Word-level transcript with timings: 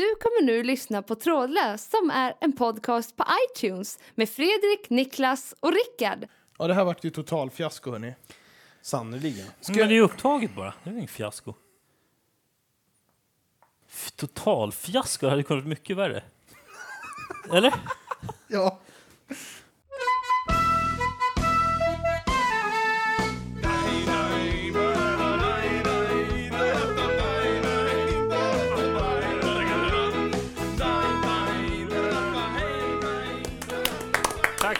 Du 0.00 0.14
kommer 0.20 0.42
nu 0.46 0.62
lyssna 0.62 1.02
på 1.02 1.14
Trådlös 1.14 1.90
som 1.90 2.10
är 2.10 2.34
en 2.40 2.52
podcast 2.52 3.16
på 3.16 3.24
iTunes 3.56 3.98
med 4.14 4.28
Fredrik, 4.28 4.90
Niklas 4.90 5.54
och 5.60 5.72
Rickard. 5.72 6.28
Ja, 6.58 6.66
det 6.66 6.74
här 6.74 6.84
vart 6.84 7.04
ju 7.04 7.10
total 7.10 7.50
fiasko 7.50 7.90
hörni. 7.90 8.14
Sannerligen. 8.82 9.46
Men 9.68 9.76
det 9.76 9.82
är 9.82 9.88
ju 9.88 10.00
upptaget 10.00 10.54
bara. 10.56 10.74
Det 10.84 10.90
är 10.90 10.94
inget 10.94 11.10
fiasko. 11.10 11.54
F- 13.90 14.10
Total 14.16 14.72
fiasko 14.72 15.28
hade 15.28 15.42
kunnat 15.42 15.64
vara 15.64 15.68
mycket 15.68 15.96
värre. 15.96 16.22
Eller? 17.52 17.74
Ja. 18.48 18.78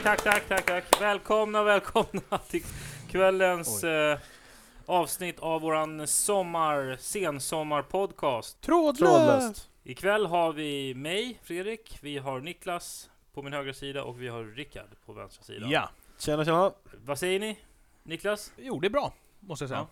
Tack, 0.03 0.23
tack, 0.23 0.49
tack, 0.49 0.67
tack, 0.67 0.91
tack. 0.91 1.01
Välkomna, 1.01 1.63
välkomna 1.63 2.39
till 2.49 2.63
kvällens 3.09 3.85
eh, 3.85 4.19
avsnitt 4.87 5.39
av 5.39 5.61
våran 5.61 6.07
sommar, 6.07 6.97
sensommarpodcast. 7.01 8.61
Trådlöst! 8.61 9.71
Ikväll 9.85 10.27
har 10.27 10.53
vi 10.53 10.95
mig, 10.95 11.39
Fredrik, 11.43 11.99
vi 12.03 12.19
har 12.19 12.41
Niklas 12.41 13.11
på 13.35 13.43
min 13.43 13.53
högra 13.53 13.75
sida 13.75 14.05
och 14.05 14.23
vi 14.23 14.29
har 14.29 14.45
Rickard 14.45 14.89
på 15.07 15.13
vänstra 15.13 15.45
sida. 15.45 15.67
Ja. 15.71 15.91
Tjena, 16.19 16.45
tjena. 16.45 16.73
Vad 17.05 17.19
säger 17.19 17.41
ni? 17.41 17.59
Niklas? 18.03 18.53
Jo, 18.57 18.81
det 18.81 18.87
är 18.87 18.91
bra, 18.91 19.12
måste 19.41 19.62
jag 19.62 19.69
säga. 19.69 19.87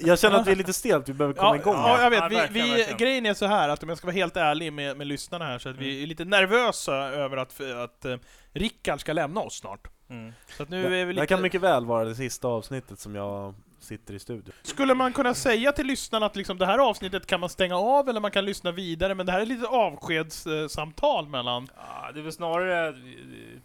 Jag 0.00 0.18
känner 0.18 0.38
att 0.38 0.46
vi 0.46 0.52
är 0.52 0.56
lite 0.56 0.72
stelt, 0.72 1.08
vi 1.08 1.12
behöver 1.12 1.34
komma 1.34 1.48
Ja, 1.48 1.56
igång. 1.56 1.74
ja, 1.74 2.02
jag 2.02 2.10
vet. 2.10 2.24
Vi, 2.30 2.60
vi, 2.60 2.70
verkligen. 2.70 2.98
grejen 2.98 3.26
är 3.26 3.34
så 3.34 3.46
här 3.46 3.68
att 3.68 3.82
om 3.82 3.88
jag 3.88 3.98
ska 3.98 4.06
vara 4.06 4.14
helt 4.14 4.36
ärlig 4.36 4.72
med, 4.72 4.96
med 4.96 5.06
lyssnarna 5.06 5.44
här 5.44 5.58
så 5.58 5.68
att 5.68 5.76
vi 5.76 6.02
är 6.02 6.06
lite 6.06 6.24
nervösa 6.24 6.94
över 6.94 7.36
att, 7.36 7.60
att 7.60 8.04
uh, 8.04 8.16
Rickard 8.52 9.00
ska 9.00 9.12
lämna 9.12 9.40
oss 9.40 9.54
snart. 9.54 9.88
Mm. 10.10 10.32
Så 10.56 10.62
att 10.62 10.68
nu 10.68 10.82
det, 10.82 10.88
är 10.88 10.90
vi 10.90 11.12
det 11.12 11.12
lite... 11.12 11.26
kan 11.26 11.42
mycket 11.42 11.60
väl 11.60 11.86
vara 11.86 12.04
det 12.04 12.14
sista 12.14 12.48
avsnittet 12.48 12.98
som 12.98 13.14
jag 13.14 13.54
sitter 13.80 14.14
i 14.14 14.18
studion. 14.18 14.54
Skulle 14.62 14.94
man 14.94 15.12
kunna 15.12 15.34
säga 15.34 15.72
till 15.72 15.86
lyssnarna 15.86 16.26
att 16.26 16.36
liksom 16.36 16.58
det 16.58 16.66
här 16.66 16.78
avsnittet 16.78 17.26
kan 17.26 17.40
man 17.40 17.48
stänga 17.48 17.76
av 17.76 18.08
eller 18.08 18.20
man 18.20 18.30
kan 18.30 18.44
lyssna 18.44 18.72
vidare, 18.72 19.14
men 19.14 19.26
det 19.26 19.32
här 19.32 19.40
är 19.40 19.46
lite 19.46 19.66
avskedssamtal 19.66 21.28
mellan... 21.28 21.68
Ja, 21.76 22.12
det 22.12 22.20
är 22.20 22.22
väl 22.22 22.32
snarare, 22.32 22.88
eh, 22.88 22.94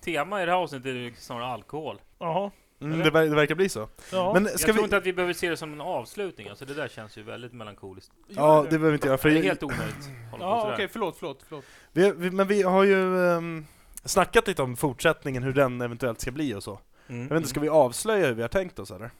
tema 0.01 0.41
i 0.43 0.45
det 0.45 0.51
här 0.51 0.59
avsnittet 0.59 0.85
är 0.87 1.13
snarare 1.21 1.45
alkohol. 1.45 2.01
Jaha. 2.19 2.51
Mm, 2.81 2.99
det, 2.99 3.09
ver- 3.09 3.29
det 3.29 3.35
verkar 3.35 3.55
bli 3.55 3.69
så. 3.69 3.87
Ja. 4.11 4.33
Men 4.33 4.43
Jag 4.45 4.57
tror 4.59 4.73
vi... 4.73 4.81
inte 4.81 4.97
att 4.97 5.05
vi 5.05 5.13
behöver 5.13 5.33
se 5.33 5.49
det 5.49 5.57
som 5.57 5.73
en 5.73 5.81
avslutning, 5.81 6.47
alltså 6.49 6.65
det 6.65 6.73
där 6.73 6.87
känns 6.87 7.17
ju 7.17 7.23
väldigt 7.23 7.53
melankoliskt. 7.53 8.11
Ja, 8.27 8.61
det 8.63 8.69
behöver 8.69 8.89
vi 8.89 8.93
inte 8.93 9.07
göra. 9.07 9.17
För 9.17 9.29
Det 9.29 9.39
är 9.39 9.43
helt 9.43 9.63
onödigt. 9.63 10.09
Ja, 10.39 10.69
okej, 10.73 10.87
förlåt, 10.91 11.15
förlåt, 11.19 11.43
förlåt. 11.47 11.65
vi, 11.91 12.11
vi, 12.11 12.31
men 12.31 12.47
vi 12.47 12.61
har 12.63 12.83
ju 12.83 12.95
um, 13.15 13.65
snackat 14.03 14.47
lite 14.47 14.61
om 14.61 14.75
fortsättningen, 14.77 15.43
hur 15.43 15.53
den 15.53 15.81
eventuellt 15.81 16.21
ska 16.21 16.31
bli 16.31 16.53
och 16.53 16.63
så. 16.63 16.79
Mm. 17.09 17.21
Jag 17.21 17.29
vet 17.29 17.37
inte, 17.37 17.49
ska 17.49 17.59
vi 17.59 17.69
avslöja 17.69 18.27
hur 18.27 18.33
vi 18.33 18.41
har 18.41 18.49
tänkt 18.49 18.79
oss 18.79 18.91
eller? 18.91 19.11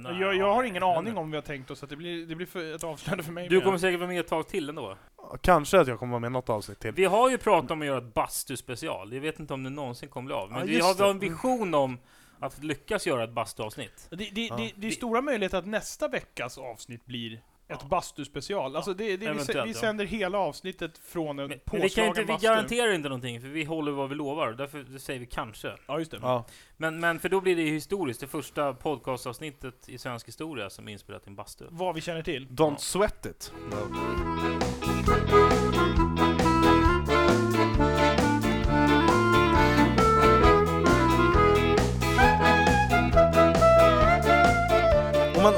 Nej, 0.00 0.20
Jag, 0.20 0.34
jag 0.34 0.54
har 0.54 0.64
ingen 0.64 0.82
aning 0.82 1.16
om 1.16 1.30
vi 1.30 1.36
har 1.36 1.42
tänkt 1.42 1.70
oss, 1.70 1.82
att 1.82 1.90
det 1.90 1.96
blir, 1.96 2.26
det 2.26 2.34
blir 2.34 2.46
för 2.46 2.74
ett 2.74 2.84
avslöjande 2.84 3.24
för 3.24 3.32
mig 3.32 3.48
Du 3.48 3.60
kommer 3.60 3.78
säkert 3.78 4.00
vara 4.00 4.08
med 4.08 4.20
ett 4.20 4.28
tag 4.28 4.48
till 4.48 4.68
ändå. 4.68 4.96
Kanske 5.40 5.80
att 5.80 5.88
jag 5.88 5.98
kommer 5.98 6.10
vara 6.10 6.20
med 6.20 6.32
något 6.32 6.48
avsnitt 6.50 6.80
till. 6.80 6.92
Vi 6.92 7.04
har 7.04 7.30
ju 7.30 7.38
pratat 7.38 7.70
om 7.70 7.80
att 7.80 7.86
göra 7.86 7.98
ett 7.98 8.14
bastu-special. 8.14 9.12
Jag 9.14 9.20
vet 9.20 9.40
inte 9.40 9.54
om 9.54 9.62
det 9.64 9.70
någonsin 9.70 10.08
kommer 10.08 10.26
bli 10.26 10.34
av. 10.34 10.50
Men 10.50 10.58
Ja, 10.58 10.64
vi 10.64 10.80
har, 10.80 10.94
har 10.94 11.10
en 11.10 11.18
det. 11.18 11.28
vision 11.28 11.74
om 11.74 11.98
att 12.42 12.64
lyckas 12.64 13.06
göra 13.06 13.24
ett 13.24 13.32
bastuavsnitt. 13.32 14.06
Det, 14.10 14.16
det, 14.16 14.46
Ja. 14.46 14.56
det, 14.56 14.72
det 14.76 14.86
är 14.86 14.90
stora 14.90 15.22
möjligheter 15.22 15.58
att 15.58 15.66
nästa 15.66 16.08
veckas 16.08 16.58
avsnitt 16.58 17.06
blir 17.06 17.42
ett 17.68 17.78
Ja. 17.80 17.88
bastu-special. 17.88 18.76
Alltså 18.76 18.94
det, 18.94 19.16
det, 19.16 19.32
vi, 19.32 19.38
vi 19.64 19.72
ja. 19.72 19.74
sänder 19.74 20.04
hela 20.04 20.38
avsnittet 20.38 20.98
från 20.98 21.28
en 21.28 21.36
Men, 21.36 21.48
men 21.48 21.58
vi, 21.58 21.80
påslagen 21.80 22.14
kan 22.14 22.22
inte, 22.22 22.32
vi 22.32 22.46
garanterar 22.46 22.92
inte 22.92 23.08
någonting, 23.08 23.40
för 23.40 23.48
vi 23.48 23.64
håller 23.64 23.92
vad 23.92 24.08
vi 24.08 24.14
lovar. 24.14 24.52
Därför 24.52 24.98
säger 24.98 25.20
vi 25.20 25.26
kanske. 25.26 25.72
Ja, 25.86 25.98
just 25.98 26.10
det. 26.10 26.18
Ja. 26.22 26.44
Men, 26.76 27.00
men 27.00 27.18
för 27.18 27.28
då 27.28 27.40
blir 27.40 27.56
det 27.56 27.62
historiskt, 27.62 28.20
det 28.20 28.26
första 28.26 28.74
podcastavsnittet 28.74 29.88
i 29.88 29.98
svensk 29.98 30.28
historia 30.28 30.70
som 30.70 30.88
är 30.88 30.92
inspelat 30.92 31.26
i 31.26 31.30
en 31.30 31.36
bastu. 31.36 31.64
Vad 31.70 31.94
vi 31.94 32.00
känner 32.00 32.22
till. 32.22 32.48
Don't 32.48 32.76
sweat 32.76 33.26
it. 33.26 33.52
Om 36.20 36.31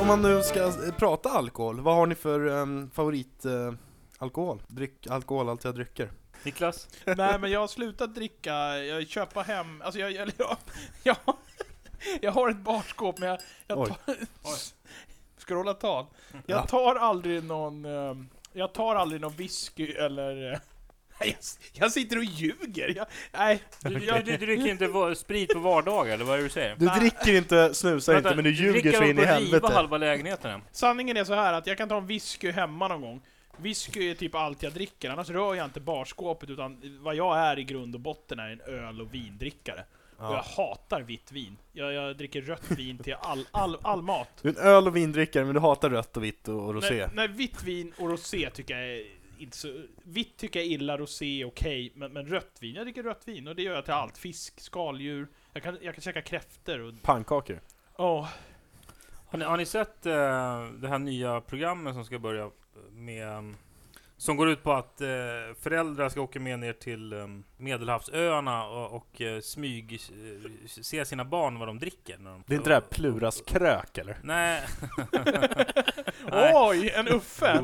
om 0.04 0.08
man 0.08 0.22
nu 0.22 0.42
ska 0.42 0.72
prata 0.98 1.28
alkohol, 1.28 1.80
vad 1.80 1.94
har 1.94 2.06
ni 2.06 2.14
för 2.14 2.46
um, 2.46 2.90
favorit 2.90 3.44
eh, 3.44 3.72
alkohol? 4.18 4.62
Dryck, 4.66 5.06
alkoholhaltiga 5.06 5.72
drycker? 5.72 6.10
Niklas? 6.42 6.88
Nej, 7.04 7.38
men 7.38 7.50
jag 7.50 7.60
har 7.60 7.66
slutat 7.66 8.14
dricka, 8.14 8.54
jag 8.78 9.08
köper 9.08 9.42
hem, 9.42 9.82
alltså 9.82 10.00
jag, 10.00 10.12
jag, 10.12 10.30
jag, 10.36 10.56
jag, 11.02 11.16
jag 12.20 12.32
har 12.32 12.50
ett 12.50 12.56
barskåp 12.56 13.18
men 13.18 13.28
jag, 13.28 13.38
jag 13.66 13.78
Oj. 13.78 13.88
tar, 13.88 14.14
ska 15.36 15.54
du 15.54 15.56
hålla 15.56 15.74
tal? 15.74 16.06
Ja. 16.32 16.38
Jag 16.46 16.68
tar 16.68 16.94
aldrig 16.94 17.44
någon, 17.44 17.84
ehm, 17.84 18.28
jag 18.52 18.72
tar 18.72 18.94
aldrig 18.94 19.20
någon 19.20 19.32
whisky 19.32 19.92
eller 19.92 20.52
eh, 20.52 20.58
jag, 21.18 21.34
jag 21.72 21.92
sitter 21.92 22.16
och 22.18 22.24
ljuger! 22.24 22.92
Jag, 22.96 23.06
nej, 23.32 23.62
Du, 23.82 24.04
jag, 24.04 24.24
du, 24.24 24.36
du 24.36 24.46
dricker 24.46 24.68
inte 24.68 25.14
sprit 25.16 25.52
på 25.52 25.58
vardagar, 25.58 26.14
eller 26.14 26.24
vad 26.24 26.34
är 26.34 26.38
det 26.38 26.44
du 26.44 26.50
säger? 26.50 26.76
Du 26.76 26.86
dricker 26.86 27.34
inte, 27.34 27.74
snusar 27.74 28.16
inte, 28.16 28.34
men 28.34 28.44
du 28.44 28.50
ljuger 28.50 28.92
så 28.92 29.04
in 29.04 29.18
i 29.18 29.24
helvete. 29.24 29.72
halva 29.72 29.98
lägenheten 29.98 30.60
sanningen 30.72 31.16
är 31.16 31.24
så 31.24 31.34
här 31.34 31.52
att 31.52 31.66
jag 31.66 31.78
kan 31.78 31.88
ta 31.88 31.96
en 31.98 32.06
whisky 32.06 32.50
hemma 32.50 32.88
någon 32.88 33.00
gång. 33.00 33.20
Whisky 33.56 34.10
är 34.10 34.14
typ 34.14 34.34
allt 34.34 34.62
jag 34.62 34.72
dricker, 34.72 35.10
annars 35.10 35.30
rör 35.30 35.54
jag 35.54 35.64
inte 35.64 35.80
barskåpet 35.80 36.50
utan 36.50 36.98
vad 37.02 37.14
jag 37.14 37.38
är 37.38 37.58
i 37.58 37.64
grund 37.64 37.94
och 37.94 38.00
botten 38.00 38.38
är 38.38 38.50
en 38.50 38.60
öl 38.60 39.00
och 39.00 39.14
vindrickare. 39.14 39.84
Och 40.16 40.24
jag 40.24 40.32
Ja. 40.32 40.44
hatar 40.56 41.00
vitt 41.02 41.32
vin. 41.32 41.56
Jag, 41.72 41.92
jag 41.92 42.16
dricker 42.16 42.42
rött 42.42 42.70
vin 42.70 42.98
till 42.98 43.14
all, 43.20 43.46
all, 43.50 43.78
all 43.82 44.02
mat. 44.02 44.28
Du 44.42 44.48
är 44.48 44.52
en 44.52 44.58
öl 44.60 44.86
och 44.86 44.96
vindrickare, 44.96 45.44
men 45.44 45.54
du 45.54 45.60
hatar 45.60 45.90
rött 45.90 46.16
och 46.16 46.24
vitt 46.24 46.48
och, 46.48 46.64
och 46.66 46.74
rosé. 46.74 46.94
Nej, 46.94 47.08
nej, 47.14 47.28
vitt 47.28 47.62
vin 47.62 47.92
och 47.98 48.10
rosé 48.10 48.50
tycker 48.50 48.78
jag 48.78 48.88
är 48.98 49.02
inte 49.38 49.56
så... 49.56 49.82
Vitt 50.04 50.36
tycker 50.36 50.60
jag 50.60 50.66
illa, 50.66 50.96
rosé 50.98 51.40
är 51.40 51.44
okej, 51.46 51.92
men, 51.94 52.12
men 52.12 52.26
rött 52.26 52.56
vin, 52.60 52.74
jag 52.74 52.86
dricker 52.86 53.02
rött 53.02 53.28
vin 53.28 53.48
och 53.48 53.56
det 53.56 53.62
gör 53.62 53.74
jag 53.74 53.84
till 53.84 53.94
allt. 53.94 54.18
Fisk, 54.18 54.60
skaldjur, 54.60 55.28
jag 55.52 55.62
kan, 55.62 55.78
jag 55.82 55.94
kan 55.94 56.02
käka 56.02 56.22
kräftor 56.22 56.80
och... 56.80 56.94
Pannkakor. 57.02 57.60
Åh, 57.96 58.28
Har 59.26 59.38
ni, 59.38 59.44
har 59.44 59.56
ni 59.56 59.66
sett 59.66 60.06
eh, 60.06 60.64
det 60.80 60.88
här 60.88 60.98
nya 60.98 61.40
programmet 61.40 61.94
som 61.94 62.04
ska 62.04 62.18
börja 62.18 62.50
med... 62.92 63.28
um, 63.38 63.56
Som 64.16 64.36
går 64.36 64.48
ut 64.48 64.62
på 64.62 64.72
att 64.72 65.00
eh, 65.00 65.06
föräldrar 65.60 66.08
ska 66.08 66.20
åka 66.20 66.40
med 66.40 66.58
ner 66.58 66.72
till 66.72 67.12
um, 67.12 67.44
Medelhavsöarna 67.56 68.66
och, 68.66 68.92
och 68.96 69.20
eh, 69.20 69.40
smyg 69.40 69.92
eh, 69.92 70.68
se 70.68 71.04
sina 71.04 71.24
barn 71.24 71.58
vad 71.58 71.68
de 71.68 71.78
dricker. 71.78 72.18
När 72.18 72.30
de, 72.30 72.44
Det 72.46 72.54
är 72.54 72.56
inte 72.56 72.70
det 72.70 72.74
här 72.74 72.80
Pluras 72.90 73.42
krök 73.46 73.98
eller? 73.98 74.18
Nej. 74.22 74.62
Nej. 76.30 76.52
Oj, 76.54 76.90
en 76.90 77.08
Uffe! 77.08 77.60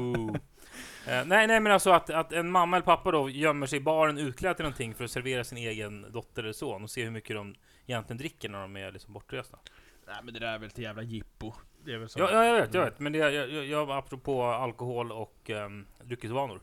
Eh, 1.07 1.25
nej, 1.27 1.47
nej, 1.47 1.61
men 1.61 1.73
alltså 1.73 1.91
att, 1.91 2.11
att 2.11 2.33
en 2.33 2.51
mamma 2.51 2.77
eller 2.77 2.85
pappa 2.85 3.11
då 3.11 3.31
gömmer 3.31 3.67
sig 3.67 3.77
i 3.77 3.83
baren 3.83 4.19
utklädd 4.19 4.57
till 4.57 4.65
någonting 4.65 4.95
för 4.95 5.05
att 5.05 5.11
servera 5.11 5.45
sin 5.45 5.59
egen 5.59 6.13
dotter 6.13 6.43
eller 6.43 6.53
son 6.53 6.83
och 6.83 6.91
se 6.91 7.05
hur 7.05 7.11
mycket 7.11 7.37
de 7.37 7.55
egentligen 7.87 8.19
dricker 8.19 8.49
när 8.49 8.61
de 8.61 8.77
är 8.77 8.93
liksom 8.93 9.13
bortresta. 9.13 9.59
Nej 10.07 10.17
men 10.23 10.35
det 10.35 10.41
där 10.41 10.55
är 10.55 10.59
väl 10.59 10.69
ett 10.69 10.79
jävla 10.79 11.03
jippo. 11.03 11.53
Det 11.85 11.93
är 11.93 11.99
väl 11.99 12.09
så. 12.09 12.19
Ja, 12.21 12.33
ja, 12.33 12.45
jag 12.45 12.61
vet, 12.61 12.75
jag 12.75 12.85
vet. 12.85 12.99
Men 12.99 13.13
det, 13.13 13.19
jag, 13.19 13.33
jag, 13.33 13.65
jag 13.65 13.91
apropå 13.91 14.45
alkohol 14.45 15.13
och 15.13 15.51
um, 15.51 15.87
dryckesvanor. 16.03 16.61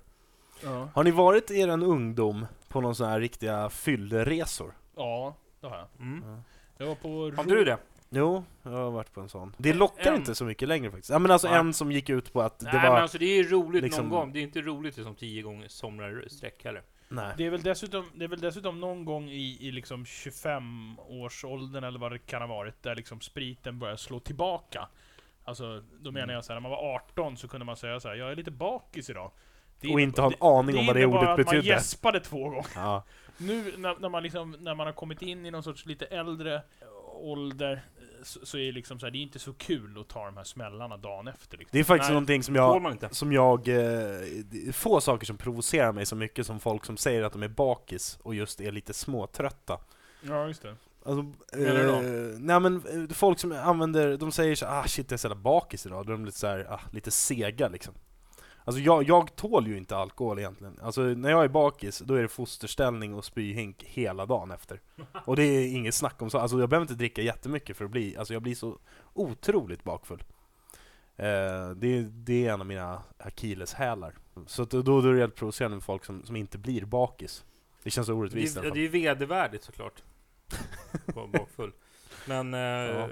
Ja. 0.64 0.90
Har 0.94 1.04
ni 1.04 1.12
varit 1.12 1.52
i 1.52 1.60
er 1.60 1.68
ungdom 1.68 2.46
på 2.68 2.82
någon 2.82 2.96
sån 2.96 3.10
här 3.10 3.20
riktiga 3.20 3.70
fyllresor? 3.70 4.74
ja, 4.96 5.36
det 5.62 5.68
har 5.68 5.78
jag. 5.78 5.88
Mm. 6.00 6.42
Jag 6.78 6.88
var 6.88 6.96
på... 6.96 7.32
Har 7.38 7.44
du 7.44 7.66
det? 7.66 7.78
Jo, 8.10 8.44
jag 8.64 8.72
har 8.72 8.92
varit 8.92 9.14
på 9.14 9.22
en 9.22 9.30
sån. 9.30 9.56
Det 9.58 9.74
lockar 9.74 10.12
En. 10.12 10.16
inte 10.18 10.36
så 10.36 10.46
mycket 10.46 10.68
längre 10.68 10.92
faktiskt. 10.92 11.10
Ja 11.10 11.20
men 11.20 11.32
alltså 11.32 11.48
Nej. 11.50 11.60
en 11.60 11.74
som 11.74 11.92
gick 11.92 12.10
ut 12.10 12.34
på 12.34 12.42
att 12.42 12.60
det 12.60 12.66
Nej, 12.66 12.74
var... 12.76 12.82
men 12.94 13.02
alltså 13.02 13.18
det 13.18 13.26
är 13.26 13.38
ju 13.44 13.50
roligt 13.50 13.84
liksom- 13.84 14.06
någon 14.10 14.20
gång. 14.20 14.34
Det 14.34 14.40
är 14.40 14.44
inte 14.44 14.62
roligt 14.62 14.98
liksom 14.98 15.16
tio 15.16 15.42
gånger 15.42 15.68
somrar 15.68 16.26
i 16.26 16.30
sträck 16.30 16.64
heller. 16.64 16.82
Nej. 17.10 17.34
Det 17.38 17.46
är 17.46 17.50
väl 17.50 17.62
dessutom, 17.62 18.06
det 18.16 18.24
är 18.24 18.30
väl 18.30 18.40
dessutom 18.42 18.80
någon 18.80 19.06
gång 19.06 19.30
i, 19.30 19.58
i 19.68 19.72
liksom 19.72 20.06
25-årsåldern 20.06 21.84
eller 21.84 22.00
vad 22.00 22.12
det 22.12 22.20
kan 22.20 22.42
ha 22.42 22.48
varit, 22.48 22.84
där 22.84 22.96
liksom 22.96 23.22
spriten 23.22 23.80
börjar 23.80 23.96
slå 23.96 24.20
tillbaka. 24.20 24.88
Alltså, 25.44 25.84
då 26.00 26.12
menar 26.12 26.24
Mm. 26.24 26.34
jag 26.36 26.46
så 26.46 26.54
här, 26.54 26.60
när 26.60 26.70
man 26.70 26.72
var 26.72 26.96
18 26.96 27.38
så 27.38 27.48
kunde 27.48 27.66
man 27.66 27.76
säga 27.76 28.00
så 28.00 28.08
här, 28.08 28.16
jag 28.16 28.32
är 28.32 28.36
lite 28.36 28.52
bakis 28.52 29.10
idag. 29.10 29.32
Det 29.82 29.94
Och 29.94 30.02
inte 30.02 30.22
ha 30.22 30.28
en 30.32 30.38
aning 30.42 30.78
om 30.80 30.86
vad 30.86 30.96
det 30.96 31.02
innebar 31.02 31.18
ordet 31.20 31.30
att 31.30 31.38
man 31.38 31.46
betydde. 31.46 31.68
gäspade 31.68 32.20
två 32.20 32.50
gånger. 32.50 32.66
Ja. 32.76 33.04
Nu 33.38 33.74
när, 33.78 33.96
när, 34.00 34.10
man 34.10 34.24
liksom, 34.24 34.52
när 34.60 34.76
man 34.76 34.88
har 34.88 34.94
kommit 34.94 35.22
in 35.22 35.46
i 35.46 35.52
någon 35.52 35.64
sorts 35.64 35.86
lite 35.86 36.06
äldre 36.06 36.62
ålder, 37.14 37.82
så, 38.24 38.46
så 38.46 38.58
är 38.58 38.66
det 38.66 38.72
liksom 38.72 39.00
så 39.00 39.06
här, 39.06 39.12
det 39.12 39.18
är 39.18 39.22
inte 39.22 39.40
så 39.40 39.54
kul 39.54 39.98
att 40.00 40.08
ta 40.08 40.26
de 40.26 40.38
här 40.38 40.44
smällarna 40.44 40.98
dagen 40.98 41.28
efter. 41.28 41.58
Liksom. 41.58 41.70
Det 41.72 41.80
är 41.80 41.84
faktiskt 41.84 42.10
Nej, 42.10 42.14
någonting 42.14 42.44
som 42.44 42.56
jag... 42.56 43.08
Som 43.12 43.34
jag... 43.34 43.68
Eh, 43.68 44.72
få 44.74 45.02
saker 45.02 45.26
som 45.26 45.38
provocerar 45.38 45.92
mig 45.92 46.06
så 46.06 46.16
mycket 46.16 46.46
som 46.46 46.60
folk 46.60 46.86
som 46.86 46.98
säger 46.98 47.24
att 47.24 47.34
de 47.34 47.44
är 47.44 47.48
bakis 47.48 48.20
och 48.22 48.36
just 48.36 48.62
är 48.62 48.72
lite 48.72 48.94
småtrötta. 48.94 49.80
Ja, 50.22 50.48
just 50.48 50.62
det. 50.62 50.76
Alltså, 51.06 51.26
eh, 51.58 52.02
nej 52.40 52.60
men 52.60 52.76
eh, 52.76 53.16
folk 53.16 53.40
som 53.40 53.52
använder, 53.52 54.18
de 54.18 54.32
säger 54.32 54.56
så 54.56 54.66
ah 54.66 54.84
shit 54.88 55.12
jag 55.12 55.18
är 55.18 55.30
så 55.30 55.36
bakis 55.36 55.86
idag, 55.86 56.06
då 56.06 56.12
är 56.12 56.18
de 56.18 56.26
lite 56.26 56.40
så 56.40 56.48
här, 56.48 56.68
ah, 56.70 56.82
lite 56.92 57.12
sega 57.12 57.68
liksom. 57.68 57.94
Alltså 58.68 58.82
jag, 58.82 59.04
jag 59.04 59.36
tål 59.36 59.68
ju 59.68 59.78
inte 59.78 59.98
alkohol 59.98 60.40
egentligen. 60.40 60.80
Alltså 60.82 61.02
när 61.02 61.30
jag 61.30 61.44
är 61.44 61.48
bakis, 61.48 62.00
då 62.00 62.14
är 62.14 62.22
det 62.22 62.28
fosterställning 62.28 63.14
och 63.14 63.26
spyhink 63.26 63.84
hela 63.84 64.26
dagen 64.26 64.52
efter. 64.52 64.82
Och 65.26 65.36
det 65.36 65.44
är 65.44 65.68
inget 65.68 65.96
snack 65.96 66.22
om 66.22 66.30
så. 66.30 66.38
Alltså 66.38 66.60
jag 66.60 66.70
behöver 66.70 66.84
inte 66.84 66.94
dricka 66.94 67.22
jättemycket 67.22 67.78
för 67.78 67.86
att 67.86 67.92
bli, 67.92 68.18
alltså 68.18 68.34
jag 68.34 68.42
blir 68.42 68.56
så 68.56 68.80
otroligt 69.14 69.84
bakfull. 69.84 70.24
Eh, 71.16 71.70
det, 71.76 72.02
det 72.02 72.48
är 72.48 72.54
en 72.54 72.62
av 72.62 72.68
mina 72.68 73.04
akilleshälar. 73.18 74.14
Så 74.46 74.66
då, 74.66 74.82
då 74.82 75.00
är 75.00 75.14
det 75.14 75.20
helt 75.20 75.36
provocerande 75.36 75.76
med 75.76 75.84
folk 75.84 76.06
som, 76.06 76.26
som 76.26 76.36
inte 76.36 76.58
blir 76.58 76.86
bakis. 76.86 77.46
Det 77.84 77.90
känns 77.90 78.08
så 78.08 78.14
Det 78.14 78.20
orättvist 78.20 78.56
i 78.56 78.60
alla 78.60 78.70
det 78.70 78.80
är 78.80 78.82
ju 78.82 78.88
vedervärdigt 78.88 79.64
såklart. 79.64 80.04
Bakfull. 81.34 81.72
Men 82.26 82.54
eh, 82.54 83.08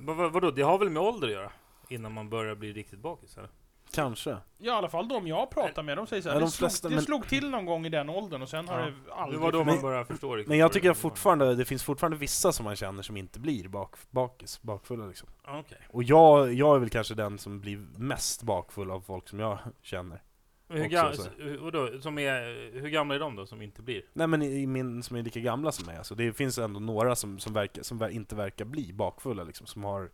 vad, 0.00 0.16
vad, 0.16 0.32
vadå, 0.32 0.50
det 0.50 0.62
har 0.62 0.78
väl 0.78 0.90
med 0.90 1.02
ålder 1.02 1.28
att 1.28 1.34
göra? 1.34 1.52
Innan 1.88 2.12
man 2.12 2.30
börjar 2.30 2.54
bli 2.54 2.72
riktigt 2.72 3.00
bakis 3.00 3.38
eller? 3.38 3.50
Kanske. 3.94 4.30
Ja, 4.30 4.40
i 4.58 4.68
alla 4.76 4.88
fall 4.88 5.08
de 5.08 5.26
jag 5.26 5.50
pratar 5.50 5.82
med, 5.82 5.96
de 5.96 6.06
säger 6.06 6.22
så 6.22 6.28
här, 6.28 6.36
Ja, 6.36 6.40
de 6.40 6.44
det, 6.44 6.50
slog, 6.70 6.70
det 6.90 6.96
men- 6.96 7.04
slog 7.04 7.28
till 7.28 7.50
någon 7.50 7.66
gång 7.66 7.86
i 7.86 7.88
den 7.88 8.08
åldern 8.08 8.42
och 8.42 8.48
sen 8.48 8.68
har 8.68 8.78
Ja. 8.80 8.84
det 8.86 8.92
Det 9.06 9.12
aldrig... 9.14 9.40
var 9.40 9.52
då 9.52 9.58
Men- 9.64 9.74
man 9.74 9.82
började 9.82 10.04
förstå 10.04 10.34
riktigt. 10.36 10.48
Men 10.48 10.58
jag 10.58 10.72
tycker 10.72 10.88
det 10.88 10.92
att 10.92 10.98
fortfarande, 10.98 11.54
det 11.54 11.64
finns 11.64 11.82
fortfarande 11.84 12.16
vissa 12.16 12.52
som 12.52 12.64
man 12.64 12.76
känner 12.76 13.02
som 13.02 13.16
inte 13.16 13.40
blir 13.40 13.68
bak, 13.68 13.94
bakis, 14.10 14.62
bakfulla 14.62 15.06
liksom. 15.06 15.28
Ja, 15.46 15.58
Okej. 15.58 15.78
Och 15.88 16.02
jag, 16.02 16.52
jag 16.54 16.74
är 16.76 16.78
väl 16.78 16.90
kanske 16.90 17.14
den 17.14 17.38
som 17.38 17.60
blir 17.60 17.76
mest 17.98 18.42
bakfull 18.42 18.90
av 18.90 19.00
folk 19.00 19.28
som 19.28 19.38
jag 19.40 19.58
känner. 19.82 20.22
Hur, 20.68 20.84
Också, 20.86 20.96
ga- 20.96 21.12
så. 21.12 21.22
s- 21.22 21.28
hur- 21.38 21.58
vadå, 21.58 22.00
som 22.00 22.18
är, 22.18 22.40
hur 22.80 22.88
gamla 22.88 23.14
är 23.14 23.18
de 23.18 23.36
då 23.36 23.46
som 23.46 23.62
inte 23.62 23.82
blir? 23.82 24.02
Nej 24.12 24.26
men 24.26 24.42
i, 24.42 24.46
i 24.62 24.66
min, 24.66 25.02
som 25.02 25.16
är 25.16 25.22
lika 25.22 25.40
gamla 25.40 25.72
som 25.72 25.86
mig, 25.86 25.96
alltså 25.96 26.14
det 26.14 26.32
finns 26.32 26.58
ändå 26.58 26.80
några 26.80 27.16
som, 27.16 27.38
som, 27.38 27.52
verkar, 27.52 27.82
som 27.82 28.10
inte 28.10 28.34
verkar 28.36 28.64
bli 28.64 28.92
bakfulla 28.92 29.44
liksom, 29.44 29.66
som 29.66 29.84
har, 29.84 30.10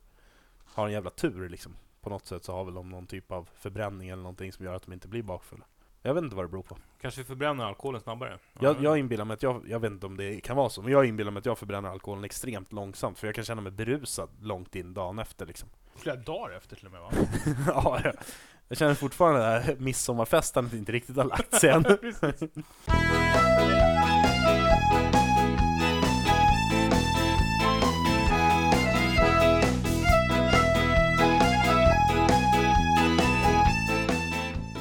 har 0.65 0.87
en 0.87 0.93
jävla 0.93 1.11
tur 1.11 1.49
liksom. 1.49 1.77
På 2.01 2.11
något 2.11 2.27
sätt 2.27 2.45
så 2.45 2.53
har 2.53 2.65
väl 2.65 2.75
de 2.75 2.89
någon 2.89 3.07
typ 3.07 3.33
av 3.33 3.49
förbränning 3.55 4.09
eller 4.09 4.23
någonting 4.23 4.53
som 4.53 4.65
gör 4.65 4.75
att 4.75 4.83
de 4.83 4.93
inte 4.93 5.09
blir 5.09 5.23
bakfulla. 5.23 5.65
Jag 6.03 6.15
vet 6.15 6.25
inte 6.25 6.37
vad 6.37 6.45
det 6.45 6.49
beror 6.49 6.63
på. 6.63 6.77
Kanske 7.01 7.25
förbränner 7.25 7.65
alkoholen 7.65 8.01
snabbare? 8.01 8.39
Jag, 8.61 8.83
jag 8.83 8.99
inbillar 8.99 9.25
mig 9.25 9.35
att 9.35 9.43
jag, 9.43 9.63
jag 9.69 9.81
vet 9.81 9.93
inte 9.93 10.07
om 10.07 10.17
det 10.17 10.41
kan 10.41 10.57
vara 10.57 10.69
så, 10.69 10.83
men 10.83 10.93
jag 10.93 11.07
inbillar 11.07 11.31
mig 11.31 11.39
att 11.39 11.47
jag 11.47 11.59
förbränner 11.59 11.89
alkoholen 11.89 12.25
extremt 12.25 12.73
långsamt, 12.73 13.19
för 13.19 13.27
jag 13.27 13.35
kan 13.35 13.45
känna 13.45 13.61
mig 13.61 13.73
berusad 13.73 14.29
långt 14.41 14.77
in 14.77 14.95
dagen 14.95 15.19
efter 15.19 15.47
liksom. 15.47 15.69
Flera 15.97 16.17
dagar 16.17 16.57
efter 16.57 16.77
till 16.77 16.87
och 16.87 16.93
med 16.93 17.01
va? 17.01 17.11
ja, 17.67 18.01
jag, 18.05 18.15
jag 18.69 18.79
känner 18.79 18.95
fortfarande 18.95 19.57
att 19.57 19.81
midsommarfesten 19.81 20.71
inte 20.73 20.93
riktigt 20.93 21.17
har 21.17 21.25
lagt 21.25 21.55
sig 21.55 21.71
än. 21.71 21.85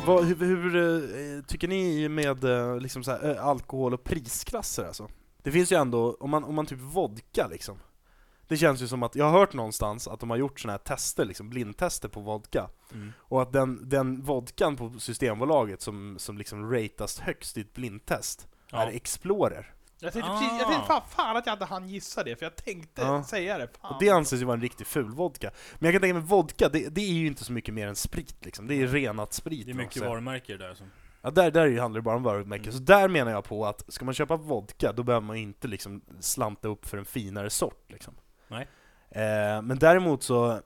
Vad, 0.09 0.25
hur 0.25 0.35
hur 0.35 0.75
eh, 0.75 1.41
tycker 1.43 1.67
ni 1.67 2.09
med 2.09 2.43
eh, 2.43 2.79
liksom 2.79 3.03
så 3.03 3.11
här, 3.11 3.35
alkohol 3.35 3.93
och 3.93 4.03
prisklasser 4.03 4.85
alltså? 4.85 5.09
Det 5.43 5.51
finns 5.51 5.71
ju 5.71 5.75
ändå, 5.75 6.17
om 6.19 6.29
man, 6.29 6.43
om 6.43 6.55
man 6.55 6.65
typ 6.65 6.79
vodka 6.79 7.47
liksom 7.47 7.79
Det 8.47 8.57
känns 8.57 8.81
ju 8.81 8.87
som 8.87 9.03
att, 9.03 9.15
jag 9.15 9.25
har 9.25 9.39
hört 9.39 9.53
någonstans 9.53 10.07
att 10.07 10.19
de 10.19 10.29
har 10.29 10.37
gjort 10.37 10.59
såna 10.59 10.73
här 10.73 10.77
tester, 10.77 11.25
liksom 11.25 11.49
blindtester 11.49 12.09
på 12.09 12.19
vodka 12.19 12.69
Mm. 12.93 13.13
Och 13.19 13.41
att 13.41 13.51
den, 13.53 13.89
den 13.89 14.21
vodkan 14.21 14.75
på 14.75 14.93
Systembolaget 14.99 15.81
som, 15.81 16.15
som 16.19 16.37
liksom 16.37 16.71
ratas 16.71 17.19
högst 17.19 17.57
i 17.57 17.61
ett 17.61 17.73
blindtest 17.73 18.47
Ja. 18.71 18.83
är 18.83 18.87
Explorer 18.87 19.73
Jag 20.01 20.13
tänkte 20.13 20.31
Ah. 20.31 20.39
precis, 20.39 20.59
jag 20.59 20.67
tänkte 20.67 20.87
fan, 20.87 21.01
fan 21.09 21.37
att 21.37 21.45
jag 21.45 21.55
inte 21.55 21.65
hann 21.65 21.87
gissa 21.89 22.23
det, 22.23 22.35
för 22.35 22.45
jag 22.45 22.55
tänkte 22.55 23.01
Ja. 23.01 23.23
säga 23.23 23.57
det. 23.57 23.67
Fan. 23.81 23.93
Och 23.93 23.97
det 23.99 24.09
anses 24.09 24.41
ju 24.41 24.45
vara 24.45 24.55
en 24.55 24.61
riktig 24.61 24.87
ful 24.87 25.09
vodka 25.09 25.51
Men 25.79 25.85
jag 25.85 25.93
kan 25.93 26.01
tänka 26.01 26.13
mig, 26.13 26.23
vodka, 26.23 26.69
det, 26.69 26.89
det 26.89 27.01
är 27.01 27.13
ju 27.13 27.27
inte 27.27 27.43
så 27.43 27.51
mycket 27.53 27.73
mer 27.73 27.87
än 27.87 27.95
sprit 27.95 28.45
liksom 28.45 28.67
Det 28.67 28.75
är 28.75 28.87
renat 28.87 29.33
sprit 29.33 29.65
Det 29.65 29.71
är 29.71 29.75
mycket 29.75 29.93
sätt. 29.93 30.03
varumärken 30.03 30.59
där 30.59 30.73
som... 30.73 30.91
Ja, 31.21 31.31
där, 31.31 31.51
där 31.51 31.79
handlar 31.79 31.99
det 31.99 32.03
bara 32.03 32.15
om 32.15 32.23
varumärke. 32.23 32.61
Mm. 32.63 32.73
Så 32.73 32.79
där 32.79 33.07
menar 33.07 33.31
jag 33.31 33.43
på 33.43 33.65
att, 33.65 33.93
ska 33.93 34.05
man 34.05 34.13
köpa 34.13 34.35
vodka, 34.35 34.91
då 34.91 35.03
behöver 35.03 35.27
man 35.27 35.35
inte 35.37 35.67
liksom 35.67 36.01
slanta 36.19 36.67
upp 36.67 36.85
för 36.85 36.97
en 36.97 37.05
finare 37.05 37.49
sort 37.49 37.85
liksom. 37.91 38.15
Nej. 38.47 38.67
Eh, 39.09 39.61
men 39.61 39.77
däremot 39.79 40.23
så, 40.23 40.59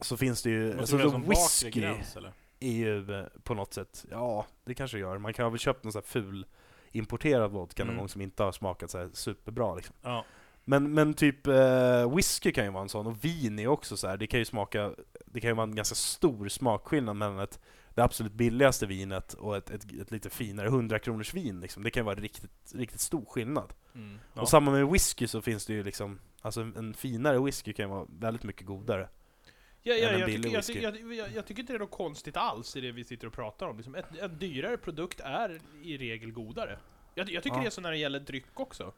så 0.00 0.16
finns 0.16 0.42
det 0.42 0.50
ju, 0.50 0.78
alltså, 0.78 0.96
det 0.96 1.18
whisky 1.28 1.70
gräns 1.70 2.16
eller? 2.16 2.32
är 2.60 2.72
ju 2.72 3.18
eh, 3.18 3.24
på 3.42 3.54
något 3.54 3.74
sätt, 3.74 4.04
ja 4.10 4.46
det 4.64 4.74
kanske 4.74 4.98
gör. 4.98 5.18
Man 5.18 5.32
kan 5.32 5.44
ha 5.44 5.50
väl 5.50 5.58
köpt 5.58 5.84
någon 5.84 5.92
sån 5.92 6.02
här 6.02 6.06
ful 6.08 6.46
importerad 6.92 7.50
vodka 7.50 7.84
någon 7.84 7.88
Mm. 7.90 7.98
gång 7.98 8.08
som 8.08 8.20
inte 8.20 8.42
har 8.42 8.52
smakat 8.52 8.90
så 8.90 9.08
superbra 9.12 9.74
liksom. 9.74 9.94
Ja. 10.02 10.24
Men, 10.64 10.94
men 10.94 11.14
typ 11.14 11.46
eh, 11.46 12.14
whisky 12.16 12.52
kan 12.52 12.64
ju 12.64 12.70
vara 12.70 12.82
en 12.82 12.88
sån, 12.88 13.06
och 13.06 13.24
vin 13.24 13.58
är 13.58 13.66
också 13.66 13.96
så 13.96 14.08
här. 14.08 14.16
det 14.16 14.26
kan 14.26 14.38
ju 14.40 14.44
smaka, 14.44 14.94
det 15.26 15.40
kan 15.40 15.50
ju 15.50 15.54
vara 15.54 15.66
en 15.68 15.74
ganska 15.74 15.94
stor 15.94 16.48
smakskillnad 16.48 17.16
mellan 17.16 17.38
ett, 17.38 17.60
det 17.94 18.02
absolut 18.04 18.32
billigaste 18.32 18.86
vinet 18.86 19.32
och 19.34 19.56
ett, 19.56 19.70
ett, 19.70 19.84
ett 20.00 20.10
lite 20.10 20.30
finare 20.30 20.66
100 20.66 20.98
kronors 20.98 21.34
vin 21.34 21.60
liksom. 21.60 21.82
Det 21.82 21.90
kan 21.90 22.00
ju 22.00 22.04
vara 22.04 22.14
riktigt, 22.14 22.72
riktigt 22.74 23.00
stor 23.00 23.24
skillnad. 23.24 23.72
Mm. 23.94 24.18
Ja. 24.34 24.42
Och 24.42 24.48
samma 24.48 24.70
med 24.70 24.88
whisky 24.88 25.26
så 25.26 25.42
finns 25.42 25.66
det 25.66 25.72
ju 25.72 25.82
liksom, 25.84 26.18
alltså 26.42 26.60
en, 26.60 26.76
en 26.76 26.94
finare 26.94 27.40
whisky 27.44 27.72
kan 27.72 27.84
ju 27.84 27.90
vara 27.90 28.06
väldigt 28.18 28.42
mycket 28.44 28.66
godare. 28.66 29.08
Ja, 29.82 29.94
ja, 29.94 30.10
jag, 30.12 30.26
tycker, 30.64 30.82
jag, 30.82 30.96
jag, 30.96 31.14
jag, 31.14 31.28
jag 31.34 31.46
tycker 31.46 31.60
inte 31.62 31.72
det 31.72 31.76
är 31.76 31.78
något 31.80 31.90
konstigt 31.90 32.36
alls 32.36 32.76
i 32.76 32.80
det 32.80 32.92
vi 32.92 33.04
sitter 33.04 33.26
och 33.26 33.32
pratar 33.32 33.66
om. 33.66 33.76
Liksom 33.76 33.94
ett, 33.94 34.04
en 34.20 34.38
dyrare 34.38 34.76
produkt 34.76 35.20
är 35.20 35.60
i 35.82 35.96
regel 35.98 36.32
godare. 36.32 36.78
Jag, 37.14 37.30
jag 37.30 37.42
tycker 37.42 37.56
Ja. 37.56 37.60
det 37.62 37.66
är 37.68 37.70
så 37.70 37.80
när 37.80 37.90
det 37.90 37.96
gäller 37.98 38.20
dryck 38.20 38.44
också. 38.60 38.92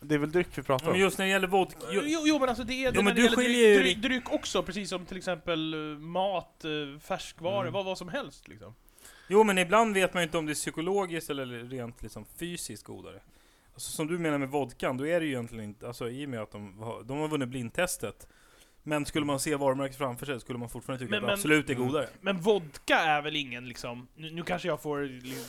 Det 0.00 0.14
är 0.14 0.18
väl 0.18 0.32
dryck 0.32 0.48
vi 0.54 0.62
pratar 0.62 0.86
Men 0.86 0.94
om? 0.94 1.00
just 1.00 1.18
när 1.18 1.24
det 1.24 1.30
gäller 1.30 1.46
vodka... 1.48 1.78
Jo, 1.90 2.00
Jo, 2.04 2.20
jo 2.24 2.38
men 2.38 2.48
alltså 2.48 2.64
det 2.64 2.84
är 2.84 2.92
Jo, 2.94 3.02
men 3.02 3.14
du 3.16 3.28
skiljer 3.28 3.74
dryck, 3.80 3.96
dryck, 3.98 4.02
dryck 4.02 4.32
också, 4.32 4.62
precis 4.62 4.88
som 4.90 5.06
till 5.06 5.16
exempel 5.16 5.74
eh, 5.74 5.98
mat, 5.98 6.64
eh, 6.64 6.98
färskvaror, 7.00 7.60
Mm. 7.60 7.72
vad, 7.72 7.84
vad 7.84 7.98
som 7.98 8.08
helst 8.08 8.48
liksom. 8.48 8.74
jo, 9.28 9.44
men 9.44 9.58
ibland 9.58 9.94
vet 9.94 10.14
man 10.14 10.22
ju 10.22 10.24
inte 10.24 10.38
om 10.38 10.46
det 10.46 10.52
är 10.52 10.54
psykologiskt 10.54 11.30
eller 11.30 11.46
rent 11.46 12.02
liksom 12.02 12.24
fysiskt 12.38 12.84
godare. 12.84 13.20
Alltså, 13.74 13.92
som 13.92 14.06
du 14.06 14.18
menar 14.18 14.38
med 14.38 14.48
vodkan, 14.48 14.96
då 14.96 15.06
är 15.06 15.20
det 15.20 15.26
ju 15.26 15.32
egentligen 15.32 15.64
inte... 15.64 15.86
Alltså 15.86 16.10
i 16.10 16.24
och 16.26 16.28
med 16.30 16.40
att 16.40 16.50
de 16.52 16.78
har, 16.78 17.02
de 17.02 17.18
har 17.18 17.28
vunnit 17.28 17.48
blindtestet. 17.48 18.28
Men 18.86 19.06
skulle 19.06 19.26
man 19.26 19.40
se 19.40 19.54
varumärket 19.56 19.96
framför 19.98 20.26
sig 20.26 20.40
skulle 20.40 20.58
man 20.58 20.68
fortfarande 20.68 21.04
tycka 21.04 21.10
Men- 21.10 21.18
att 21.18 21.22
det 21.22 21.26
men- 21.26 21.34
absolut 21.34 21.70
är 21.70 21.74
Mm. 21.74 21.86
godare. 21.86 22.08
Men 22.20 22.40
vodka 22.40 22.98
är 22.98 23.22
väl 23.22 23.36
ingen 23.36 23.68
liksom, 23.68 24.08
nu, 24.16 24.30
nu 24.30 24.42
kanske 24.42 24.68
jag 24.68 24.82
får 24.82 25.00
li- 25.02 25.44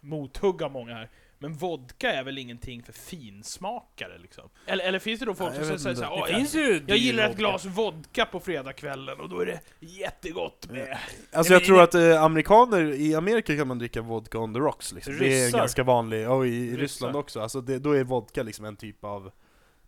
mothugga 0.00 0.68
många 0.68 0.94
här, 0.94 1.08
men 1.38 1.52
vodka 1.52 2.12
är 2.12 2.24
väl 2.24 2.38
ingenting 2.38 2.82
för 2.82 2.92
finsmakare 2.92 4.18
liksom? 4.18 4.48
Eller, 4.66 4.84
eller 4.84 4.98
finns 4.98 5.20
det 5.20 5.26
då 5.26 5.34
folk 5.34 5.54
Ja, 5.54 5.64
som 5.64 5.64
säger 5.78 5.78
såhär, 5.78 5.90
inte. 5.92 6.06
"Åh, 6.20 6.24
Det 6.26 6.30
jag, 6.30 6.38
finns 6.38 6.54
ju 6.54 6.84
jag 6.86 6.96
gillar 6.98 7.22
ett 7.24 7.28
vodka." 7.30 7.38
glas 7.40 7.64
vodka 7.64 8.24
på 8.24 8.40
fredagskvällen 8.40 9.20
och 9.20 9.28
då 9.28 9.40
är 9.40 9.46
det 9.46 9.60
jättegott 9.80 10.66
med... 10.70 10.98
Alltså 11.32 11.52
Nej, 11.52 11.60
jag 11.60 11.64
tror 11.66 11.82
att 11.82 11.94
eh, 11.94 12.22
amerikaner, 12.22 12.80
i 12.92 13.14
Amerika 13.14 13.56
kan 13.56 13.68
man 13.68 13.78
dricka 13.78 14.02
vodka 14.02 14.38
on 14.38 14.54
the 14.54 14.60
rocks 14.60 14.92
liksom. 14.92 15.18
Det 15.18 15.26
är 15.40 15.44
Ryssar. 15.46 15.58
ganska 15.58 15.82
vanligt, 15.82 16.28
och 16.28 16.46
i, 16.46 16.50
i 16.50 16.66
Ryssar. 16.70 16.80
Ryssland 16.80 17.16
också. 17.16 17.40
Alltså 17.40 17.60
det, 17.60 17.78
då 17.78 17.92
är 17.92 18.04
vodka 18.04 18.42
liksom 18.42 18.64
en 18.64 18.76
typ 18.76 19.04
av, 19.04 19.30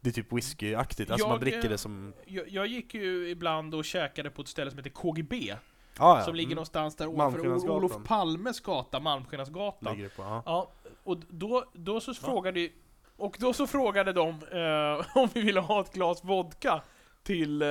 det 0.00 0.10
är 0.10 0.12
typ 0.12 0.32
whiskyaktigt. 0.32 1.10
Alltså 1.10 1.26
man 1.26 1.34
Jag, 1.34 1.40
dricker 1.40 1.64
eh, 1.64 1.70
det 1.70 1.78
som, 1.78 2.12
Jag, 2.26 2.48
jag 2.48 2.66
gick 2.66 2.94
ju 2.94 3.28
ibland 3.28 3.74
och 3.74 3.84
käkade 3.84 4.30
på 4.30 4.42
ett 4.42 4.48
ställe 4.48 4.70
som 4.70 4.78
heter 4.78 4.90
KGB, 4.90 5.56
ah, 5.96 6.18
ja. 6.18 6.24
som 6.24 6.34
ligger 6.34 6.46
mm. 6.46 6.56
någonstans 6.56 6.96
där 6.96 7.06
ovanför. 7.06 7.70
Olof 7.70 8.04
Palmes 8.04 8.60
gata, 8.60 9.00
Malmskillnadsgatan. 9.00 9.92
Ligger 9.94 10.08
det 10.08 10.16
på, 10.16 10.22
ja. 10.22 10.42
Ja, 10.46 10.70
och 11.04 11.18
då, 11.28 11.64
då 11.72 12.00
så 12.00 12.14
frågade 12.14 12.68
och 13.16 13.36
då 13.40 13.52
så 13.52 13.66
frågade 13.66 14.12
de 14.12 14.28
eh, 14.28 15.16
om 15.22 15.28
vi 15.34 15.40
ville 15.40 15.60
ha 15.60 15.80
ett 15.80 15.92
glas 15.92 16.24
vodka 16.24 16.82
till, 17.22 17.62
eh, 17.62 17.68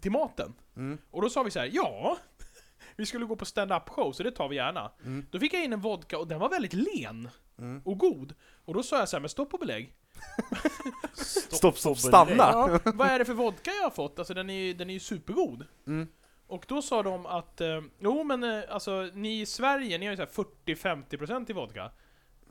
till 0.00 0.10
maten. 0.10 0.54
Mm. 0.76 0.98
Och 1.10 1.22
då 1.22 1.30
sa 1.30 1.42
vi 1.42 1.50
så 1.50 1.58
här: 1.58 1.70
ja, 1.72 2.16
vi 2.96 3.06
skulle 3.06 3.24
gå 3.24 3.36
på 3.36 3.44
stand-up 3.44 3.88
show, 3.88 4.12
så 4.12 4.22
det 4.22 4.30
tar 4.30 4.48
vi 4.48 4.56
gärna. 4.56 4.90
Mm. 5.04 5.26
Då 5.30 5.38
fick 5.38 5.54
jag 5.54 5.64
in 5.64 5.72
en 5.72 5.80
vodka 5.80 6.18
och 6.18 6.28
den 6.28 6.38
var 6.40 6.48
väldigt 6.48 6.72
len 6.72 7.28
Mm. 7.60 7.82
och 7.84 7.98
god. 7.98 8.34
Och 8.64 8.74
då 8.74 8.82
sa 8.82 8.98
jag 8.98 9.08
så 9.08 9.16
här, 9.16 9.20
men 9.20 9.28
stopp 9.28 9.54
och 9.54 9.60
belägg. 9.60 9.94
Stopp, 11.50 11.78
stopp, 11.78 11.98
stanna! 11.98 12.34
Ja, 12.36 12.78
vad 12.94 13.08
är 13.08 13.18
det 13.18 13.24
för 13.24 13.34
vodka 13.34 13.70
jag 13.70 13.82
har 13.82 13.90
fått? 13.90 14.18
Alltså 14.18 14.34
den 14.34 14.50
är 14.50 14.54
ju, 14.54 14.74
den 14.74 14.90
är 14.90 14.94
ju 14.94 15.00
supergod. 15.00 15.66
Mm. 15.86 16.08
Och 16.46 16.64
då 16.68 16.82
sa 16.82 17.02
de 17.02 17.26
att, 17.26 17.60
eh, 17.60 17.80
jo 17.98 18.24
men 18.24 18.44
eh, 18.44 18.62
alltså 18.68 19.10
ni 19.14 19.40
i 19.40 19.46
Sverige, 19.46 19.98
ni 19.98 20.06
har 20.06 20.12
ju 20.12 20.16
så 20.16 20.22
här 20.22 20.44
40-50% 20.64 21.50
i 21.50 21.52
vodka. 21.52 21.90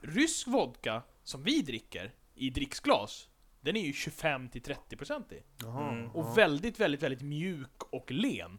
Rysk 0.02 0.48
vodka, 0.48 1.02
som 1.24 1.44
vi 1.44 1.62
dricker, 1.62 2.12
i 2.36 2.50
dricksglas, 2.50 3.30
den 3.62 3.76
är 3.76 3.82
ju 3.82 3.92
25-30% 3.92 5.34
i. 5.34 5.44
Jaha, 5.64 5.90
Mm. 5.92 6.12
Och 6.12 6.38
väldigt, 6.38 6.80
väldigt, 6.80 7.04
väldigt 7.04 7.22
mjuk 7.22 7.84
och 7.90 8.12
len. 8.12 8.58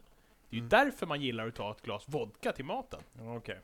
Det 0.51 0.57
är 0.57 0.61
ju 0.61 0.67
Mm. 0.67 0.69
därför 0.69 1.07
man 1.07 1.21
gillar 1.21 1.47
att 1.49 1.55
ta 1.55 1.71
ett 1.71 1.83
glas 1.83 2.05
vodka 2.07 2.53
till 2.53 2.65
maten. 2.65 3.01
Ja, 3.19 3.37
Okej. 3.37 3.61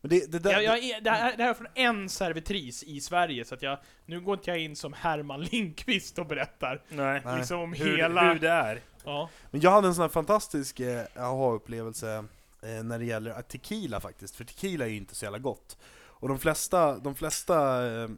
Men 0.00 0.10
det, 0.10 0.32
det 0.32 0.38
där, 0.38 0.50
Jag, 0.50 0.62
jag, 0.62 0.78
är- 0.78 1.00
det, 1.00 1.10
här, 1.10 1.36
det 1.36 1.42
här 1.42 1.50
är 1.50 1.54
från 1.54 1.66
en 1.74 2.08
servitris 2.08 2.82
i 2.82 3.00
Sverige, 3.00 3.44
så 3.44 3.54
att 3.54 3.62
jag, 3.62 3.78
nu 4.06 4.20
går 4.20 4.34
inte 4.38 4.50
jag 4.50 4.58
in 4.58 4.76
som 4.76 4.92
Herman 4.92 5.42
Lindqvist 5.42 6.18
och 6.18 6.26
berättar 6.26 6.82
Nej. 6.88 7.22
Nej. 7.24 7.38
liksom 7.38 7.60
om 7.60 7.72
Hur, 7.72 7.96
hela... 7.96 8.32
hur 8.32 8.38
det 8.40 8.48
är. 8.50 8.80
Ja. 9.04 9.28
Men 9.50 9.60
jag 9.60 9.70
hade 9.70 9.88
en 9.88 9.94
sån 9.94 10.02
här 10.02 10.08
fantastisk 10.08 10.80
eh, 10.80 11.04
aha-upplevelse 11.16 12.24
eh, 12.62 12.82
när 12.84 12.98
det 12.98 13.04
gäller 13.04 13.30
eh, 13.30 13.40
tequila 13.40 14.00
faktiskt, 14.00 14.36
för 14.36 14.44
tequila 14.44 14.84
är 14.84 14.88
ju 14.90 14.96
inte 14.96 15.14
så 15.14 15.24
jävla 15.24 15.38
gott. 15.38 15.78
Och 16.02 16.28
de 16.28 16.38
flesta, 16.38 16.98
de 16.98 17.14
flesta 17.14 17.86
eh, 18.02 18.08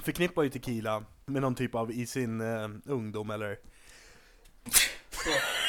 förknippar 0.00 0.42
ju 0.42 0.48
tequila 0.50 1.04
med 1.26 1.42
någon 1.42 1.54
typ 1.54 1.74
av 1.74 1.92
i 1.92 2.06
sin 2.06 2.40
eh, 2.40 2.68
ungdom 2.84 3.30
eller... 3.30 3.56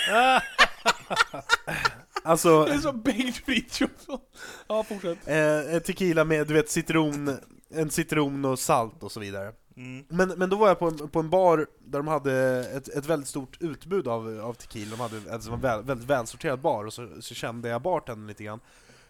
Alltså, 2.27 2.65
Det 2.65 2.73
är 2.73 2.77
som 2.77 3.01
Bengt 3.01 3.35
Frithiofsson. 3.37 4.19
Ja, 4.67 4.83
fortsätt. 4.83 5.17
eh, 5.27 5.79
tequila 5.79 6.23
med 6.23 6.47
du 6.47 6.53
vet 6.53 6.69
citron, 6.69 7.37
en 7.69 7.89
citron 7.89 8.45
och 8.45 8.59
salt 8.59 9.03
och 9.03 9.11
så 9.11 9.19
vidare. 9.19 9.53
Mm. 9.77 10.05
Men, 10.09 10.29
men 10.29 10.49
då 10.49 10.55
var 10.55 10.67
jag 10.67 10.79
på 10.79 10.87
en, 10.87 11.09
på 11.09 11.19
en 11.19 11.29
bar 11.29 11.67
där 11.79 11.99
de 11.99 12.07
hade 12.07 12.33
ett, 12.75 12.87
ett 12.87 13.05
väldigt 13.05 13.29
stort 13.29 13.57
utbud 13.61 14.07
av, 14.07 14.39
av 14.43 14.53
tequila, 14.53 14.91
de 14.91 14.99
hade 14.99 15.33
alltså 15.33 15.51
en 15.51 15.61
väl, 15.61 15.83
väldigt 15.83 16.09
välsorterad 16.09 16.59
bar, 16.59 16.85
och 16.85 16.93
så, 16.93 17.07
så 17.21 17.35
kände 17.35 17.69
jag 17.69 17.81
bartendern 17.81 18.27
lite 18.27 18.43
grann. 18.43 18.59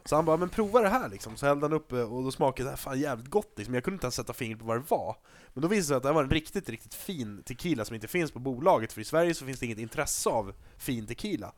Så 0.06 0.16
han 0.16 0.26
bara 0.26 0.38
'men 0.38 0.50
prova 0.50 0.82
det 0.82 0.90
här' 0.90 1.10
liksom, 1.10 1.36
så 1.38 1.46
hällde 1.46 1.66
han 1.66 1.74
upp 1.74 1.92
eh, 1.92 2.14
och 2.14 2.24
då 2.24 2.32
smakade 2.32 2.68
det 2.68 2.70
här 2.70 2.78
fan 2.78 3.00
jävligt 3.00 3.30
gott 3.30 3.54
liksom. 3.56 3.74
jag 3.74 3.84
kunde 3.84 3.96
inte 3.96 4.06
ens 4.06 4.16
sätta 4.16 4.34
fingret 4.34 4.60
på 4.60 4.66
vad 4.66 4.78
det 4.78 4.84
var. 4.92 5.16
Men 5.54 5.62
då 5.62 5.68
visade 5.68 5.82
det 5.82 5.88
sig 5.88 5.96
att 5.98 6.04
det 6.04 6.10
här 6.10 6.14
var 6.14 6.24
en 6.24 6.30
riktigt, 6.30 6.70
riktigt 6.70 6.94
fin 6.94 7.44
tequila 7.46 7.86
som 7.86 7.96
inte 7.96 8.08
finns 8.08 8.32
på 8.32 8.40
bolaget, 8.40 8.94
för 8.94 9.02
i 9.02 9.06
Sverige 9.06 9.34
så 9.34 9.46
finns 9.46 9.60
det 9.60 9.66
inget 9.66 9.78
intresse 9.80 10.30
av 10.30 10.54
fin 10.78 11.08
tequila. 11.08 11.54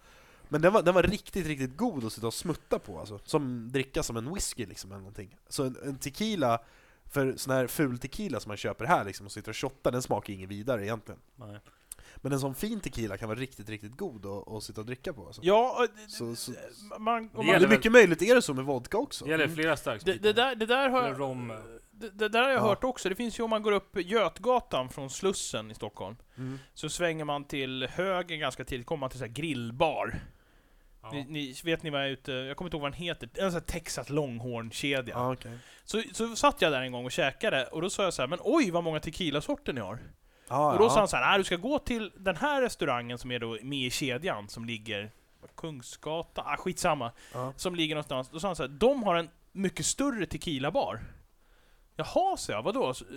Men 0.50 0.62
den 0.62 0.74
var, 0.74 0.82
den 0.82 0.94
var 0.94 1.04
riktigt, 1.04 1.48
riktigt 1.48 1.78
god 1.78 2.06
att 2.06 2.14
sitta 2.14 2.28
och 2.28 2.34
smutta 2.34 2.80
på 2.80 3.00
alltså. 3.00 3.20
Som 3.26 3.72
dricka 3.72 4.04
som 4.04 4.18
en 4.18 4.34
whisky 4.34 4.66
liksom 4.66 4.92
eller 4.92 5.00
någonting. 5.00 5.36
Så 5.50 5.64
en, 5.64 5.78
en 5.84 5.96
tequila, 5.98 6.60
för 7.06 7.34
sån 7.38 7.54
här 7.54 7.68
ful 7.68 8.00
tequila 8.00 8.40
som 8.40 8.50
man 8.50 8.58
köper 8.58 8.86
här 8.86 9.06
liksom 9.06 9.26
och 9.26 9.32
sitter 9.32 9.50
och 9.52 9.58
shottar, 9.58 9.92
den 9.92 10.02
smakar 10.02 10.34
inget 10.34 10.50
vidare 10.50 10.84
egentligen. 10.86 11.20
Nej. 11.36 11.60
Men 12.16 12.32
en 12.32 12.40
sån 12.40 12.56
fin 12.56 12.80
tequila 12.80 13.18
kan 13.18 13.30
vara 13.30 13.40
riktigt, 13.40 13.70
riktigt 13.70 13.98
god 13.98 14.26
att, 14.26 14.64
sitta 14.64 14.82
och 14.82 14.88
dricka 14.88 15.14
på 15.14 15.26
alltså. 15.26 15.42
Ja, 15.44 15.88
det- 15.96 16.12
Så, 16.12 16.36
så, 16.36 16.52
man, 17.00 17.28
Det 17.28 17.38
man, 17.38 17.46
det 17.46 17.52
är 17.54 17.68
mycket 17.68 17.92
möjligt 17.92 18.22
är 18.22 18.36
det 18.36 18.42
så 18.42 18.54
med 18.54 18.66
vodka 18.66 18.98
också. 18.98 19.26
Det 19.26 19.32
gäller 19.32 19.48
flera 19.48 19.72
det, 19.72 19.78
starkspritar. 19.78 20.20
det, 20.24 20.34
där, 20.34 20.56
det 20.56 20.66
där 20.66 20.90
har 20.90 21.14
rom. 21.14 21.54
Det, 21.92 22.10
det 22.10 22.30
där 22.30 22.42
har 22.42 22.50
jag 22.50 22.58
Ja. 22.58 22.62
hört 22.68 22.84
också. 22.84 23.10
Det 23.10 23.16
finns 23.16 23.40
ju 23.40 23.44
om 23.44 23.50
man 23.50 23.62
går 23.64 23.72
upp 23.72 23.98
Götgatan 23.98 24.90
från 24.90 25.10
Slussen 25.10 25.72
i 25.72 25.76
Stockholm. 25.76 26.16
Mm. 26.38 26.60
Så 26.74 26.90
svänger 26.90 27.26
man 27.26 27.44
till 27.44 27.88
höger 27.92 28.36
ganska 28.38 28.66
tidigt, 28.66 28.86
kommer 28.88 29.00
man 29.00 29.10
till 29.10 29.20
så 29.20 29.26
här 29.26 29.32
grillbar. 29.32 30.20
Ja. 31.02 31.12
Ni, 31.12 31.26
ni, 31.30 31.56
vet 31.64 31.84
ni 31.84 31.90
vad 31.90 32.02
jag 32.02 32.08
är 32.08 32.12
ute... 32.12 32.32
Jag 32.32 32.58
kommer 32.58 32.68
inte 32.68 32.78
ihåg 32.78 32.82
vad 32.82 32.92
den 32.92 33.00
heter. 33.00 33.30
En 33.34 33.52
sån 33.52 33.60
här 33.60 33.68
Texas 33.68 34.10
Longhorn-kedja. 34.10 35.16
Ja, 35.16 35.34
okej. 35.34 35.58
Så, 35.84 36.04
så 36.14 36.36
satt 36.36 36.62
jag 36.62 36.72
där 36.72 36.82
en 36.82 36.92
gång 36.92 37.06
och 37.06 37.12
käkade, 37.12 37.66
och 37.66 37.82
då 37.82 37.90
sa 37.90 38.04
jag 38.04 38.14
så 38.14 38.22
här, 38.22 38.28
men 38.28 38.40
oj 38.42 38.72
vad 38.72 38.84
många 38.84 39.00
tequilasorter 39.00 39.74
ni 39.74 39.82
har. 39.82 40.00
Ja, 40.48 40.74
och 40.74 40.80
då 40.80 40.86
ja. 40.86 40.90
sa 40.90 41.00
han 41.00 41.08
så 41.08 41.18
här, 41.18 41.30
"Nej, 41.30 41.38
du 41.38 41.44
ska 41.44 41.56
gå 41.56 41.80
till 41.80 42.12
den 42.18 42.36
här 42.36 42.62
restaurangen 42.62 43.18
som 43.18 43.32
är 43.32 43.40
då 43.40 43.58
med 43.62 43.80
i 43.88 43.90
kedjan, 43.90 44.50
som 44.50 44.66
ligger 44.66 45.12
Kungsgata, 45.56 46.42
ah, 46.46 46.58
skitsamma. 46.58 47.12
Ja. 47.34 47.54
Som 47.56 47.76
ligger 47.76 47.96
någonstans. 47.96 48.30
Då 48.30 48.40
sa 48.40 48.48
han 48.48 48.56
så 48.56 48.64
här, 48.64 48.70
de 48.70 49.04
har 49.04 49.16
en 49.16 49.30
mycket 49.52 49.86
större 49.86 50.26
tequilabar. 50.26 51.00
Jaha, 51.96 52.38
sa 52.38 52.54
jag, 52.54 52.64
vadå? 52.64 52.94
Så, 52.94 53.06
eh, 53.06 53.12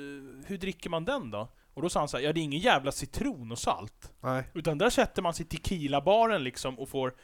hur 0.47 0.59
dricker 0.59 0.91
man 0.91 1.05
den 1.05 1.31
då? 1.31 1.49
Och 1.75 1.83
då 1.83 1.89
sa 1.89 1.99
han 1.99 2.09
så 2.09 2.17
här, 2.17 2.25
ja 2.25 2.33
det 2.33 2.41
är 2.41 2.43
ingen 2.43 2.61
jävla 2.61 2.93
citron 2.93 3.53
och 3.53 3.59
salt. 3.59 4.13
Nej. 4.21 4.45
Utan 4.55 4.79
där 4.79 4.91
sätter 4.91 5.23
man 5.23 5.35
sig 5.35 5.47
i 5.47 5.49
tequilabaren 5.49 6.45
liksom 6.45 6.79
och 6.79 6.89
får 6.89 7.15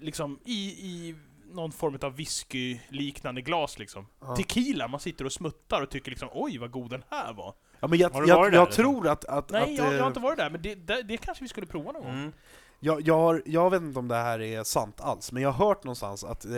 liksom 0.00 0.38
i, 0.44 0.68
i 0.68 1.14
någon 1.52 1.72
form 1.72 1.98
av 2.02 2.16
whisky-liknande 2.16 3.40
glas 3.40 3.78
liksom. 3.78 4.06
Ja. 4.20 4.36
Tequila, 4.36 4.88
man 4.88 5.00
sitter 5.00 5.24
och 5.24 5.32
smuttar 5.32 5.82
och 5.82 5.90
tycker 5.90 6.10
liksom 6.10 6.28
oj 6.32 6.58
vad 6.58 6.70
god 6.70 6.90
den 6.90 7.04
här 7.10 7.32
var. 7.32 7.54
Ja, 7.80 7.88
men 7.88 7.98
jag, 7.98 8.10
Har 8.10 8.22
du 8.22 8.28
jag, 8.28 8.36
varit 8.36 8.54
jag 8.54 8.62
där, 8.62 8.66
liksom? 8.66 8.84
tror 8.84 9.08
att... 9.08 9.24
att, 9.24 9.50
Nej, 9.50 9.62
att 9.62 9.78
jag, 9.78 9.86
jag 9.86 9.94
eh, 9.94 10.00
har 10.00 10.06
inte 10.06 10.20
varit 10.20 10.38
där, 10.38 10.50
men 10.50 10.62
det, 10.62 10.74
det, 10.74 11.02
det 11.02 11.16
kanske 11.16 11.44
vi 11.44 11.48
skulle 11.48 11.66
prova 11.66 11.92
någon 11.92 12.02
gång. 12.02 12.12
Mm. 12.12 12.32
Jag, 12.80 13.00
jag, 13.00 13.14
har, 13.14 13.42
jag 13.46 13.70
vet 13.70 13.82
inte 13.82 13.98
om 13.98 14.08
det 14.08 14.14
här 14.14 14.40
är 14.40 14.64
sant 14.64 15.00
alls, 15.00 15.32
men 15.32 15.42
jag 15.42 15.50
har 15.52 15.66
hört 15.66 15.84
någonstans 15.84 16.24
att 16.24 16.44
eh, 16.44 16.52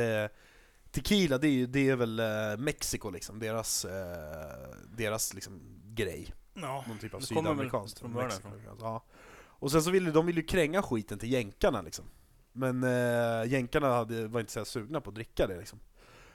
tequila, 0.91 1.39
det 1.39 1.49
är, 1.49 1.67
det 1.67 1.89
är 1.89 1.97
väl 1.97 2.21
eh, 2.21 2.27
Mexiko 2.59 3.11
liksom, 3.11 3.39
deras, 3.39 3.85
eh, 3.85 3.91
deras 4.97 5.35
liksom, 5.35 5.61
grej. 5.95 6.35
Ja. 6.55 6.85
Någon 6.89 6.99
typ 6.99 7.15
av 7.15 7.21
sydamerikanskt. 7.21 7.99
från 7.99 8.13
Mexiko, 8.13 8.49
Ja. 8.81 9.05
Och 9.59 9.73
sen 9.73 9.83
så 9.83 9.91
ville 9.91 10.11
de 10.11 10.27
ville 10.27 10.41
ju 10.41 10.47
kränga 10.47 10.83
skiten 10.83 11.19
till 11.19 11.33
jänkarna 11.33 11.83
liksom. 11.83 12.05
Men 12.57 12.85
eh, 12.85 13.53
jänkarna 13.53 13.89
hade, 13.95 14.29
var 14.29 14.41
inte 14.41 14.53
så 14.53 14.61
här 14.61 14.65
sugna 14.65 15.01
på 15.01 15.09
att 15.11 15.15
dricka 15.15 15.47
det 15.47 15.59
liksom. 15.59 15.79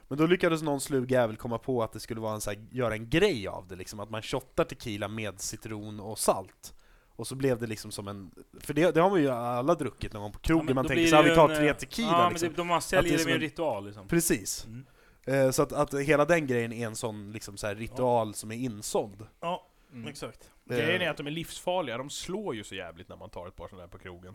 Men 0.08 0.18
då 0.18 0.26
lyckades 0.26 0.62
någon 0.62 0.82
slug 0.82 1.12
jävel 1.12 1.36
komma 1.38 1.58
på 1.58 1.84
att 1.84 1.94
det 1.94 2.00
skulle 2.00 2.22
vara 2.22 2.34
en 2.34 2.42
så 2.42 2.50
här, 2.50 2.60
göra 2.72 2.94
en 2.94 3.10
grej 3.10 3.48
av 3.48 3.68
det 3.68 3.76
liksom, 3.76 4.00
att 4.00 4.10
man 4.10 4.22
shottar 4.22 4.64
tequila 4.64 5.08
med 5.08 5.42
citron 5.42 6.00
och 6.00 6.20
salt. 6.20 6.74
Och 7.16 7.28
så 7.28 7.36
blev 7.36 7.60
det 7.60 7.68
liksom 7.68 7.92
som 7.92 8.08
en, 8.08 8.32
för 8.60 8.74
det, 8.74 8.92
det 8.92 9.02
har 9.02 9.10
man 9.10 9.22
ju 9.22 9.30
alla 9.30 9.76
druckit 9.76 10.14
någon 10.14 10.22
gång 10.22 10.32
på 10.32 10.40
krogen, 10.40 10.66
men 10.66 10.76
man 10.76 10.86
tänker 10.88 11.08
så 11.08 11.16
här, 11.16 11.24
vi 11.24 11.36
tar 11.36 11.50
en, 11.50 11.56
tre 11.58 11.70
eh, 11.70 11.76
tequila 11.76 12.08
Ja, 12.12 12.30
liksom. 12.30 12.48
men 12.58 12.68
det, 12.68 12.74
de 12.74 12.82
säljer 12.82 13.14
är 13.14 13.18
det 13.18 13.26
med 13.26 13.34
en 13.34 13.40
ritual 13.42 13.86
liksom. 13.86 14.08
Precis. 14.08 14.66
Mm. 14.66 14.86
Eh, 15.26 15.52
så 15.52 15.64
att, 15.64 15.72
att 15.74 15.94
hela 15.94 16.26
den 16.26 16.48
grejen 16.48 16.74
är 16.74 16.86
en 16.88 16.96
sån 16.96 17.32
liksom 17.32 17.58
så 17.58 17.68
här 17.68 17.76
ritual 17.76 18.34
som 18.34 18.52
är 18.52 18.56
insåld. 18.56 19.28
Ja, 19.40 19.68
Mm. 19.94 20.08
exakt. 20.08 20.52
Eh, 20.70 20.78
Grejen 20.78 21.02
är 21.02 21.10
att 21.10 21.18
de 21.18 21.28
är 21.28 21.32
livsfarliga, 21.32 21.98
de 21.98 22.10
slår 22.10 22.56
ju 22.56 22.64
så 22.64 22.76
jävligt 22.76 23.10
när 23.10 23.16
man 23.16 23.30
tar 23.30 23.48
ett 23.48 23.56
par 23.56 23.68
sådana 23.68 23.82
där 23.88 23.92
på 23.92 23.98
krogen. 23.98 24.34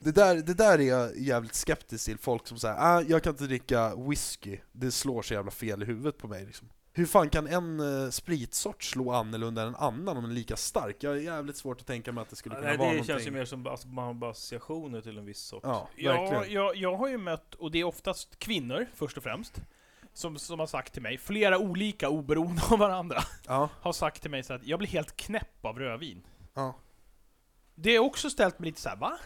Det 0.00 0.12
där, 0.12 0.34
det 0.36 0.54
där 0.54 0.78
är 0.78 0.82
jag 0.82 1.18
jävligt 1.18 1.54
skeptisk 1.54 2.04
till, 2.04 2.18
folk 2.18 2.46
som 2.46 2.58
säger 2.58 2.76
ah, 2.78 3.02
jag 3.02 3.22
kan 3.22 3.32
inte 3.32 3.44
dricka 3.44 3.96
whisky, 3.96 4.58
det 4.72 4.90
slår 4.92 5.22
så 5.22 5.34
jävla 5.34 5.50
fel 5.50 5.82
i 5.82 5.86
huvudet 5.86 6.18
på 6.18 6.28
mig 6.28 6.46
liksom. 6.46 6.68
Hur 6.92 7.06
fan 7.06 7.30
kan 7.30 7.46
en 7.46 7.80
uh, 7.80 8.10
spritsort 8.10 8.82
slå 8.82 9.12
annorlunda 9.12 9.62
än 9.62 9.68
en 9.68 9.74
annan 9.74 10.16
om 10.16 10.22
den 10.22 10.30
är 10.30 10.34
lika 10.34 10.56
stark? 10.56 10.96
Jag 11.00 11.16
är 11.16 11.20
jävligt 11.20 11.56
svårt 11.56 11.80
att 11.80 11.86
tänka 11.86 12.12
mig 12.12 12.22
att 12.22 12.30
det 12.30 12.36
skulle 12.36 12.54
kunna 12.54 12.66
Nej, 12.68 12.76
vara 12.76 12.88
det 12.88 12.94
någonting. 12.94 13.14
känns 13.14 13.26
ju 13.26 13.30
mer 13.30 13.44
som 13.44 13.66
att 13.66 13.84
man 13.84 14.04
har 14.04 14.14
bara 14.14 14.30
associationer 14.30 15.00
till 15.00 15.18
en 15.18 15.24
viss 15.24 15.38
sort. 15.40 15.60
Ja, 15.64 15.88
Ja, 15.96 16.44
jag, 16.46 16.76
jag 16.76 16.96
har 16.96 17.08
ju 17.08 17.18
mött, 17.18 17.54
och 17.54 17.70
det 17.70 17.78
är 17.78 17.84
oftast 17.84 18.38
kvinnor 18.38 18.86
först 18.94 19.16
och 19.16 19.22
främst, 19.22 19.60
som, 20.12 20.38
som 20.38 20.58
har 20.60 20.66
sagt 20.66 20.92
till 20.92 21.02
mig, 21.02 21.18
flera 21.18 21.58
olika 21.58 22.08
oberoende 22.08 22.62
av 22.70 22.78
varandra, 22.78 23.22
Ja, 23.46 23.68
har 23.80 23.92
sagt 23.92 24.22
till 24.22 24.30
mig 24.30 24.42
så 24.42 24.52
att 24.52 24.66
jag 24.66 24.78
blir 24.78 24.88
helt 24.88 25.16
knäpp 25.16 25.64
av 25.64 25.78
rödvin. 25.78 26.26
ja. 26.54 26.76
Det 27.74 27.96
har 27.96 28.04
också 28.04 28.30
ställt 28.30 28.58
mig 28.58 28.66
lite 28.66 28.80
så 28.80 28.88
här, 28.88 28.96
va? 28.96 29.18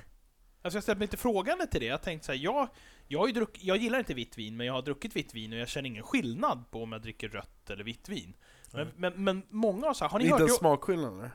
Alltså 0.62 0.76
jag 0.76 0.82
ställt 0.82 0.98
mig 0.98 1.06
lite 1.06 1.16
frågande 1.16 1.66
till 1.66 1.80
det. 1.80 1.86
Jag 1.86 1.92
har 1.94 1.98
tänkt 1.98 2.24
så 2.24 2.32
här, 2.32 2.38
jag, 2.38 2.68
jag, 3.08 3.18
har 3.18 3.26
ju 3.26 3.32
druck, 3.32 3.58
jag 3.60 3.76
gillar 3.76 3.98
inte 3.98 4.14
vitt 4.14 4.38
vin, 4.38 4.56
men 4.56 4.66
jag 4.66 4.74
har 4.74 4.82
druckit 4.82 5.16
vitt 5.16 5.34
vin 5.34 5.52
och 5.52 5.58
jag 5.58 5.68
känner 5.68 5.88
ingen 5.88 6.02
skillnad 6.02 6.70
på 6.70 6.82
om 6.82 6.92
jag 6.92 7.02
dricker 7.02 7.28
rött 7.28 7.70
eller 7.70 7.84
vitt 7.84 8.08
vin. 8.08 8.34
Men, 8.72 8.88
men, 8.96 9.24
men 9.24 9.42
många 9.48 9.86
har 9.86 9.94
så 9.94 10.04
här, 10.04 10.10
har 10.10 10.18
ni 10.18 10.24
Inte 10.24 10.34
hört... 10.34 10.40
en 10.40 10.46
Jag, 10.46 10.56
smakskillnad 10.56 11.12
eller? 11.18 11.30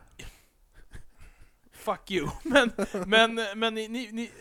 fuck 1.72 2.12
you. 2.12 2.30
Men, 2.44 2.72
men, 3.08 3.60
men 3.60 3.74
ni, 3.74 3.88
ni, 3.88 4.12
ni, 4.12 4.32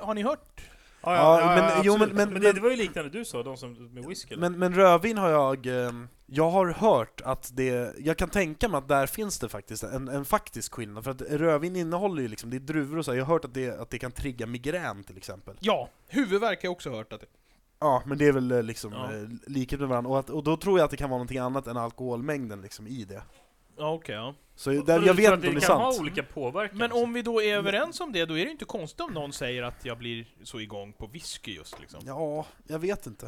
har 0.00 0.14
ni 0.14 0.22
hört? 0.22 0.62
Ja, 1.02 1.40
Ja, 1.40 1.46
men- 1.46 1.82
jo, 1.84 1.92
absolut. 1.92 2.14
men- 2.16 2.32
men- 2.32 2.42
det, 2.42 2.52
det 2.52 2.60
var 2.60 2.70
ju 2.70 2.76
liknande 2.76 3.10
du 3.10 3.24
sa, 3.24 3.42
de 3.42 3.56
som 3.56 3.72
med 3.94 4.04
whisky. 4.04 4.36
Men, 4.36 4.58
men 4.58 4.74
rödvin 4.74 5.18
har 5.18 5.28
jag, 5.30 5.66
ehm, 5.66 6.08
jag 6.26 6.50
har 6.50 6.66
hört 6.66 7.20
att 7.24 7.50
det, 7.54 7.94
jag 7.98 8.16
kan 8.18 8.28
tänka 8.28 8.68
mig 8.68 8.78
att 8.78 8.88
där 8.88 9.06
finns 9.06 9.38
det 9.38 9.48
faktiskt 9.48 9.82
en, 9.84 10.08
en 10.08 10.24
faktisk 10.24 10.72
skillnad, 10.74 11.04
för 11.04 11.10
att 11.10 11.22
rödvin 11.22 11.76
innehåller 11.76 12.22
ju 12.22 12.28
liksom, 12.28 12.50
det 12.50 12.56
är 12.56 12.60
druvor 12.60 12.98
och 12.98 13.04
så, 13.04 13.10
här. 13.10 13.18
jag 13.18 13.24
har 13.24 13.34
hört 13.34 13.44
att 13.44 13.54
det, 13.54 13.80
att 13.80 13.90
det 13.90 13.98
kan 13.98 14.12
trigga 14.12 14.46
migrän 14.46 15.04
till 15.04 15.16
exempel. 15.16 15.56
Ja, 15.60 15.88
huvudvärk 16.08 16.58
har 16.62 16.66
jag 16.66 16.72
också 16.72 16.90
hört 16.90 17.12
att 17.12 17.20
det... 17.20 17.26
Ja, 17.80 18.02
men 18.06 18.18
det 18.18 18.26
är 18.28 18.32
väl 18.32 18.52
eh, 18.52 18.62
liksom 18.62 18.92
Ja. 18.92 19.12
eh, 19.12 19.28
likhet 19.46 19.80
med 19.80 19.88
varandra, 19.88 20.10
och, 20.10 20.18
att, 20.18 20.30
och 20.30 20.42
då 20.44 20.56
tror 20.56 20.78
jag 20.78 20.84
att 20.84 20.90
det 20.90 20.96
kan 20.96 21.10
vara 21.10 21.18
någonting 21.18 21.38
annat 21.38 21.66
än 21.66 21.76
alkoholmängden 21.76 22.60
liksom 22.62 22.86
i 22.86 23.04
det. 23.04 23.22
Ja, 23.82 23.92
okej, 23.92 24.14
ja. 24.14 24.34
Så 24.54 24.70
där, 24.70 25.02
jag 25.02 25.14
vet 25.14 25.32
inte 25.32 25.48
om 25.48 25.54
det 25.54 25.60
är 25.60 25.68
kan 25.68 25.80
ha 25.80 25.92
sant. 25.92 26.00
olika 26.00 26.22
påverkan. 26.22 26.78
Men 26.78 26.92
om 26.92 27.12
vi 27.12 27.22
då 27.22 27.42
är 27.42 27.56
överens 27.56 28.00
om 28.00 28.12
det, 28.12 28.24
då 28.24 28.38
är 28.38 28.44
det 28.44 28.50
inte 28.50 28.64
konstigt 28.64 29.00
om 29.00 29.12
någon 29.12 29.32
säger 29.32 29.62
att 29.62 29.84
jag 29.84 29.98
blir 29.98 30.26
så 30.42 30.60
igång 30.60 30.92
på 30.92 31.06
whisky 31.06 31.54
just 31.54 31.80
liksom. 31.80 32.00
Ja, 32.06 32.46
jag 32.66 32.78
vet 32.78 33.06
inte. 33.06 33.26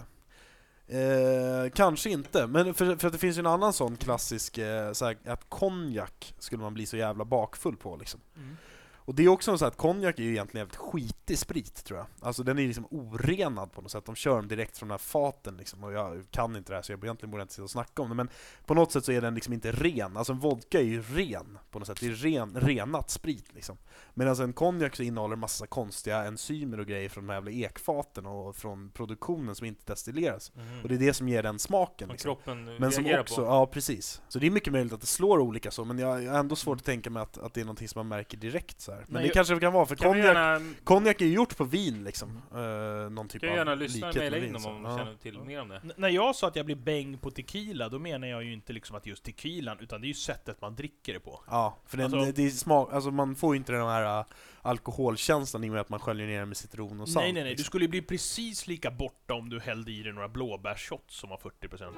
Eh, 0.87 1.71
kanske 1.75 2.11
inte, 2.11 2.47
men 2.47 2.75
för, 2.75 2.97
för 2.97 3.07
att 3.07 3.13
det 3.13 3.19
finns 3.19 3.37
ju 3.37 3.41
en 3.41 3.47
annan 3.47 3.73
sån 3.73 3.97
klassisk, 3.97 4.59
eh, 4.59 4.93
så 4.93 5.05
här, 5.05 5.17
att 5.27 5.51
konjak 5.51 6.35
skulle 6.39 6.63
man 6.63 6.75
bli 6.75 6.87
så 6.87 6.97
jävla 6.97 7.25
bakfull 7.25 7.77
på 7.77 7.97
liksom. 7.97 8.21
Mm. 8.37 8.57
Och 9.05 9.15
det 9.15 9.25
är 9.25 9.29
också 9.29 9.59
så 9.59 9.67
att 9.67 9.77
konjak 9.77 10.19
är 10.19 10.23
ju 10.23 10.31
egentligen 10.31 10.67
jävligt 10.67 10.77
skitig 10.77 11.39
sprit 11.39 11.85
tror 11.85 11.99
jag. 11.99 12.07
Alltså 12.21 12.43
den 12.43 12.59
är 12.59 12.67
liksom 12.67 12.87
orenad 12.91 13.73
på 13.73 13.83
något 13.83 13.91
sätt, 13.91 14.05
de 14.07 14.15
kör 14.15 14.37
den 14.37 14.49
direkt 14.49 14.79
från 14.79 14.89
de 14.89 14.93
här 14.93 14.99
faten 14.99 15.57
liksom. 15.57 15.85
Och 15.85 15.93
jag 15.93 16.25
kan 16.31 16.57
inte 16.57 16.73
det 16.73 16.77
här 16.77 16.83
så 16.83 16.93
jag 16.93 17.05
egentligen 17.05 17.31
borde 17.31 17.43
inte 17.43 17.55
sitta 17.55 17.65
och 17.65 17.71
snacka 17.71 18.03
om 18.03 18.09
det, 18.09 18.15
men 18.15 18.29
på 18.67 18.75
något 18.75 18.93
sätt 18.93 19.05
så 19.05 19.13
är 19.13 19.21
den 19.21 19.35
liksom 19.35 19.55
inte 19.55 19.73
ren. 19.73 20.17
Alltså 20.17 20.33
en 20.33 20.39
vodka 20.39 20.81
är 20.81 20.85
ju 20.85 21.03
ren 21.03 21.59
på 21.71 21.79
något 21.79 21.89
sätt, 21.89 22.01
det 22.01 22.07
är 22.07 22.11
ren, 22.11 22.61
renat 22.61 23.11
sprit 23.11 23.55
liksom. 23.55 23.79
Medan 24.15 24.41
en 24.41 24.53
konjak 24.53 24.97
så 24.97 25.03
innehåller 25.03 25.37
massa 25.37 25.67
konstiga 25.67 26.25
enzymer 26.25 26.81
och 26.81 26.87
grejer 26.87 27.09
från 27.09 27.27
de 27.27 27.33
här 27.33 27.37
jävla 27.37 27.51
ekfaten 27.51 28.27
och 28.27 28.57
från 28.57 28.91
produktionen 28.91 29.55
som 29.55 29.67
inte 29.67 29.93
destilleras. 29.93 30.53
Mhm. 30.55 30.83
Och 30.83 30.89
det 30.89 30.95
är 30.95 30.99
det 30.99 31.15
som 31.15 31.29
ger 31.29 31.43
den 31.43 31.59
smaken 31.59 32.09
Som 32.09 32.13
liksom. 32.13 32.29
kroppen 32.37 32.77
Men 32.79 32.93
som 32.93 33.07
också, 33.21 33.37
på. 33.37 33.43
ja 33.43 33.67
precis. 33.67 34.23
Så 34.29 34.39
det 34.39 34.47
är 34.47 34.51
mycket 34.51 34.73
möjligt 34.73 34.93
att 34.93 35.01
det 35.01 35.07
slår 35.07 35.39
olika 35.39 35.71
så, 35.71 35.85
men 35.85 35.99
jag 35.99 36.15
jag 36.23 36.33
har 36.33 36.39
ändå 36.39 36.57
svårt 36.57 36.79
att 36.79 36.85
tänka 36.85 37.11
mig 37.11 37.23
att, 37.23 37.39
att 37.39 37.55
det 37.55 37.61
är 37.61 37.65
någonting 37.65 37.89
som 37.89 37.99
man 37.99 38.09
märker 38.09 38.37
direkt 38.39 38.81
så 38.81 38.93
här. 38.95 39.05
Men 39.09 39.15
Nej, 39.15 39.23
det 39.23 39.29
kanske 39.35 39.55
det 39.55 39.61
kan 39.61 39.73
vara, 39.73 39.87
för 39.87 39.97
Kan 39.97 40.11
konjak, 40.13 40.27
gärna, 40.27 40.75
konjak 40.85 41.21
är 41.21 41.27
ju 41.27 41.33
gjort 41.35 41.57
på 41.57 41.65
vin 41.65 42.05
liksom. 42.05 42.43
Uh, 42.55 43.11
någon 43.11 43.29
typ 43.29 43.41
kan 43.41 43.51
av 43.51 43.57
gärna 43.57 43.75
lyssna 43.75 44.09
och 44.09 44.17
mejla 44.17 44.37
in 44.37 44.57
om 44.57 44.63
Ja. 44.85 44.91
de 44.91 44.99
känner 44.99 45.15
till 45.17 45.39
mer 45.41 45.61
om 45.61 45.69
det. 45.69 45.77
N- 45.77 45.93
när 45.97 46.09
jag 46.09 46.37
sa 46.37 46.49
att 46.49 46.57
jag 46.57 46.67
blir 46.67 46.77
bäng 46.77 47.19
på 47.19 47.31
tequila, 47.31 47.89
då 47.89 47.99
menar 47.99 48.29
jag 48.29 48.45
ju 48.45 48.53
inte 48.53 48.73
liksom 48.73 48.97
att 48.97 49.07
just 49.07 49.25
tequilan, 49.25 49.77
utan 49.81 50.01
det 50.01 50.07
är 50.07 50.09
ju 50.09 50.15
sättet 50.15 50.61
man 50.61 50.75
dricker 50.75 51.13
det 51.13 51.21
på. 51.21 51.41
Ja, 51.51 51.79
för 51.87 51.97
den, 51.97 52.15
Alltså- 52.15 52.33
det 52.33 52.47
är 52.47 52.51
smak, 52.51 52.93
alltså 52.93 53.11
man 53.11 53.35
får 53.35 53.55
ju 53.55 53.59
inte 53.59 53.73
den 53.73 53.87
här 53.87 54.19
uh, 54.21 54.25
alkoholkänslan 54.63 55.65
i 55.65 55.69
och 55.69 55.73
med 55.73 55.81
att 55.81 55.89
man 55.89 56.01
sköljer 56.01 56.27
ner 56.27 56.39
den 56.39 56.49
med 56.49 56.57
citron 56.57 57.01
och 57.01 57.09
salt. 57.09 57.25
nej, 57.25 57.33
nej, 57.33 57.43
nej. 57.43 57.51
Du 57.51 57.57
liksom. 57.57 57.65
skulle 57.65 57.85
ju 57.85 57.89
bli 57.89 58.03
precis 58.03 58.67
lika 58.67 58.91
borta 58.91 59.35
om 59.35 59.49
du 59.51 59.61
hällde 59.61 59.93
i 59.93 60.03
dig 60.03 60.13
några 60.13 60.29
blåbärsshots 60.29 61.17
som 61.17 61.31
har 61.31 61.39
40% 61.39 61.83
eller. 61.83 61.95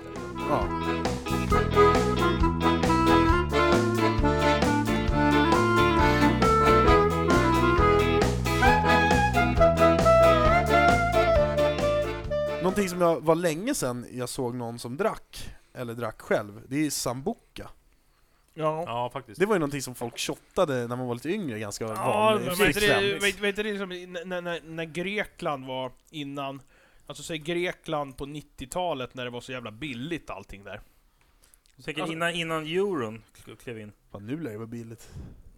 Ja. 0.50 0.69
Som 12.88 13.00
jag 13.00 13.21
var 13.21 13.35
länge 13.35 13.75
sedan 13.75 14.06
jag 14.12 14.28
såg 14.28 14.54
någon 14.54 14.78
som 14.78 14.97
drack, 14.97 15.50
eller 15.75 15.95
drack 15.95 16.21
själv, 16.21 16.62
det 16.68 16.87
är 16.87 16.90
sambuca. 16.90 17.71
Ja. 18.54 18.85
Ja, 18.87 19.11
faktiskt. 19.12 19.40
Det 19.40 19.47
var 19.47 19.54
ju 19.54 19.59
någonting 19.59 19.83
som 19.83 19.95
folk 19.95 20.18
shottade 20.18 20.87
när 20.88 20.97
man 20.97 21.06
var 21.06 21.14
lite 21.14 21.28
yngre, 21.30 21.59
ganska 21.59 21.85
Ja, 21.85 21.95
vanlig 21.95 22.47
men 22.47 22.54
vet 22.56 22.75
du 22.75 22.80
det, 22.80 22.87
frekvent. 22.95 23.23
vet, 23.23 23.40
vet 23.40 23.56
du 23.56 23.62
det 23.87 23.97
i- 23.97 24.06
när, 24.06 24.40
när, 24.40 24.61
när 24.62 24.85
Grekland 24.85 25.66
var 25.66 25.92
innan, 26.11 26.62
alltså 27.06 27.23
säg 27.23 27.38
Grekland 27.38 28.16
på 28.16 28.26
90-talet 28.26 29.14
när 29.14 29.25
det 29.25 29.30
var 29.30 29.40
så 29.40 29.52
jävla 29.52 29.71
billigt 29.71 30.30
allting 30.30 30.64
där. 30.64 30.80
Jag 31.76 31.85
tänker 31.85 32.02
Alltså- 32.02 32.12
innan, 32.14 32.35
innan 32.35 32.66
euron 32.66 33.23
kl- 33.45 33.56
klev 33.56 33.78
in. 33.78 33.92
Fan, 34.12 34.26
nu 34.26 34.40
lär 34.40 34.50
det 34.50 34.56
vara 34.59 34.66
billigt. 34.66 35.09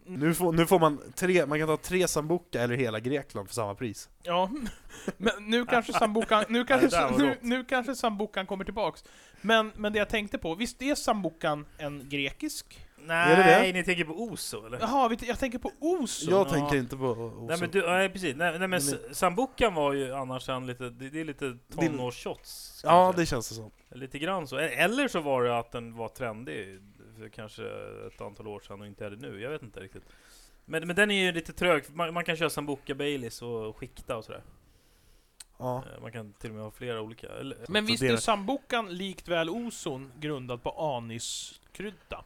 Nu 0.09 0.35
får, 0.35 0.53
nu 0.53 0.67
får 0.67 0.79
man 0.79 1.01
tre, 1.15 1.47
man 1.47 1.59
kan 1.59 1.69
ta 1.69 1.77
tre 1.77 2.09
sambuca 2.09 2.61
eller 2.63 2.77
hela 2.77 3.01
Grekland 3.01 3.49
för 3.49 3.55
samma 3.55 3.75
pris. 3.75 4.09
Ja, 4.23 4.51
men 5.17 5.33
nu 5.41 5.67
kanske 5.67 5.93
sambucan, 5.93 6.45
nu 6.49 6.65
kanske, 6.65 7.11
nu, 7.19 7.37
nu 7.41 7.65
kanske 7.65 7.95
sambucan 7.95 8.47
kommer 8.47 8.65
tillbaks. 8.65 9.05
Men, 9.41 9.73
men 9.77 9.93
det 9.93 9.99
jag 9.99 10.09
tänkte 10.09 10.39
på, 10.39 10.55
visst 10.55 10.83
är 10.83 10.95
sambucan 10.95 11.67
en 11.79 12.09
grekisk? 12.09 12.85
Nej, 13.01 13.37
det 13.37 13.43
det? 13.67 13.73
ni 13.73 13.85
tänker 13.85 14.05
på 14.05 14.23
Oso 14.23 14.67
eller? 14.67 14.79
Jaha, 14.81 15.17
jag 15.21 15.39
tänker 15.39 15.59
på 15.59 15.73
Oso. 15.81 16.31
Jag 16.31 16.47
Ja. 16.47 16.51
tänker 16.51 16.77
inte 16.77 16.97
på 16.97 17.05
Oso. 17.05 17.47
Nej 17.49 17.61
men 17.61 17.71
du, 17.71 17.87
nej 17.87 18.09
precis, 18.09 18.37
nej, 18.37 18.59
nej 18.59 18.69
men 18.69 18.81
sambucan 19.13 19.75
var 19.75 19.93
ju 19.93 20.15
annars 20.15 20.49
en 20.49 20.67
lite, 20.67 20.91
det, 20.91 21.11
det 21.11 21.21
är 21.21 21.25
lite 21.25 21.57
tonårsshots 21.75 22.81
Ja, 22.85 23.15
det 23.17 23.27
känns 23.27 23.49
det 23.49 23.55
som. 23.55 23.71
Lite 23.95 24.19
grann 24.19 24.47
så. 24.47 24.59
E- 24.59 24.75
Eller 24.75 25.09
så 25.09 25.21
var 25.21 25.43
det 25.45 25.59
att 25.59 25.73
den 25.73 25.97
var 25.97 26.09
trendig 26.09 26.81
för 27.19 27.29
kanske 27.29 27.65
ett 28.07 28.21
antal 28.21 28.47
år 28.47 28.61
sedan 28.61 28.81
och 28.81 28.87
inte 28.87 29.07
är 29.07 29.11
det 29.11 29.17
nu. 29.17 29.41
Jag 29.41 29.51
vet 29.51 29.63
inte 29.63 29.81
riktigt. 29.81 30.03
Men, 30.65 30.87
men 30.87 30.97
den 30.97 31.11
är 31.11 31.25
ju 31.25 31.33
lite 31.33 31.53
trög. 31.53 31.85
Man, 31.95 32.15
man 32.15 32.25
kan 32.25 32.37
köra 32.37 32.51
sambuca 32.51 32.95
Baileys 32.95 33.43
och 33.43 33.77
skikta 33.77 34.17
och 34.17 34.25
sådär. 34.25 34.43
Ja. 35.59 35.85
Eh, 35.95 36.03
Man 36.03 36.13
kan 36.13 36.33
till 36.33 36.51
och 36.51 36.57
med 36.57 36.65
ha 36.65 36.71
flera 36.71 37.01
olika. 37.01 37.29
Eller, 37.29 37.59
Men 37.69 37.87
visst 37.87 38.03
är 38.03 38.17
sambucan 38.17 38.89
likt 38.95 39.29
väl 39.29 39.51
Oson 39.51 40.13
grundad 40.21 40.63
på 40.63 40.71
aniskrydda? 40.71 42.25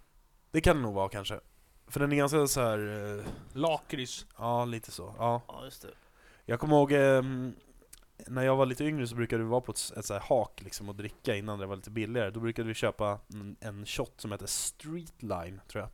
Det 0.51 0.61
kan 0.61 0.77
det 0.77 0.83
nog 0.83 0.95
vara 0.95 1.09
kanske. 1.09 1.41
För 1.87 2.01
den 2.01 2.13
är 2.13 2.17
ganska 2.17 2.47
så 2.47 2.61
här. 2.61 2.79
eh, 3.19 3.25
Lakrits. 3.53 4.27
ja 4.39 4.65
lite 4.65 4.91
så. 4.91 5.15
Ja. 5.19 5.43
ja, 5.49 5.65
just 5.65 5.83
det. 5.83 5.89
Jag 6.45 6.61
kommer 6.61 6.77
ihåg 6.77 6.93
ehm, 6.93 7.53
när 8.27 8.43
jag 8.43 8.57
var 8.57 8.67
lite 8.67 8.85
yngre 8.85 9.07
så 9.07 9.15
brukade 9.15 9.43
vi 9.43 9.49
vara 9.49 9.61
på 9.61 9.73
ett, 9.73 9.93
ett 9.97 10.05
så 10.05 10.13
här 10.15 10.21
hak 10.21 10.63
liksom 10.63 10.89
och 10.89 10.95
dricka 10.95 11.37
innan 11.37 11.59
det 11.59 11.67
var 11.67 11.77
lite 11.77 11.91
billigare. 11.91 12.31
Då 12.31 12.41
brukade 12.41 12.69
vi 12.69 12.75
köpa 12.75 13.19
en, 13.33 13.57
en 13.61 13.87
shot 13.87 14.13
som 14.21 14.33
heter 14.33 14.47
Street 14.47 15.23
Line, 15.23 15.61
tror 15.69 15.83
jag. 15.83 15.91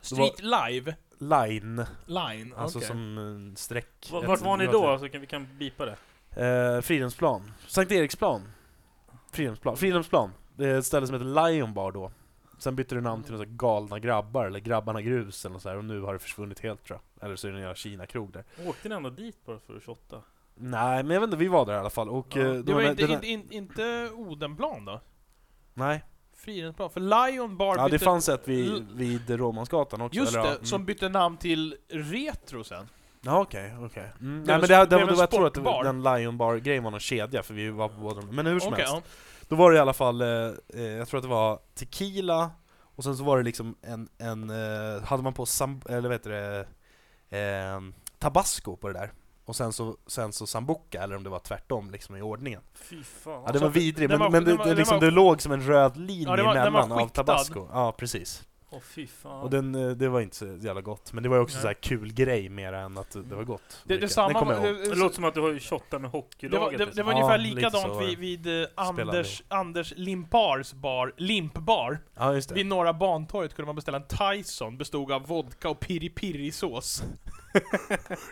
Street 0.00 0.40
Live 0.42 0.94
Line, 1.18 1.84
Line, 2.06 2.54
alltså 2.56 2.78
okej. 2.78 2.88
som 2.88 3.18
en 3.18 3.56
streck. 3.56 4.06
Ett- 4.06 4.12
Vart 4.28 4.40
var 4.40 4.56
ni 4.56 4.66
då? 4.66 4.98
Så 4.98 5.08
kan 5.08 5.20
vi 5.20 5.26
kan 5.26 5.48
bipa 5.58 5.84
det. 5.86 5.96
Eh, 6.46 6.80
Fridhemsplan. 6.80 7.52
Sankt 7.66 7.92
Eriksplan. 7.92 8.42
Fridhemsplan. 9.32 9.76
Fridhemsplan. 9.76 10.30
Det 10.56 10.66
är 10.68 10.78
ett 10.78 10.86
ställe 10.86 11.06
som 11.06 11.14
heter 11.14 11.48
Lion 11.50 11.74
Bar 11.74 11.92
då. 11.92 12.12
Sen 12.58 12.76
bytte 12.76 12.94
det 12.94 13.00
namn 13.00 13.22
till 13.22 13.32
något 13.32 13.40
så 13.40 13.44
här 13.50 13.56
galna 13.56 13.98
grabbar, 13.98 14.46
eller 14.46 14.58
grabbarna 14.60 15.02
grus 15.02 15.44
eller 15.44 15.52
något 15.52 15.62
så 15.62 15.68
här, 15.68 15.76
och 15.76 15.84
nu 15.84 16.00
har 16.00 16.12
det 16.12 16.18
försvunnit 16.18 16.60
helt 16.60 16.84
tror 16.84 17.00
jag. 17.14 17.24
Eller 17.26 17.36
så 17.36 17.48
är 17.48 17.52
det 17.52 17.56
en 17.58 17.62
jävla 17.62 17.74
Kina-krog 17.74 18.32
där. 18.32 18.44
Åkte 18.66 18.88
ni 18.88 18.94
ändå 18.94 19.10
dit 19.10 19.46
bara 19.46 19.58
för 19.58 19.76
att 19.76 19.82
shotta? 19.84 20.22
Nej, 20.62 21.02
men 21.02 21.10
jag 21.14 21.20
vet 21.20 21.26
inte, 21.26 21.36
vi 21.36 21.48
var 21.48 21.66
där 21.66 21.72
i 21.74 21.76
alla 21.76 21.90
fall 21.90 22.08
och... 22.08 22.26
Ja. 22.30 22.40
eh, 22.40 22.52
Det 22.52 22.74
var 22.74 22.82
inte, 22.82 23.06
den- 23.06 23.24
inte, 23.24 23.26
inte, 23.26 23.54
inte 23.54 24.10
Odenplan 24.14 24.84
då? 24.84 25.00
Nej. 25.74 26.04
Fridhemsplan? 26.36 26.90
För 26.90 27.00
Lion 27.30 27.56
Bar 27.56 27.76
Ja, 27.76 27.84
det 27.84 27.90
bytte... 27.90 28.04
fanns 28.04 28.28
ett 28.28 28.48
vid, 28.48 28.86
vid 28.94 29.30
Råmansgatan 29.30 30.00
också. 30.00 30.18
Just 30.18 30.32
eller, 30.32 30.42
det, 30.42 30.48
ja, 30.48 30.54
mm. 30.54 30.64
som 30.64 30.84
bytte 30.84 31.08
namn 31.08 31.36
till 31.36 31.76
Retro 31.88 32.64
sen. 32.64 32.88
Ja, 33.20 33.40
okej, 33.40 33.74
okej. 33.80 34.12
Mm. 34.20 34.44
blev 34.44 34.46
Nej 34.46 34.54
en 34.54 34.60
men 34.60 34.60
det, 34.60 34.76
det, 34.76 34.86
blev 34.86 35.06
det, 35.06 35.12
en 35.12 35.18
jag 35.18 35.30
tror 35.30 35.46
att 35.46 35.54
det, 35.54 35.60
sportbar. 35.60 35.84
den 35.84 36.02
Lion 36.02 36.38
Bar-grejen 36.38 36.84
var 36.84 36.90
någon 36.90 37.00
kedja, 37.00 37.42
för 37.42 37.54
vi 37.54 37.70
var 37.70 37.88
på 37.88 38.00
båda 38.00 38.22
Men 38.30 38.46
hur 38.46 38.60
som 38.60 38.72
Okej, 38.72 38.84
helst. 38.84 39.06
ja. 39.06 39.44
Då 39.48 39.56
var 39.56 39.70
det 39.70 39.76
i 39.76 39.80
alla 39.80 39.92
fall, 39.92 40.20
eh, 40.20 40.28
eh, 40.74 40.82
jag 40.82 41.08
tror 41.08 41.18
att 41.18 41.24
det 41.24 41.28
var 41.30 41.58
tequila, 41.74 42.50
och 42.82 43.04
sen 43.04 43.16
så 43.16 43.24
var 43.24 43.36
det 43.38 43.42
liksom 43.42 43.74
en, 43.82 44.08
en 44.18 44.50
eh, 44.50 45.02
hade 45.04 45.22
man 45.22 45.32
på 45.34 45.46
sam, 45.46 45.80
eller 45.88 46.02
vad 46.08 46.12
heter 46.12 46.30
det, 46.30 46.66
eh, 47.38 47.80
tabasco 48.18 48.76
på 48.76 48.88
det 48.88 48.94
där. 48.94 49.12
Och 49.50 49.56
sen 49.56 49.72
så, 49.72 49.96
sen 50.06 50.32
så 50.32 50.46
sambuca, 50.46 51.02
eller 51.02 51.16
om 51.16 51.24
det 51.24 51.30
var 51.30 51.38
tvärtom 51.38 51.90
liksom 51.90 52.16
i 52.16 52.22
ordningen. 52.22 52.60
Fy 52.74 53.02
fan. 53.02 53.32
Ja, 53.46 53.52
det 53.52 53.58
var 53.58 53.66
Alltså, 53.66 53.80
vidrigt, 53.80 53.98
den 53.98 54.08
men, 54.08 54.18
var- 54.18 54.30
men 54.30 54.44
det, 54.44 54.54
var- 54.54 54.64
det, 54.64 54.74
liksom, 54.74 54.96
var- 54.98 55.04
det 55.04 55.10
låg 55.10 55.42
som 55.42 55.52
en 55.52 55.62
röd 55.62 55.96
linje 55.96 56.22
Ja, 56.24 56.30
var- 56.30 56.44
var 56.44 56.56
emellan 56.56 56.92
av 56.92 57.08
tabasco. 57.08 57.68
Ja, 57.72 57.92
precis. 57.98 58.42
Åh 58.72 58.80
fy 58.80 59.06
fan. 59.06 59.40
Och 59.42 59.50
den, 59.50 59.74
eh, 59.74 59.90
det 59.90 60.08
var 60.08 60.20
inte 60.20 60.36
så 60.36 60.46
jävla 60.60 60.80
gott, 60.80 61.12
men 61.12 61.22
det 61.22 61.28
var 61.28 61.36
ju 61.36 61.42
också 61.42 61.54
Nej. 61.56 61.62
så 61.62 61.66
här 61.66 61.74
kul 61.74 62.12
grej 62.12 62.48
mer 62.48 62.72
än 62.72 62.98
att 62.98 63.10
det 63.28 63.34
var 63.34 63.44
gott. 63.44 63.82
Det, 63.84 63.96
det, 63.96 64.08
samma, 64.08 64.30
ihåg. 64.54 64.62
det, 64.62 64.88
det 64.88 64.94
låter 64.94 65.14
som 65.14 65.24
att 65.24 65.34
du 65.34 65.40
har 65.40 65.58
shottat 65.58 65.92
med 65.92 66.00
det, 66.00 66.04
var, 66.04 66.10
hockeylaget. 66.20 66.78
det, 66.78 66.84
det 66.84 66.86
liksom. 66.86 67.06
var 67.06 67.12
Ja, 67.12 67.18
ungefär 67.18 67.38
likadant 67.38 67.82
så 67.86 67.88
var 67.94 68.02
vid, 68.06 68.18
vid 68.18 68.62
eh, 68.62 68.68
Anders, 68.74 69.42
Anders 69.48 69.92
Limpars 69.96 70.72
bar, 70.72 71.14
Limpbar. 71.16 71.98
Ja, 72.16 72.34
just 72.34 72.48
det. 72.48 72.54
Vid 72.54 72.66
Norra 72.66 72.92
Bantorget 72.92 73.54
kunde 73.54 73.66
man 73.66 73.74
beställa 73.76 73.98
en 73.98 74.06
Tyson, 74.34 74.78
bestod 74.78 75.12
av 75.12 75.26
vodka 75.26 75.68
och 75.70 75.80
piri-piri-sås. 75.80 77.02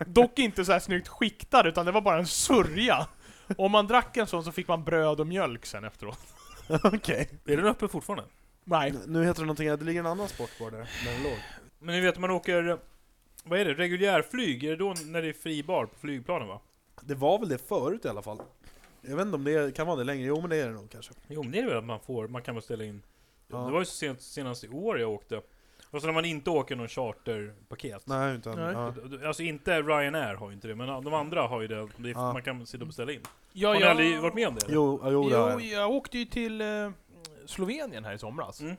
Dock 0.07 0.39
inte 0.39 0.65
så 0.65 0.73
här 0.73 0.81
snyggt 0.81 1.09
skiktad, 1.09 1.69
utan 1.69 1.87
det 1.87 1.93
var 1.93 2.01
bara 2.01 2.19
en 2.19 2.27
sörja. 2.27 3.07
Och 3.57 3.65
om 3.65 3.73
man 3.73 3.87
drack 3.87 4.17
en 4.17 4.27
sån 4.27 4.45
så 4.45 4.53
fick 4.53 4.69
man 4.69 4.85
bröd 4.85 5.21
och 5.21 5.27
mjölk 5.27 5.67
sen 5.67 5.85
efteråt. 5.85 6.19
Okej. 6.85 7.29
Är 7.47 7.57
den 7.57 7.67
uppe 7.67 7.89
fortfarande? 7.89 8.25
Nej. 8.65 8.95
Nu 9.07 9.25
heter 9.25 9.41
det 9.41 9.47
någonting, 9.47 9.69
det 9.69 9.85
ligger 9.85 10.01
en 10.01 10.07
annan 10.07 10.29
sportbar 10.29 10.71
där, 10.71 10.79
där 10.79 11.13
den 11.13 11.23
låg. 11.23 11.39
Men 11.79 11.95
ni 11.95 12.01
vet 12.01 12.19
man 12.19 12.31
åker, 12.31 12.79
vad 13.45 13.61
är 13.61 13.65
det, 13.65 13.75
reguljärflyg? 13.75 14.65
Är 14.65 14.71
det 14.71 14.77
då 14.77 14.95
när 15.05 15.23
det 15.23 15.29
är 15.29 15.33
fri 15.33 15.63
bar 15.63 15.87
på 15.87 15.99
flygplanen 15.99 16.49
va? 16.49 16.61
Det 17.01 17.15
var 17.15 17.39
väl 17.39 17.49
det 17.49 17.59
förut 17.59 18.05
i 18.05 18.09
alla 18.09 18.23
fall. 18.23 18.41
Jag 19.01 19.17
vet 19.17 19.27
inte 19.27 19.37
om 19.37 19.45
det 19.45 19.77
kan 19.77 19.87
vara 19.87 19.97
det 19.97 20.05
längre, 20.05 20.27
jo 20.27 20.41
men 20.41 20.51
det 20.51 20.57
är 20.57 20.67
det 20.67 20.75
nog 20.75 20.91
kanske. 20.91 21.15
Jo 21.29 21.43
men 21.43 21.53
det 21.53 21.59
är 21.59 21.67
väl 21.67 21.79
att 21.79 21.85
man 21.85 22.01
får, 22.01 22.29
man 22.29 22.43
kan 22.43 22.55
väl 22.55 22.63
ställa 22.63 22.85
in. 22.85 23.03
Ja. 23.49 23.59
Det 23.59 23.73
var 23.73 23.79
ju 23.79 23.85
så 23.85 23.95
sent, 23.95 24.23
senast 24.23 24.65
i 24.65 24.69
år 24.69 25.01
jag 25.01 25.11
åkte. 25.11 25.43
Och 25.91 26.01
så 26.01 26.07
när 26.07 26.15
man 26.15 26.25
inte 26.25 26.51
åker 26.51 26.77
någon 26.77 26.89
charterpaket. 26.89 28.07
Nej, 28.07 28.35
utan, 28.37 28.57
Nej. 28.57 28.73
Ja. 29.21 29.27
Alltså 29.29 29.43
inte 29.43 29.83
Ryanair 29.83 30.35
har 30.35 30.49
ju 30.49 30.55
inte 30.55 30.69
det, 30.69 30.75
men 30.75 31.03
de 31.03 31.15
andra 31.15 31.43
har 31.43 31.61
ju 31.61 31.69
det. 31.69 31.89
det 31.97 32.09
Ja. 32.11 32.33
Man 32.33 32.43
kan 32.43 32.67
sitta 32.67 32.83
och 32.83 32.87
beställa 32.87 33.13
in. 33.13 33.21
Ja, 33.53 33.69
har 33.69 33.75
ni 33.75 33.81
jag- 33.81 33.91
aldrig 33.91 34.21
varit 34.21 34.35
med 34.35 34.49
om 34.49 34.55
det? 34.55 34.65
eller? 34.65 34.75
Jo, 34.75 35.01
ja, 35.03 35.11
jo, 35.11 35.29
det 35.29 35.37
har 35.37 35.51
Jo, 35.53 35.61
jag. 35.61 35.83
jag 35.83 35.91
åkte 35.91 36.19
ju 36.19 36.25
till 36.25 36.61
eh, 36.61 36.91
Slovenien 37.47 38.05
här 38.05 38.13
i 38.13 38.19
somras. 38.19 38.61
Mm. 38.61 38.77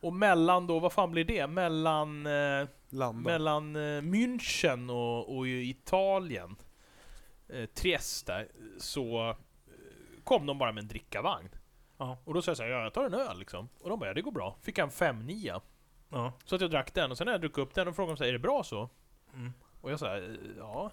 Och 0.00 0.12
mellan 0.12 0.66
då, 0.66 0.78
vad 0.78 0.92
fan 0.92 1.10
blir 1.10 1.24
det? 1.24 1.46
Mellan, 1.46 2.26
eh, 2.26 2.66
mellan 3.14 3.76
eh, 3.76 3.80
München 4.02 4.90
och, 4.90 5.36
och 5.36 5.46
Italien, 5.48 6.56
eh, 7.48 7.64
Trieste, 7.66 8.46
så 8.78 9.28
eh, 9.30 9.36
kom 10.24 10.46
de 10.46 10.58
bara 10.58 10.72
med 10.72 10.82
en 10.82 10.88
drickavagn. 10.88 11.48
Ja. 11.98 12.18
Och 12.24 12.34
då 12.34 12.42
sa 12.42 12.50
jag 12.50 12.56
såhär, 12.56 12.70
ja 12.70 12.82
jag 12.82 12.92
tar 12.94 13.04
en 13.04 13.14
öl 13.14 13.38
liksom. 13.38 13.68
Och 13.82 13.90
de 13.90 13.98
bara, 13.98 14.06
ja 14.10 14.14
det 14.14 14.22
går 14.22 14.32
bra. 14.32 14.56
Fick 14.62 14.78
jag 14.78 14.84
en 14.84 14.90
5 14.90 15.26
Ja. 16.10 16.32
Så 16.44 16.54
att 16.54 16.60
jag 16.60 16.70
drack 16.70 16.94
den, 16.94 17.10
och 17.10 17.18
sen 17.18 17.24
när 17.24 17.32
jag 17.32 17.40
druckit 17.40 17.58
upp 17.58 17.74
den 17.74 17.88
och 17.88 17.96
frågade 17.96 18.12
de 18.12 18.16
så 18.16 18.24
här, 18.24 18.28
är 18.28 18.32
det 18.32 18.38
bra 18.38 18.64
så? 18.64 18.88
Mm. 19.34 19.52
Och 19.80 19.92
jag 19.92 19.98
sa, 19.98 20.16
ja. 20.58 20.90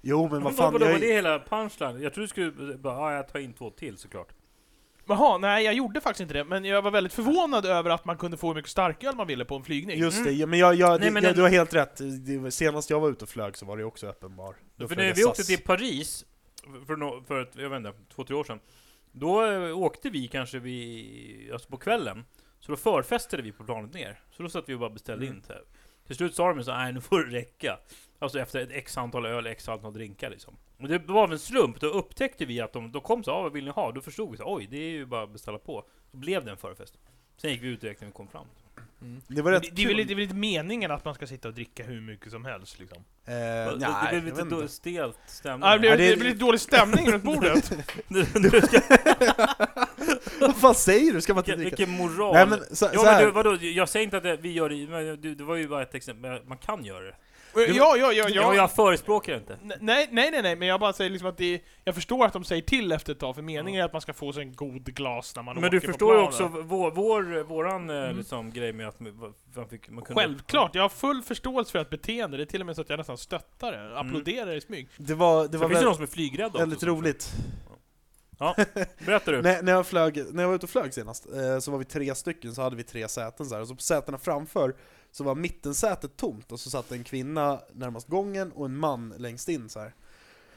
Jo 0.00 0.22
men 0.22 0.30
vad 0.30 0.42
vad 0.42 0.56
fan, 0.56 0.72
vadå, 0.72 0.84
var 0.84 0.92
jag, 0.92 1.00
det 1.00 1.06
hela 1.12 1.38
punchline? 1.38 2.02
Jag 2.02 2.14
trodde 2.14 2.24
du 2.24 2.28
skulle 2.28 2.76
bara, 2.76 2.94
ja 2.94 3.12
jag 3.16 3.28
tar 3.28 3.38
in 3.38 3.52
två 3.52 3.70
till 3.70 3.98
såklart. 3.98 4.28
Jaha, 5.08 5.38
nej 5.38 5.64
jag 5.64 5.74
gjorde 5.74 6.00
faktiskt 6.00 6.20
inte 6.20 6.34
det, 6.34 6.44
men 6.44 6.64
jag 6.64 6.82
var 6.82 6.90
väldigt 6.90 7.12
förvånad 7.12 7.66
över 7.66 7.90
att 7.90 8.04
man 8.04 8.16
kunde 8.18 8.36
få 8.36 8.46
hur 8.48 8.54
mycket 8.54 8.70
starköl 8.70 9.16
man 9.16 9.26
ville 9.26 9.44
på 9.44 9.56
en 9.56 9.64
flygning. 9.64 9.98
just 9.98 10.16
det, 10.24 10.30
Mm. 10.30 10.40
ja, 10.40 10.46
men 10.46 10.58
jag, 10.58 10.74
jag, 10.74 10.90
Nej, 10.90 10.98
det, 11.08 11.10
men 11.14 11.22
jag, 11.24 11.34
du 11.34 11.42
har 11.42 11.48
helt 11.48 11.74
rätt. 11.74 11.96
Det, 12.26 12.38
var- 12.38 12.50
senast 12.50 12.90
jag 12.90 13.00
var 13.00 13.10
ute 13.10 13.24
och 13.24 13.28
flög 13.28 13.56
så 13.56 13.66
var 13.66 13.76
det 13.76 13.84
också 13.84 14.06
öppen 14.06 14.36
bar. 14.36 14.56
Då 14.76 14.88
För 14.88 14.96
när 14.96 15.14
vi 15.14 15.24
åkte 15.24 15.42
till 15.42 15.62
Paris, 15.62 16.24
för, 16.86 16.96
nå- 16.96 17.22
för 17.26 17.42
ett, 17.42 17.50
jag 17.56 17.70
vet 17.70 17.76
inte, 17.76 17.92
två, 18.14 18.24
tre 18.24 18.36
år 18.36 18.44
sedan. 18.44 18.60
Då 19.12 19.46
eh, 19.46 19.78
åkte 19.78 20.10
vi 20.10 20.28
kanske 20.28 20.58
vi, 20.58 21.50
alltså 21.52 21.68
på 21.68 21.76
kvällen. 21.76 22.24
Så 22.66 22.72
då 22.72 22.76
förfestade 22.76 23.42
vi 23.42 23.52
på 23.52 23.64
planet 23.64 23.94
ner. 23.94 24.20
Så 24.30 24.42
då 24.42 24.48
satt 24.48 24.68
vi 24.68 24.74
och 24.74 24.78
bara 24.80 24.90
beställde 24.90 25.26
Mm. 25.26 25.36
in. 25.38 25.42
Så 25.46 25.52
här. 25.52 25.62
Till 26.06 26.16
slut 26.16 26.34
sa 26.34 26.52
de 26.54 26.64
så 26.64 26.74
nej 26.74 26.92
nu 26.92 27.00
får 27.00 27.24
det 27.24 27.36
räcka. 27.38 27.78
Alltså 28.18 28.38
efter 28.38 28.60
ett 28.60 28.68
x 28.72 28.98
antal 28.98 29.26
öl, 29.26 29.46
x 29.46 29.68
antal 29.68 29.92
drinkar 29.94 30.30
liksom. 30.30 30.56
Och 30.78 30.88
det 30.88 30.98
var 30.98 31.22
av 31.22 31.32
en 31.32 31.38
slump, 31.38 31.80
då 31.80 31.86
upptäckte 31.86 32.44
vi 32.44 32.60
att 32.60 32.72
de, 32.72 32.92
då 32.92 33.00
kom 33.00 33.24
så, 33.24 33.30
ah, 33.30 33.42
vad 33.42 33.52
vill 33.52 33.64
ni 33.64 33.70
ha? 33.70 33.92
Då 33.92 34.00
förstod 34.00 34.30
vi 34.30 34.36
så, 34.36 34.54
oj 34.56 34.66
det 34.70 34.76
är 34.76 34.90
ju 34.90 35.06
bara 35.06 35.22
att 35.22 35.30
beställa 35.32 35.58
på. 35.58 35.84
Då 36.12 36.18
blev 36.18 36.44
det 36.44 36.50
en 36.50 36.56
förfest. 36.56 36.98
Sen 37.36 37.50
gick 37.50 37.62
vi 37.62 37.68
ut 37.68 37.80
direkt 37.80 38.00
när 38.00 38.06
vi 38.08 38.12
kom 38.12 38.28
fram. 38.28 38.46
Det 39.28 39.42
var 39.42 39.50
Det, 39.50 39.56
rätt 39.56 39.76
det, 39.76 39.82
är 39.82 39.86
väl, 39.88 39.96
det 39.96 40.02
är 40.02 40.14
väl 40.14 40.22
inte 40.22 40.34
meningen 40.34 40.90
att 40.90 41.04
man 41.04 41.14
ska 41.14 41.26
sitta 41.26 41.48
och 41.48 41.54
dricka 41.54 41.84
hur 41.84 42.00
mycket 42.00 42.30
som 42.30 42.44
helst 42.44 42.78
liksom? 42.78 42.98
Eh, 43.24 43.32
det, 43.34 43.76
nej, 43.78 44.14
det 44.14 44.20
blev 44.20 44.24
lite 44.24 44.44
då, 44.56 44.68
stelt 44.68 45.18
stämning. 45.26 45.68
Ja, 45.68 45.72
det, 45.72 45.78
blev, 45.78 45.90
Ja, 45.92 45.96
det- 45.96 46.10
det 46.10 46.16
blev 46.16 46.32
lite 46.32 46.44
dålig 46.44 46.60
stämning 46.60 47.12
runt 47.12 47.24
bordet. 47.24 47.72
Vad 50.40 50.56
fan 50.56 50.74
säger 50.74 51.12
du? 51.12 51.20
Ska 51.20 51.34
man 51.34 51.40
inte 51.40 51.56
dricka? 51.56 51.76
vilken 51.76 51.96
moral! 51.96 52.34
Nej 52.34 52.46
men 52.46 52.76
så, 52.76 52.86
Ja 52.94 52.98
så 52.98 53.04
men 53.04 53.24
du, 53.24 53.30
vadå, 53.30 53.56
jag 53.60 53.88
säger 53.88 54.04
inte 54.04 54.16
att 54.16 54.22
det, 54.22 54.36
vi 54.36 54.52
gör 54.52 54.68
det, 54.68 54.86
men 54.88 55.20
du, 55.20 55.34
det 55.34 55.44
var 55.44 55.56
ju 55.56 55.68
bara 55.68 55.82
ett 55.82 55.94
exempel, 55.94 56.30
men 56.30 56.48
man 56.48 56.58
kan 56.58 56.84
göra 56.84 57.04
det. 57.04 57.14
ja, 57.54 57.66
ja, 57.72 57.96
ja, 57.96 58.12
Ja, 58.12 58.28
ja. 58.28 58.54
jag 58.54 58.72
förespråkar 58.72 59.36
inte. 59.36 59.58
Nej, 59.62 59.76
nej, 59.80 60.30
nej, 60.30 60.42
nej, 60.42 60.56
men 60.56 60.68
jag 60.68 60.80
bara 60.80 60.92
säger 60.92 61.10
liksom 61.10 61.28
att 61.28 61.36
det 61.38 61.60
Jag 61.84 61.94
förstår 61.94 62.26
att 62.26 62.32
de 62.32 62.44
säger 62.44 62.62
till 62.62 62.92
efter 62.92 63.12
ett 63.12 63.18
tag, 63.18 63.34
för 63.34 63.42
meningen 63.42 63.80
är 63.80 63.84
att 63.84 63.92
man 63.92 64.02
ska 64.02 64.12
få 64.12 64.32
sig 64.32 64.42
en 64.42 64.54
god 64.54 64.84
glas 64.94 65.36
när 65.36 65.42
man 65.42 65.54
Men 65.54 65.64
åker 65.64 65.70
du 65.70 65.80
på 65.80 65.86
förstår 65.86 66.16
ju 66.16 66.22
också 66.22 66.48
vår, 66.48 66.90
vår, 66.90 67.42
våran 67.42 67.90
eh, 67.90 67.96
Mm. 67.96 68.16
liksom, 68.16 68.50
grej 68.52 68.72
med 68.72 68.88
att 68.88 69.00
man, 69.00 69.68
fick, 69.70 69.88
man 69.90 70.04
kunde... 70.04 70.22
Självklart, 70.22 70.74
jag 70.74 70.82
har 70.82 70.88
full 70.88 71.22
förståelse 71.22 71.72
för 71.72 71.78
ett 71.78 71.90
beteende, 71.90 72.36
det 72.36 72.42
är 72.42 72.46
till 72.46 72.60
och 72.60 72.66
med 72.66 72.76
så 72.76 72.82
att 72.82 72.90
jag 72.90 72.96
nästan 72.96 73.18
stöttar 73.18 73.72
det, 73.72 73.98
applåderar 73.98 74.54
i 74.54 74.60
smyg. 74.60 74.88
Det 74.96 75.14
var, 75.14 75.42
det 75.42 75.48
Det 75.48 75.58
var 75.58 75.68
finns 75.68 75.80
ju 75.80 75.84
väl, 75.84 75.90
de 75.90 75.94
som 75.94 76.02
är 76.02 76.06
flygrädda 76.06 76.58
väldigt 76.58 76.76
också, 76.76 76.86
roligt. 78.38 78.98
Berätta 79.06 79.30
du. 79.30 79.42
när, 79.42 79.62
när, 79.62 79.72
jag 79.72 79.86
flög, 79.86 80.34
när 80.34 80.42
jag 80.42 80.48
var 80.48 80.56
ute 80.56 80.66
och 80.66 80.70
flög 80.70 80.94
senast, 80.94 81.26
eh, 81.34 81.58
så 81.58 81.70
var 81.70 81.78
vi 81.78 81.84
tre 81.84 82.14
stycken, 82.14 82.54
så 82.54 82.62
hade 82.62 82.76
vi 82.76 82.82
tre 82.82 83.08
säten 83.08 83.46
så 83.46 83.54
här. 83.54 83.62
och 83.62 83.68
så 83.68 83.74
på 83.74 83.82
sätena 83.82 84.18
framför 84.18 84.74
så 85.10 85.24
var 85.24 85.34
mittensätet 85.34 86.16
tomt, 86.16 86.52
och 86.52 86.60
så 86.60 86.70
satt 86.70 86.92
en 86.92 87.04
kvinna 87.04 87.60
närmast 87.72 88.08
gången 88.08 88.52
och 88.52 88.66
en 88.66 88.76
man 88.76 89.14
längst 89.18 89.48
in 89.48 89.68
så 89.68 89.80
här. 89.80 89.94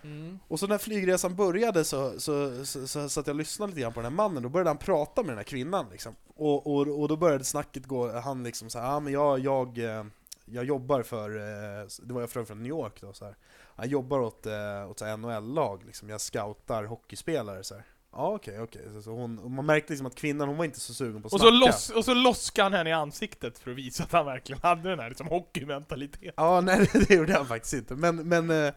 Mm. 0.02 0.40
Och 0.48 0.60
så 0.60 0.68
när 0.68 0.78
flygresan 0.78 1.36
började 1.36 1.84
så, 1.84 2.20
så, 2.20 2.66
så, 2.66 2.88
så, 2.88 3.10
så 3.10 3.20
att 3.20 3.28
jag 3.28 3.36
lyssnade 3.36 3.70
lite 3.70 3.82
grann 3.82 3.94
på 3.94 4.00
den 4.00 4.12
här 4.12 4.16
mannen, 4.16 4.44
då 4.44 4.50
började 4.50 4.70
han 4.70 4.78
prata 4.78 5.22
med 5.22 5.30
den 5.30 5.38
här 5.38 5.44
kvinnan 5.44 5.86
liksom. 5.92 6.16
Och, 6.36 6.68
och, 6.68 7.02
och 7.02 7.08
då 7.08 7.16
började 7.18 7.44
snacket 7.44 7.86
gå, 7.86 8.20
han 8.20 8.44
liksom 8.44 8.70
såhär, 8.70 8.86
ja 8.86 9.00
men 9.00 9.14
jag, 9.14 9.40
jag, 9.40 9.78
eh, 9.78 10.04
jag 10.46 10.66
jobbar 10.66 11.04
för, 11.04 11.30
eh, 11.30 11.88
det 12.02 12.14
var 12.14 12.22
jag 12.22 12.30
från 12.30 12.46
från 12.46 12.64
New 12.64 12.70
York 12.70 13.02
då 13.02 13.14
så 13.14 13.26
här. 13.26 13.36
Jag 13.82 13.88
jobbar 13.88 14.20
åt, 14.20 14.46
eh, 14.46 14.90
åt 14.90 15.02
NHL-lag 15.02 15.84
liksom, 15.86 16.10
jag 16.10 16.22
scoutar 16.22 16.84
hockeyspelare 16.84 17.64
så 17.64 17.76
här. 17.76 17.84
Ja 18.12 18.28
okej, 18.36 18.62
okej. 18.62 18.82
Så 19.04 19.12
hon, 19.12 19.40
och 19.40 19.52
man 19.52 19.66
märkte 19.66 19.94
liksom 19.94 20.08
att 20.08 20.16
kvinnan, 20.16 20.48
hon 20.48 20.58
var 20.58 20.66
inte 20.66 20.80
så 20.80 20.94
sugen 20.94 21.22
på 21.22 21.28
att 21.28 21.34
Och, 21.34 21.40
snacka. 21.40 21.54
så 21.54 21.66
loss, 21.66 21.90
och 21.90 22.06
så 22.06 22.14
loskade 22.14 22.66
han 22.66 22.74
henne 22.74 22.90
i 22.90 22.94
ansiktet 22.94 23.60
för 23.60 23.72
att 23.72 23.78
visa 23.78 24.04
att 24.04 24.12
han 24.12 24.26
verkligen 24.26 24.62
hade 24.62 24.90
den 24.90 25.00
här 25.00 25.10
liksom, 25.10 25.28
hockeymentaliteten. 25.28 26.34
Ja, 26.36 26.62
nej 26.62 26.90
det 27.08 27.10
gjorde 27.10 27.34
han 27.34 27.48
faktiskt 27.48 27.74
inte. 27.74 27.96
Men, 27.96 28.16
men, 28.16 28.50
eh, 28.50 28.74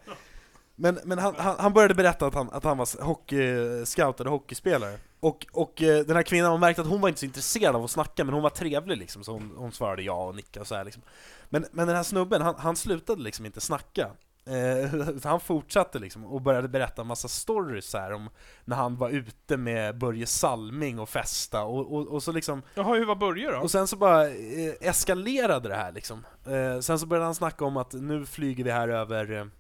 men, 0.77 0.99
men 1.05 1.19
han, 1.19 1.35
han, 1.39 1.57
han 1.59 1.73
började 1.73 1.95
berätta 1.95 2.27
att 2.27 2.35
han, 2.35 2.51
att 2.51 2.65
han 2.65 2.79
var 2.79 3.03
hockey, 3.03 3.87
scoutad 3.87 4.29
hockeyspelare. 4.29 4.99
Och, 5.21 5.47
och 5.53 5.83
eh, 5.83 6.05
den 6.05 6.17
här 6.17 6.23
kvinnan, 6.23 6.51
man 6.51 6.61
märkte 6.61 6.83
att 6.83 6.89
hon 6.89 7.01
var 7.01 7.09
inte 7.09 7.21
så 7.21 7.27
intresserad 7.27 7.77
av 7.77 7.85
att 7.85 7.91
snacka, 7.91 8.25
men 8.25 8.35
hon 8.35 8.43
var 8.43 8.51
trevlig 8.51 8.99
liksom, 8.99 9.25
så 9.25 9.33
hon, 9.33 9.53
hon 9.57 9.73
svarade 9.73 10.03
ja 10.03 10.25
och 10.25 10.35
nickade 10.35 10.61
och 10.61 10.67
så 10.67 10.75
här, 10.75 10.85
liksom. 10.85 11.03
men, 11.49 11.65
men 11.73 11.87
den 11.87 11.97
här 11.97 12.03
snubben, 12.03 12.43
han, 12.43 12.55
han 12.59 12.77
slutade 12.77 13.23
liksom 13.23 13.47
inte 13.47 13.61
snacka. 13.61 14.11
Eh, 14.47 14.91
han 15.25 15.41
fortsatte 15.41 15.99
liksom 15.99 16.25
och 16.25 16.43
började 16.43 16.69
berätta 16.69 17.03
en 17.03 17.09
massa 17.09 17.29
stories 17.29 17.91
så 17.91 17.99
här 17.99 18.13
om 18.13 18.31
när 18.65 18.77
han 18.77 18.97
var 18.97 19.11
ute 19.11 19.57
med 19.57 19.99
Börje 19.99 20.27
Salming 20.27 20.99
och 20.99 21.09
festa 21.09 21.63
och, 21.63 21.93
och, 21.95 22.09
och 22.09 22.23
så 22.23 22.33
liksom 22.33 22.63
Jaha, 22.75 22.95
hur 22.95 23.07
var 23.07 23.17
Börje 23.17 23.51
då? 23.51 23.59
och 23.59 23.71
sen 23.71 23.87
så 23.87 23.97
bara 23.97 24.29
eh, 24.29 24.75
eskalerade 24.81 25.69
det 25.69 25.75
här 25.75 25.93
liksom. 25.93 26.27
Eh, 26.47 26.81
sen 26.81 26.99
så 26.99 27.07
började 27.07 27.25
han 27.25 27.35
snacka 27.35 27.65
om 27.65 27.77
att 27.77 27.93
nu 27.93 28.27
flyger 28.27 28.65
vi 28.65 28.71
här 28.71 28.89
över, 28.89 29.51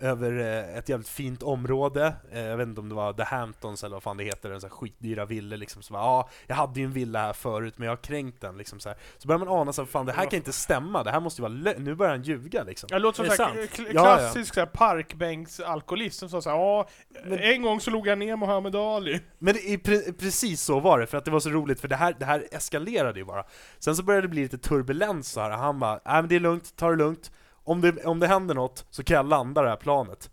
över 0.00 0.40
eh, 0.40 0.78
ett 0.78 0.88
jävligt 0.88 1.08
fint 1.08 1.42
område. 1.42 2.14
Eh, 2.32 2.40
jag 2.40 2.56
vet 2.56 2.66
inte 2.68 2.80
om 2.80 2.88
det 2.88 2.94
var 2.94 3.12
The 3.12 3.22
Hamptons 3.22 3.84
eller 3.84 3.96
vad 3.96 4.02
fan 4.02 4.16
det 4.16 4.24
heter, 4.24 4.50
en 4.50 4.60
sån 4.60 4.70
här 4.70 4.76
skitdyra 4.76 5.24
villa 5.24 5.56
liksom. 5.56 5.82
Så 5.82 5.92
bara, 5.92 6.02
ja, 6.02 6.28
jag 6.46 6.56
hade 6.56 6.80
ju 6.80 6.86
en 6.86 6.92
villa 6.92 7.18
här 7.18 7.32
förut 7.32 7.74
men 7.76 7.86
jag 7.86 7.92
har 7.92 8.02
kränkt 8.02 8.40
den 8.40 8.56
liksom 8.58 8.80
så 8.80 8.88
här. 8.88 8.98
Så 9.18 9.28
börjar 9.28 9.38
man 9.38 9.48
ana 9.48 9.72
så 9.72 9.82
här, 9.82 9.86
fan 9.86 10.06
det 10.06 10.12
här 10.12 10.24
kan 10.24 10.36
inte 10.36 10.52
stämma, 10.52 11.02
det 11.04 11.10
här 11.10 11.20
måste 11.20 11.42
ju 11.42 11.48
vara 11.48 11.74
nu 11.78 11.94
börjar 11.94 12.12
han 12.12 12.22
ljuga 12.22 12.62
liksom. 12.62 12.88
Jag 12.92 13.02
låter 13.02 13.16
som 13.16 13.24
det 13.26 13.36
såhär, 13.36 13.54
sant? 13.54 13.70
kl- 13.70 13.90
Ja, 13.94 14.10
ja. 14.10 14.16
klassisk 14.16 14.54
såhär 14.54 14.66
parkbänksalkoholist 14.66 16.18
som 16.18 16.28
sa 16.28 16.40
såhär 16.42 16.56
ja, 16.56 16.88
en 17.38 17.62
gång 17.62 17.80
så 17.80 17.90
låg 17.90 18.06
jag 18.06 18.18
ner 18.18 18.36
Muhammad 18.36 18.76
Ali. 18.76 19.20
Men 19.38 19.54
det, 19.54 19.78
pre 19.78 20.12
precis 20.12 20.62
så 20.62 20.80
var 20.80 20.98
det, 20.98 21.06
för 21.06 21.18
att 21.18 21.24
det 21.24 21.30
var 21.30 21.40
så 21.40 21.50
roligt, 21.50 21.80
för 21.80 21.88
det 21.88 21.96
här, 21.96 22.16
det 22.18 22.24
här 22.24 22.44
eskalerade 22.52 23.18
ju 23.18 23.24
bara. 23.24 23.44
Sen 23.78 23.96
så 23.96 24.02
började 24.02 24.26
det 24.26 24.30
bli 24.30 24.42
lite 24.42 24.58
turbulens 24.58 25.28
så 25.32 25.40
här. 25.40 25.50
han 25.50 25.78
bara 25.78 25.92
nej 25.92 26.00
men 26.22 26.28
det 26.28 26.36
är 26.36 26.40
lugnt, 26.40 26.76
ta 26.76 26.90
det 26.90 26.96
lugnt. 26.96 27.30
Om 27.70 27.80
det, 27.80 28.04
om 28.04 28.20
det 28.20 28.26
händer 28.26 28.54
något 28.54 28.86
så 28.90 29.04
kan 29.04 29.14
jag 29.16 29.26
landa 29.28 29.62
det 29.62 29.68
här 29.68 29.76
planet. 29.76 30.30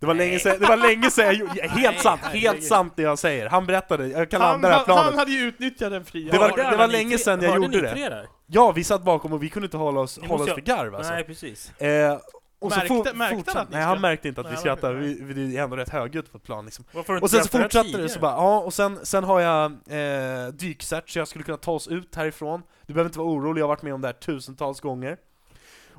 Det 0.00 0.06
var 0.06 0.14
länge 0.14 0.38
sedan, 0.38 0.56
det 0.60 0.66
var 0.66 0.76
länge 0.76 1.10
sedan 1.10 1.24
jag 1.24 1.34
gjorde, 1.34 1.62
helt 1.68 2.00
sant, 2.00 2.20
helt 2.20 2.64
sant 2.64 2.92
det 2.96 3.02
jag 3.02 3.18
säger. 3.18 3.48
Han 3.48 3.66
berättade, 3.66 4.06
jag 4.08 4.30
kan 4.30 4.40
Han, 4.40 4.50
landa 4.52 4.68
det 4.68 4.74
här 4.74 4.84
han, 4.86 4.96
han 4.96 5.02
planet. 5.04 5.18
hade 5.18 5.30
ju 5.30 5.40
utnyttjat 5.48 5.90
den 5.92 6.04
fria 6.04 6.32
Det 6.32 6.38
var- 6.38 6.70
det 6.70 6.76
var 6.76 6.86
länge 6.88 7.18
sedan 7.18 7.42
jag 7.42 7.56
gjorde 7.56 7.80
det. 7.80 8.26
Ja, 8.46 8.72
vi 8.72 8.84
satt 8.84 9.02
bakom 9.02 9.32
och 9.32 9.42
vi 9.42 9.48
kunde 9.50 9.66
inte 9.66 9.76
hålla 9.76 10.00
oss, 10.00 10.18
hålla 10.28 10.44
oss 10.44 10.50
för 10.54 10.60
garv 10.60 10.94
alltså. 10.94 11.12
Nej, 11.12 11.24
precis. 11.24 11.80
Eh, 11.80 12.18
och 12.58 12.72
så 12.72 12.78
Märkte- 12.78 12.88
for, 12.88 13.04
märkte 13.14 13.24
han 13.34 13.36
fortsatte, 13.38 13.60
att 13.60 13.70
ni 13.70 13.76
nej 13.76 13.84
han 13.84 14.00
märkte 14.00 14.28
inte 14.28 14.40
att 14.40 14.52
vi 14.52 14.56
skrattade, 14.56 14.94
vi, 14.94 15.18
vi 15.22 15.56
är 15.56 15.62
ändå 15.62 15.76
rätt 15.76 15.88
högljutt 15.88 16.32
på 16.32 16.38
ett 16.38 16.44
plan 16.44 16.64
liksom. 16.64 16.84
Och 17.22 17.30
sen 17.30 17.44
så 17.44 17.48
fortsatte 17.62 17.98
det 17.98 18.08
så 18.08 18.20
bara, 18.20 18.32
ja, 18.32 18.58
och 18.60 18.74
sen, 18.74 18.98
sen 19.02 19.24
har 19.24 19.40
jag 19.40 19.64
eh, 19.72 20.48
dykcert 20.52 21.08
så 21.10 21.18
jag 21.18 21.28
skulle 21.28 21.44
kunna 21.44 21.56
ta 21.56 21.72
oss 21.72 21.88
ut 21.88 22.14
härifrån. 22.14 22.62
Du 22.86 22.94
behöver 22.94 23.08
inte 23.08 23.18
vara 23.18 23.28
orolig, 23.28 23.60
jag 23.60 23.64
har 23.64 23.68
varit 23.68 23.82
med 23.82 23.94
om 23.94 24.00
det 24.00 24.08
här 24.08 24.12
tusentals 24.12 24.80
gånger. 24.80 25.16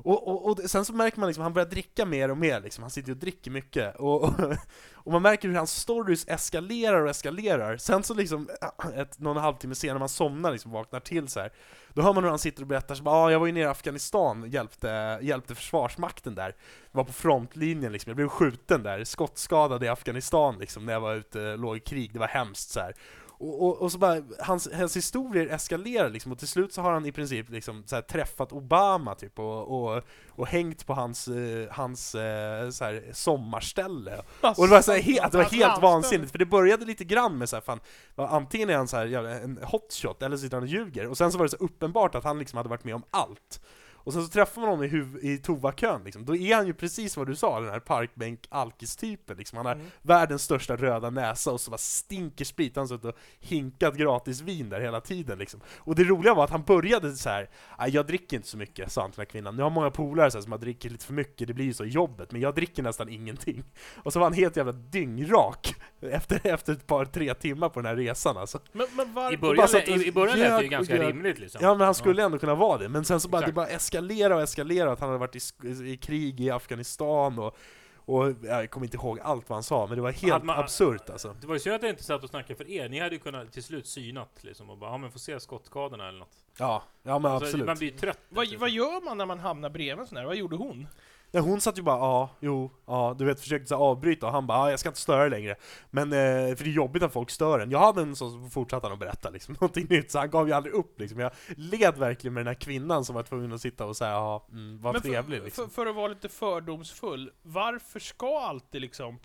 Och, 0.06 0.28
och, 0.28 0.50
och 0.50 0.70
sen 0.70 0.84
så 0.84 0.92
märker 0.92 1.20
man 1.20 1.26
liksom, 1.26 1.42
han 1.42 1.52
börjar 1.52 1.68
dricka 1.68 2.06
mer 2.06 2.30
och 2.30 2.38
mer 2.38 2.60
liksom, 2.60 2.82
han 2.82 2.90
sitter 2.90 3.08
ju 3.08 3.14
och 3.14 3.20
dricker 3.20 3.50
mycket. 3.50 3.96
Och, 3.96 4.22
och, 4.22 4.32
och 4.94 5.12
man 5.12 5.22
märker 5.22 5.48
hur 5.48 5.54
hans 5.54 5.74
stories 5.76 6.28
eskalerar 6.28 7.02
och 7.02 7.10
eskalerar. 7.10 7.76
Sen 7.76 8.02
så 8.02 8.14
liksom, 8.14 8.48
ett, 8.96 9.18
någon 9.18 9.36
halvtimme 9.36 9.74
senare, 9.74 9.98
man 9.98 10.08
somnar 10.08 10.52
liksom, 10.52 10.70
vaknar 10.72 11.00
till 11.00 11.28
så 11.28 11.40
här. 11.40 11.52
Då 11.94 12.02
hör 12.02 12.12
man 12.12 12.24
hur 12.24 12.30
han 12.30 12.38
sitter 12.38 12.62
och 12.62 12.68
berättar 12.68 12.94
så 12.94 13.02
bara, 13.02 13.14
ah, 13.14 13.30
jag 13.30 13.40
var 13.40 13.46
ju 13.46 13.52
nere 13.52 13.64
i 13.64 13.66
Afghanistan, 13.66 14.50
hjälpte, 14.50 15.18
hjälpte 15.22 15.54
försvarsmakten 15.54 16.34
där. 16.34 16.54
Var 16.92 17.04
på 17.04 17.12
frontlinjen 17.12 17.92
liksom, 17.92 18.10
jag 18.10 18.16
blev 18.16 18.28
skjuten 18.28 18.82
där, 18.82 19.04
skottskadad 19.04 19.84
i 19.84 19.88
Afghanistan 19.88 20.58
liksom, 20.58 20.86
när 20.86 20.92
jag 20.92 21.00
var 21.00 21.14
ute, 21.14 21.56
låg 21.56 21.76
i 21.76 21.80
krig, 21.80 22.12
det 22.12 22.18
var 22.18 22.26
hemskt 22.26 22.70
så 22.70 22.80
här. 22.80 22.94
Och, 23.38 23.62
och, 23.62 23.76
och 23.76 23.92
så 23.92 23.98
bara, 23.98 24.22
hans, 24.40 24.68
hans 24.72 24.96
historier 24.96 25.46
eskalerar 25.46 26.10
liksom, 26.10 26.32
och 26.32 26.38
till 26.38 26.48
slut 26.48 26.72
så 26.72 26.82
har 26.82 26.92
han 26.92 27.06
i 27.06 27.12
princip 27.12 27.50
liksom 27.50 27.82
så 27.86 27.94
här, 27.94 28.02
träffat 28.02 28.52
Obama 28.52 29.14
typ, 29.14 29.38
och, 29.38 29.94
och, 29.96 30.02
och 30.30 30.46
hängt 30.46 30.86
på 30.86 30.94
hans, 30.94 31.28
eh, 31.28 31.68
hans 31.70 32.14
eh, 32.14 32.70
så 32.70 32.84
här, 32.84 33.04
sommarställe. 33.12 34.22
Alltså, 34.40 34.62
Och 34.62 34.68
det 34.68 34.74
var, 34.74 34.82
så 34.82 34.92
här, 34.92 35.00
he, 35.00 35.12
det 35.12 35.36
var 35.36 35.44
helt 35.44 35.52
landställe. 35.52 35.80
vansinnigt, 35.80 36.32
för 36.32 36.38
det 36.38 36.46
började 36.46 36.84
lite 36.84 37.04
grann 37.04 37.38
med 37.38 37.48
så 37.48 37.56
här, 37.56 37.60
fan, 37.60 37.80
antingen 38.16 38.70
är 38.70 38.76
han 38.76 38.88
så 38.88 38.96
här, 38.96 39.06
en 39.24 39.58
hotshot, 39.62 40.22
eller 40.22 40.36
så 40.36 40.42
sitter 40.42 40.56
han 40.56 40.64
och 40.64 40.68
ljuger, 40.68 41.06
och 41.06 41.18
sen 41.18 41.32
så 41.32 41.38
var 41.38 41.44
det 41.44 41.50
så 41.50 41.56
uppenbart 41.56 42.14
att 42.14 42.24
han 42.24 42.38
liksom 42.38 42.56
hade 42.56 42.68
varit 42.68 42.84
med 42.84 42.94
om 42.94 43.04
allt. 43.10 43.60
Och 44.06 44.12
sen 44.12 44.22
så 44.22 44.28
träffar 44.28 44.60
man 44.60 44.70
honom 44.70 44.84
i, 44.84 44.88
huv- 44.88 45.18
i 45.22 45.38
tovakön 45.38 46.00
liksom. 46.04 46.24
då 46.24 46.36
är 46.36 46.56
han 46.56 46.66
ju 46.66 46.74
precis 46.74 47.16
vad 47.16 47.26
du 47.26 47.36
sa, 47.36 47.60
den 47.60 47.70
här 47.70 47.80
parkbänk-alkis-typen 47.80 49.36
liksom. 49.36 49.56
Han 49.56 49.66
har 49.66 49.72
Mm. 49.74 49.86
världens 50.02 50.42
största 50.42 50.76
röda 50.76 51.10
näsa 51.10 51.52
och 51.52 51.60
så 51.60 51.70
bara 51.70 51.78
stinker 51.78 52.44
sprit, 52.44 52.76
han 52.76 52.82
har 52.82 52.86
suttit 52.88 53.04
och 53.04 53.16
hinkat 53.40 53.94
gratis 53.96 54.40
vin 54.40 54.68
där 54.68 54.80
hela 54.80 55.00
tiden 55.00 55.38
liksom. 55.38 55.60
Och 55.76 55.94
det 55.94 56.04
roliga 56.04 56.34
var 56.34 56.44
att 56.44 56.50
han 56.50 56.62
började 56.62 57.12
så 57.16 57.28
här. 57.28 57.50
"Nej, 57.78 57.90
jag 57.90 58.06
dricker 58.06 58.36
inte 58.36 58.48
så 58.48 58.56
mycket, 58.56 58.92
sa 58.92 59.00
han 59.00 59.10
till 59.10 59.16
den 59.16 59.26
här 59.26 59.30
kvinnan. 59.30 59.58
Jag 59.58 59.64
har 59.64 59.70
många 59.70 59.90
polare 59.90 60.30
så 60.30 60.38
här, 60.38 60.42
som 60.42 60.52
har 60.52 60.58
dricker 60.58 60.90
lite 60.90 61.06
för 61.06 61.12
mycket, 61.14 61.48
det 61.48 61.54
blir 61.54 61.64
ju 61.64 61.74
så 61.74 61.84
jobbet, 61.84 62.32
men 62.32 62.40
jag 62.40 62.54
dricker 62.54 62.82
nästan 62.82 63.08
ingenting. 63.08 63.64
Och 63.96 64.12
så 64.12 64.18
var 64.18 64.26
han 64.26 64.32
helt 64.32 64.56
jävla 64.56 64.72
dyngrak 64.72 65.74
efter, 66.00 66.40
efter 66.46 66.72
ett 66.72 66.86
par, 66.86 67.04
tre 67.04 67.34
timmar 67.34 67.68
på 67.68 67.80
den 67.80 67.86
här 67.86 67.96
resan 67.96 68.36
alltså. 68.36 68.58
Men, 68.72 68.86
men 68.96 69.12
var, 69.14 69.32
I 69.32 69.36
bara 69.36 69.56
början, 69.56 69.68
och 69.74 69.88
i, 70.02 70.06
i 70.06 70.12
början 70.12 70.38
lät 70.38 70.58
det 70.58 70.62
ju 70.62 70.68
ganska 70.68 70.96
ljög. 70.96 71.08
rimligt 71.08 71.38
liksom. 71.38 71.58
Ja 71.62 71.74
men 71.74 71.84
han 71.84 71.94
skulle 71.94 72.22
ändå 72.24 72.38
kunna 72.38 72.54
vara 72.54 72.78
det, 72.78 72.88
men 72.88 73.04
sen 73.04 73.20
så 73.20 73.28
bara, 73.28 73.38
det 73.40 73.44
Exakt. 73.44 73.54
bara 73.54 73.66
eskalera 73.96 74.36
och 74.36 74.42
eskalera, 74.42 74.92
att 74.92 75.00
han 75.00 75.08
hade 75.08 75.18
varit 75.18 75.36
i, 75.36 75.68
i 75.92 75.96
krig 75.96 76.40
i 76.40 76.50
Afghanistan 76.50 77.38
och, 77.38 77.56
och 77.96 78.32
jag 78.42 78.70
kommer 78.70 78.86
inte 78.86 78.96
ihåg 78.96 79.20
allt 79.20 79.48
vad 79.48 79.56
han 79.56 79.62
sa, 79.62 79.86
men 79.86 79.96
det 79.96 80.02
var 80.02 80.12
helt 80.12 80.44
man- 80.44 80.58
absurt 80.58 81.10
alltså. 81.10 81.36
Det 81.40 81.46
var 81.46 81.54
ju 81.54 81.60
så 81.60 81.74
att 81.74 81.82
jag 81.82 81.90
inte 81.90 82.04
satt 82.04 82.22
och 82.22 82.30
snackade 82.30 82.54
för 82.56 82.70
er, 82.70 82.88
ni 82.88 83.00
hade 83.00 83.14
ju 83.14 83.18
kunnat 83.20 83.52
till 83.52 83.62
slut 83.62 83.86
synat 83.86 84.38
liksom 84.40 84.70
och 84.70 84.78
bara 84.78 84.90
ja 84.90 84.98
men 84.98 85.10
får 85.10 85.18
se 85.18 85.40
skottskadorna 85.40 86.08
eller 86.08 86.18
något. 86.18 86.36
Ja, 86.58 86.82
ja 87.02 87.18
men 87.18 87.32
Alltså, 87.32 87.46
absolut. 87.46 87.66
Man 87.66 87.76
blir 87.76 87.90
trött. 87.90 88.20
vad, 88.28 88.42
liksom. 88.44 88.60
vad 88.60 88.70
gör 88.70 89.04
man 89.04 89.18
när 89.18 89.26
man 89.26 89.38
hamnar 89.38 89.70
bredvid 89.70 89.98
en 89.98 90.06
sån 90.06 90.18
här? 90.18 90.24
Vad 90.24 90.36
gjorde 90.36 90.56
hon? 90.56 90.86
Nej, 91.36 91.44
hon 91.44 91.60
satt 91.60 91.78
ju 91.78 91.82
bara 91.82 91.98
ja, 91.98 92.30
jo, 92.40 92.70
ja, 92.86 93.14
du 93.18 93.24
vet 93.24 93.40
försökte 93.40 93.66
så 93.66 93.74
här 93.74 93.82
avbryta 93.82 94.26
och 94.26 94.32
han 94.32 94.46
bara 94.46 94.58
ja, 94.58 94.70
jag 94.70 94.80
ska 94.80 94.88
inte 94.88 95.00
störa 95.00 95.28
längre. 95.28 95.56
Men, 95.90 96.12
eh, 96.12 96.56
för 96.56 96.64
det 96.64 96.70
är 96.70 96.72
jobbigt 96.72 97.02
när 97.02 97.08
folk 97.08 97.30
stör 97.30 97.60
en. 97.60 97.70
Jag 97.70 97.78
hade 97.78 98.02
en 98.02 98.16
sån 98.16 98.30
som 98.30 98.50
fortsatte 98.50 98.86
att 98.86 98.98
berätta 98.98 99.30
liksom, 99.30 99.54
någonting 99.60 99.86
nytt, 99.90 100.10
så 100.10 100.18
han 100.18 100.30
gav 100.30 100.48
ju 100.48 100.54
aldrig 100.54 100.74
upp 100.74 101.00
liksom. 101.00 101.18
Jag 101.18 101.32
led 101.56 101.98
verkligen 101.98 102.34
med 102.34 102.40
den 102.40 102.46
här 102.46 102.60
kvinnan 102.60 103.04
som 103.04 103.14
var 103.14 103.22
tvungen 103.22 103.52
att 103.52 103.60
sitta 103.60 103.86
och 103.86 103.96
säga 103.96 104.10
ja, 104.10 104.46
mm, 104.52 104.80
Men 104.80 105.00
trevlig 105.00 105.38
för, 105.38 105.44
liksom. 105.44 105.64
för, 105.64 105.74
för 105.74 105.86
att 105.86 105.96
vara 105.96 106.08
lite 106.08 106.28
fördomsfull, 106.28 107.32
varför 107.42 108.00
ska 108.00 108.38
alltid 108.40 108.80
liksom... 108.80 109.18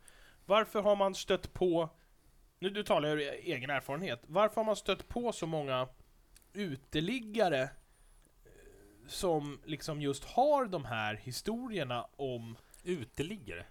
Varför 0.45 0.82
har 0.82 0.95
man 0.95 1.15
stött 1.15 1.54
på... 1.54 1.89
Nu 2.60 2.69
du 2.69 2.84
talar 2.84 3.10
jag 3.10 3.17
ur 3.17 3.34
egen 3.43 3.69
erfarenhet. 3.69 4.24
Varför 4.28 4.56
har 4.56 4.63
man 4.63 4.76
stött 4.76 5.08
på 5.08 5.32
så 5.32 5.47
många 5.47 5.88
uteliggare 6.54 7.69
som 9.12 9.60
liksom 9.65 10.02
just 10.02 10.24
har 10.26 10.65
de 10.65 10.86
här 10.86 11.15
historierna 11.15 12.08
om... 12.15 12.58
Uteliggare. 12.84 13.65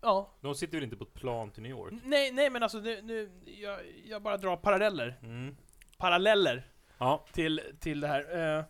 Ja, 0.00 0.30
De 0.40 0.54
sitter 0.54 0.74
väl 0.74 0.84
inte 0.84 0.96
på 0.96 1.04
ett 1.04 1.14
plan 1.14 1.50
till 1.50 1.62
New 1.62 1.70
York? 1.70 1.94
nej, 2.04 2.32
nej 2.32 2.50
men 2.50 2.62
alltså 2.62 2.78
nu, 2.78 3.02
nu 3.02 3.30
jag, 3.44 3.80
jag 4.04 4.22
bara 4.22 4.36
drar 4.36 4.56
paralleller. 4.56 5.18
Mm. 5.22 5.56
Paralleller 5.98 6.66
Ja. 6.98 7.24
till, 7.32 7.60
till 7.80 8.00
det 8.00 8.08
här. 8.08 8.56
Eh, 8.58 8.64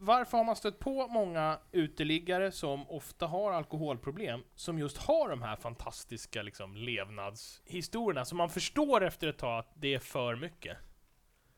varför 0.00 0.36
har 0.38 0.44
man 0.44 0.56
stött 0.56 0.78
på 0.78 1.06
många 1.08 1.58
uteliggare 1.72 2.52
som 2.52 2.90
ofta 2.90 3.26
har 3.26 3.52
alkoholproblem, 3.52 4.40
som 4.54 4.78
just 4.78 4.96
har 4.98 5.28
de 5.28 5.42
här 5.42 5.56
fantastiska 5.56 6.42
liksom, 6.42 6.76
levnadshistorierna, 6.76 8.24
som 8.24 8.38
man 8.38 8.50
förstår 8.50 9.04
efter 9.04 9.28
ett 9.28 9.38
tag 9.38 9.58
att 9.58 9.72
det 9.74 9.94
är 9.94 9.98
för 9.98 10.36
mycket. 10.36 10.76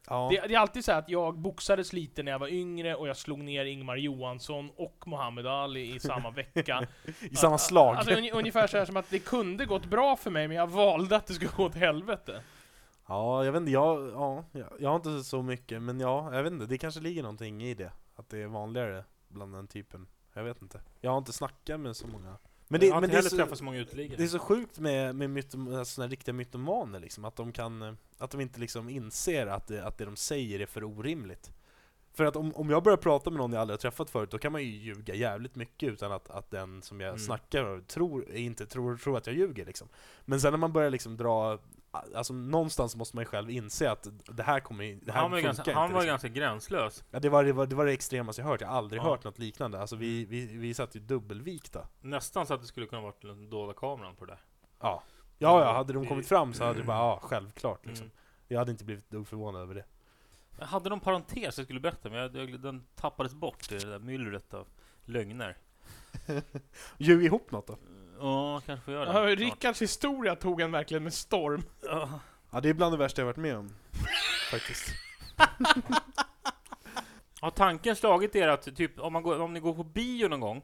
Ja. 0.08 0.28
Det, 0.32 0.48
det 0.48 0.54
är 0.54 0.58
alltid 0.58 0.84
så 0.84 0.92
här 0.92 0.98
att 0.98 1.08
jag 1.08 1.38
boxades 1.38 1.92
lite 1.92 2.22
när 2.22 2.32
jag 2.32 2.38
var 2.38 2.48
yngre 2.48 2.94
och 2.94 3.08
jag 3.08 3.16
slog 3.16 3.38
ner 3.38 3.64
Ingmar 3.64 3.96
Johansson 3.96 4.70
och 4.76 5.04
Muhammad 5.06 5.46
Ali 5.46 5.94
i 5.94 6.00
samma 6.00 6.30
vecka. 6.54 6.86
I 7.20 7.36
samma 7.36 7.58
slag. 7.58 7.96
Alltså 7.96 8.14
un, 8.14 8.30
ungefär 8.32 8.66
så 8.66 8.78
här 8.78 8.84
som 8.84 8.96
att 8.96 9.10
det 9.10 9.18
kunde 9.18 9.66
gått 9.66 9.84
bra 9.86 10.16
för 10.16 10.30
mig, 10.30 10.48
men 10.48 10.56
jag 10.56 10.66
valde 10.66 11.16
att 11.16 11.26
det 11.26 11.34
skulle 11.34 11.50
gå 11.56 11.64
åt 11.64 11.74
helvete. 11.74 12.42
Ja, 13.08 13.44
jag 13.44 13.52
vet 13.52 13.60
inte, 13.60 13.72
jag, 13.72 14.10
ja, 14.10 14.44
jag, 14.52 14.68
jag 14.78 14.88
har 14.88 14.96
inte 14.96 15.22
så 15.24 15.42
mycket, 15.42 15.82
men 15.82 16.00
ja, 16.00 16.34
jag 16.34 16.42
vet 16.42 16.52
inte, 16.52 16.66
det 16.66 16.78
kanske 16.78 17.00
ligger 17.00 17.22
någonting 17.22 17.62
i 17.62 17.74
det. 17.74 17.92
Att 18.16 18.28
det 18.28 18.38
är 18.38 18.46
vanligare 18.46 19.04
bland 19.28 19.54
den 19.54 19.68
typen. 19.68 20.06
Jag 20.34 20.44
vet 20.44 20.62
inte. 20.62 20.80
Jag 21.00 21.10
har 21.10 21.18
inte 21.18 21.32
snackat 21.32 21.80
med 21.80 21.96
så 21.96 22.06
många 22.06 22.36
Men 22.72 22.80
det, 22.80 22.86
jag 22.86 22.94
har 22.94 23.00
men 23.00 23.10
inte 23.10 23.16
heller 23.16 23.30
så, 23.30 23.36
träffat 23.36 23.58
så 23.58 23.64
många 23.64 23.78
uteliggare. 23.78 24.16
det 24.16 24.24
är 24.24 24.28
så 24.28 24.38
sjukt 24.38 24.78
med, 24.78 25.14
med 25.14 25.30
mytom, 25.30 25.84
såna 25.84 26.08
riktiga 26.08 26.32
mytomaner 26.32 27.00
liksom, 27.00 27.24
att 27.24 27.36
de 27.36 27.52
kan, 27.52 27.96
att 28.18 28.30
de 28.30 28.40
inte 28.40 28.60
liksom 28.60 28.88
inser 28.88 29.46
att 29.46 29.66
det, 29.66 29.84
att 29.84 29.98
det 29.98 30.04
de 30.04 30.16
säger 30.16 30.60
är 30.60 30.66
för 30.66 30.84
orimligt. 30.84 31.52
För 32.12 32.24
att 32.24 32.36
om, 32.36 32.54
om 32.54 32.70
jag 32.70 32.82
börjar 32.82 32.96
prata 32.96 33.30
med 33.30 33.38
någon 33.38 33.52
jag 33.52 33.60
aldrig 33.60 33.74
har 33.74 33.80
träffat 33.80 34.10
förut, 34.10 34.30
då 34.30 34.38
kan 34.38 34.52
man 34.52 34.62
ju 34.62 34.68
ljuga 34.68 35.14
jävligt 35.14 35.56
mycket 35.56 35.92
utan 35.92 36.12
att, 36.12 36.30
att 36.30 36.50
den 36.50 36.82
som 36.82 37.00
jag 37.00 37.08
Mm. 37.08 37.18
snackar 37.18 37.64
med 37.64 37.88
tror, 37.88 38.34
inte 38.34 38.66
tror, 38.66 38.96
tror 38.96 39.16
att 39.16 39.26
jag 39.26 39.36
ljuger 39.36 39.66
liksom. 39.66 39.88
Men 40.24 40.40
sen 40.40 40.52
när 40.52 40.58
man 40.58 40.72
börjar 40.72 40.90
liksom 40.90 41.16
dra, 41.16 41.58
alltså 41.90 42.32
någonstans 42.32 42.96
måste 42.96 43.16
man 43.16 43.22
ju 43.22 43.26
själv 43.26 43.50
inse 43.50 43.90
att 43.90 44.08
det 44.24 44.42
här 44.42 44.60
kommer 44.60 44.98
det 45.02 45.12
här 45.12 45.20
han 45.20 45.30
var, 45.30 45.38
ju 45.38 45.42
funkar 45.42 45.48
ganska, 45.48 45.70
inte, 45.70 45.80
han 45.80 45.92
var 45.92 46.00
liksom. 46.00 46.06
ganska 46.06 46.28
gränslös. 46.28 47.04
Ja, 47.10 47.20
det, 47.20 47.28
var, 47.28 47.44
det, 47.44 47.52
var, 47.52 47.66
det 47.66 47.74
var 47.76 47.86
det 47.86 47.92
extremaste 47.92 48.42
jag 48.42 48.48
hört, 48.48 48.60
jag 48.60 48.68
har 48.68 48.76
aldrig 48.78 48.98
Ja. 48.98 49.02
Mm. 49.02 49.10
hört 49.10 49.24
något 49.24 49.38
liknande. 49.38 49.80
Alltså 49.80 49.96
vi, 49.96 50.24
vi, 50.24 50.46
vi 50.46 50.74
satt 50.74 50.96
ju 50.96 51.00
dubbelvikta. 51.00 51.88
Nästan 52.00 52.46
så 52.46 52.54
att 52.54 52.60
det 52.60 52.66
skulle 52.66 52.86
kunna 52.86 53.02
varit 53.02 53.22
den 53.22 53.50
dolda 53.50 53.74
kameran 53.74 54.16
på 54.16 54.24
det 54.24 54.32
där. 54.32 54.40
Ja. 54.80 55.02
Ja, 55.38 55.60
ja, 55.60 55.72
hade 55.72 55.92
de 55.92 56.06
kommit 56.06 56.28
fram 56.28 56.52
så 56.54 56.64
hade 56.64 56.78
det 56.78 56.84
bara, 56.84 56.98
ja, 56.98 57.18
självklart 57.22 57.86
liksom. 57.86 58.06
Mm. 58.06 58.16
Jag 58.48 58.58
hade 58.58 58.70
inte 58.70 58.84
blivit 58.84 59.10
dugg 59.10 59.28
förvånad 59.28 59.62
över 59.62 59.74
det. 59.74 59.84
Jag 60.58 60.66
hade 60.66 60.90
någon 60.90 61.00
parentes 61.00 61.58
jag 61.58 61.66
skulle 61.66 61.80
berätta, 61.80 62.10
men 62.10 62.18
jag, 62.18 62.36
jag, 62.36 62.60
den 62.60 62.86
tappades 62.94 63.34
bort 63.34 63.72
i 63.72 63.78
det 63.78 63.90
där 63.90 63.98
myllret 63.98 64.54
av 64.54 64.66
lögner. 65.04 65.56
Ljug 66.98 67.24
ihop 67.24 67.50
något 67.50 67.66
då? 67.66 67.76
Ja, 68.20 68.60
kanske 68.66 68.84
får 68.84 68.94
göra 68.94 69.12
det. 69.12 69.30
Ja. 69.30 69.36
Rickards 69.36 69.82
historia 69.82 70.36
tog 70.36 70.60
en 70.60 70.72
verkligen 70.72 71.02
med 71.02 71.14
storm. 71.14 71.62
Ja. 71.90 72.20
Ja, 72.50 72.60
det 72.60 72.68
är 72.68 72.74
bland 72.74 72.92
det 72.94 72.98
värsta 72.98 73.20
jag 73.20 73.26
varit 73.26 73.36
med 73.36 73.56
om. 73.56 73.70
Faktiskt. 74.50 74.94
Har 77.40 77.50
tanken 77.50 77.96
slagit 77.96 78.36
er 78.36 78.48
att 78.48 78.76
typ, 78.76 79.00
om, 79.00 79.12
man 79.12 79.22
går, 79.22 79.40
om 79.40 79.52
ni 79.52 79.60
går 79.60 79.74
på 79.74 79.84
bio 79.84 80.28
någon 80.28 80.40
gång, 80.40 80.62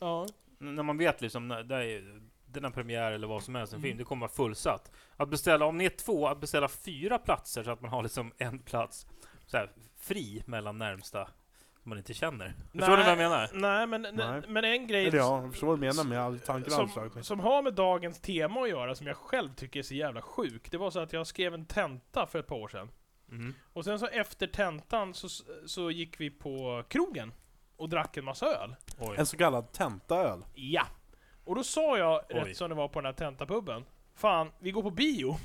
Ja. 0.00 0.26
när 0.58 0.82
man 0.82 0.98
vet 0.98 1.20
liksom, 1.20 1.48
när, 1.48 1.62
där 1.62 1.80
är, 1.80 2.20
den 2.46 2.64
här 2.64 2.70
premiär 2.70 3.12
eller 3.12 3.26
vad 3.26 3.42
som 3.42 3.54
helst, 3.54 3.72
en 3.72 3.80
film, 3.80 3.90
Mm. 3.92 3.98
det 3.98 4.04
kommer 4.04 4.20
vara 4.20 4.30
fullsatt. 4.36 4.90
Att 5.16 5.28
beställa, 5.28 5.66
om 5.66 5.76
ni 5.78 5.84
är 5.84 5.90
två, 5.90 6.26
att 6.28 6.40
beställa 6.40 6.68
fyra 6.68 7.18
platser 7.18 7.62
så 7.64 7.70
att 7.70 7.80
man 7.80 7.90
har 7.90 8.02
liksom 8.02 8.32
en 8.38 8.58
plats 8.58 9.06
så 9.46 9.56
här, 9.56 9.70
fri 9.96 10.42
mellan 10.46 10.78
närmsta 10.78 11.28
man 11.88 11.98
inte 11.98 12.14
känner. 12.14 12.54
Förstår 12.72 12.96
ni 12.96 13.02
vad 13.02 13.10
jag 13.10 13.18
menar? 13.18 13.50
Nej, 13.52 13.86
men, 13.86 14.02
Nej. 14.12 14.42
men 14.48 14.64
en 14.64 14.86
grej 14.86 15.06
Eller 15.06 15.18
ja, 15.18 15.42
jag 15.42 15.50
förstår 15.50 15.66
vad 15.66 15.76
du 15.76 15.80
menar 15.80 16.22
hade 16.22 16.38
tanken 16.38 16.70
som, 16.70 17.22
som 17.22 17.40
har 17.40 17.62
med 17.62 17.74
dagens 17.74 18.20
tema 18.20 18.60
att 18.60 18.68
göra, 18.68 18.94
som 18.94 19.06
jag 19.06 19.16
själv 19.16 19.54
tycker 19.54 19.80
är 19.80 19.82
så 19.82 19.94
jävla 19.94 20.22
sjuk. 20.22 20.70
Det 20.70 20.78
var 20.78 20.90
så 20.90 21.00
att 21.00 21.12
jag 21.12 21.26
skrev 21.26 21.54
en 21.54 21.64
tenta 21.66 22.26
för 22.26 22.38
ett 22.38 22.46
par 22.46 22.56
år 22.56 22.68
sedan. 22.68 22.88
Mhm. 23.26 23.54
Och 23.72 23.84
sen 23.84 23.98
så 23.98 24.06
efter 24.06 24.46
tentan 24.46 25.14
så, 25.14 25.28
så 25.66 25.90
gick 25.90 26.20
vi 26.20 26.30
på 26.30 26.84
krogen 26.88 27.32
och 27.76 27.88
drack 27.88 28.16
en 28.16 28.24
massa 28.24 28.46
öl. 28.46 28.74
Oj. 28.98 29.16
En 29.18 29.26
så 29.26 29.36
kallad 29.36 29.72
tentaöl. 29.72 30.44
Ja. 30.54 30.86
Och 31.44 31.54
då 31.54 31.64
sa 31.64 31.98
jag, 31.98 32.22
Oj. 32.28 32.34
rätt 32.34 32.56
som 32.56 32.68
det 32.68 32.74
var 32.74 32.88
på 32.88 33.00
den 33.00 33.06
här 33.06 33.12
tentapubben, 33.12 33.84
Fan, 34.14 34.52
vi 34.58 34.70
går 34.70 34.82
på 34.82 34.90
bio. 34.90 35.36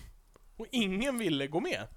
Och 0.58 0.67
ingen 0.71 1.17
ville 1.17 1.47
gå 1.47 1.60
med. 1.60 1.88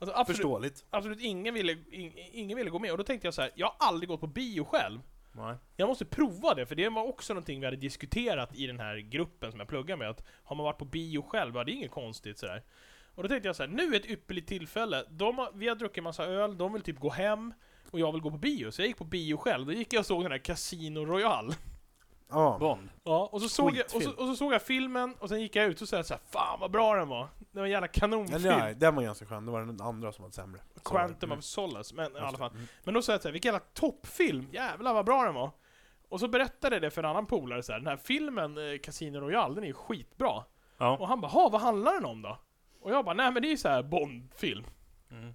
Alltså 0.00 0.16
absolut, 0.16 0.36
Förståeligt. 0.36 0.84
absolut 0.90 1.20
ingen 1.20 1.54
ville, 1.54 1.72
in, 1.72 2.12
ingen 2.32 2.56
ville 2.56 2.70
gå 2.70 2.78
med. 2.78 2.92
Och 2.92 2.98
då 2.98 3.04
tänkte 3.04 3.26
jag 3.26 3.34
så 3.34 3.42
här: 3.42 3.50
jag 3.54 3.66
har 3.66 3.88
aldrig 3.88 4.08
gått 4.08 4.20
på 4.20 4.26
bio 4.26 4.64
själv. 4.64 5.00
Nej. 5.32 5.56
Jag 5.76 5.88
måste 5.88 6.04
prova 6.04 6.54
det, 6.54 6.66
för 6.66 6.74
det 6.74 6.88
var 6.88 7.04
också 7.08 7.34
någonting 7.34 7.60
vi 7.60 7.66
hade 7.66 7.76
diskuterat 7.76 8.54
i 8.54 8.66
den 8.66 8.80
här 8.80 8.96
gruppen 8.96 9.50
som 9.50 9.60
jag 9.60 9.68
pluggar 9.68 9.96
med. 9.96 10.10
Att 10.10 10.26
har 10.44 10.56
man 10.56 10.64
varit 10.64 10.78
på 10.78 10.84
bio 10.84 11.22
själv, 11.22 11.56
ja, 11.56 11.64
det 11.64 11.72
är 11.72 11.74
inget 11.74 11.90
konstigt 11.90 12.38
sådär. 12.38 12.62
Och 13.14 13.22
då 13.22 13.28
tänkte 13.28 13.48
jag 13.48 13.56
så 13.56 13.62
här: 13.62 13.70
nu 13.70 13.94
är 13.94 13.96
ett 13.96 14.10
ypperligt 14.10 14.48
tillfälle. 14.48 15.04
De 15.10 15.38
har, 15.38 15.50
vi 15.54 15.68
har 15.68 15.76
druckit 15.76 16.02
massa 16.02 16.24
öl, 16.24 16.58
de 16.58 16.72
vill 16.72 16.82
typ 16.82 16.98
gå 16.98 17.10
hem. 17.10 17.54
Och 17.90 18.00
jag 18.00 18.12
vill 18.12 18.20
gå 18.20 18.30
på 18.30 18.38
bio, 18.38 18.70
så 18.70 18.82
jag 18.82 18.88
gick 18.88 18.96
på 18.96 19.04
bio 19.04 19.36
själv. 19.36 19.66
Då 19.66 19.72
gick 19.72 19.92
jag 19.92 20.00
och 20.00 20.06
såg 20.06 20.22
den 20.22 20.32
här 20.32 20.38
Casino 20.38 20.98
Royale. 20.98 21.54
Ja. 22.30 22.56
Bond. 22.60 22.88
Ja, 23.04 23.28
och 23.32 23.42
så, 23.42 23.48
såg 23.48 23.76
jag, 23.76 23.84
och, 23.94 24.02
så, 24.02 24.10
och 24.10 24.26
så 24.26 24.36
såg 24.36 24.52
jag 24.52 24.62
filmen, 24.62 25.14
och 25.18 25.28
sen 25.28 25.40
gick 25.40 25.56
jag 25.56 25.66
ut 25.66 25.80
och 25.82 25.88
sa 25.88 26.02
så 26.02 26.14
här, 26.14 26.20
Fan 26.30 26.60
vad 26.60 26.70
bra 26.70 26.94
den 26.96 27.08
var! 27.08 27.28
Det 27.52 27.58
var 27.58 27.64
en 27.66 27.70
jävla 27.72 27.88
kanonfilm. 27.88 28.36
Eller 28.46 28.58
nej, 28.58 28.74
den 28.74 28.94
var 28.94 29.02
ganska 29.02 29.26
skön. 29.26 29.46
Det 29.46 29.52
var 29.52 29.60
den 29.60 29.80
andra 29.80 30.12
som 30.12 30.22
var 30.24 30.30
sämre. 30.30 30.60
Quantum 30.84 31.28
Mm. 31.30 31.38
of 31.38 31.44
Solace, 31.44 31.94
men 31.94 32.16
i 32.16 32.18
alla 32.18 32.38
fall. 32.38 32.50
Mm. 32.50 32.66
Men 32.84 32.94
då 32.94 33.02
sa 33.02 33.12
jag 33.12 33.22
såhär, 33.22 33.32
vilken 33.32 33.52
jävla 33.52 33.66
toppfilm! 33.74 34.46
Jävlar 34.52 34.94
vad 34.94 35.04
bra 35.06 35.24
den 35.24 35.34
var! 35.34 35.50
Och 36.08 36.20
så 36.20 36.28
berättade 36.28 36.76
jag 36.76 36.82
det 36.82 36.90
för 36.90 37.02
en 37.02 37.10
annan 37.10 37.26
polare 37.26 37.62
så 37.62 37.72
här, 37.72 37.78
den 37.78 37.88
här 37.88 37.96
filmen, 37.96 38.58
eh, 38.72 38.78
Casino 38.78 39.18
Royale, 39.18 39.54
den 39.54 39.64
är 39.64 39.68
ju 39.68 39.74
skitbra. 39.74 40.44
Ja. 40.78 40.96
Och 40.96 41.08
han 41.08 41.20
bara, 41.20 41.28
"Ha, 41.28 41.48
vad 41.48 41.60
handlar 41.60 41.92
den 41.94 42.04
om 42.04 42.22
då? 42.22 42.38
Och 42.80 42.92
jag 42.92 43.04
bara, 43.04 43.14
nej 43.14 43.32
men 43.32 43.42
det 43.42 43.48
är 43.48 43.50
ju 43.50 43.56
så 43.56 43.68
här 43.68 43.82
Bond-film. 43.82 44.64
Mm. 45.10 45.34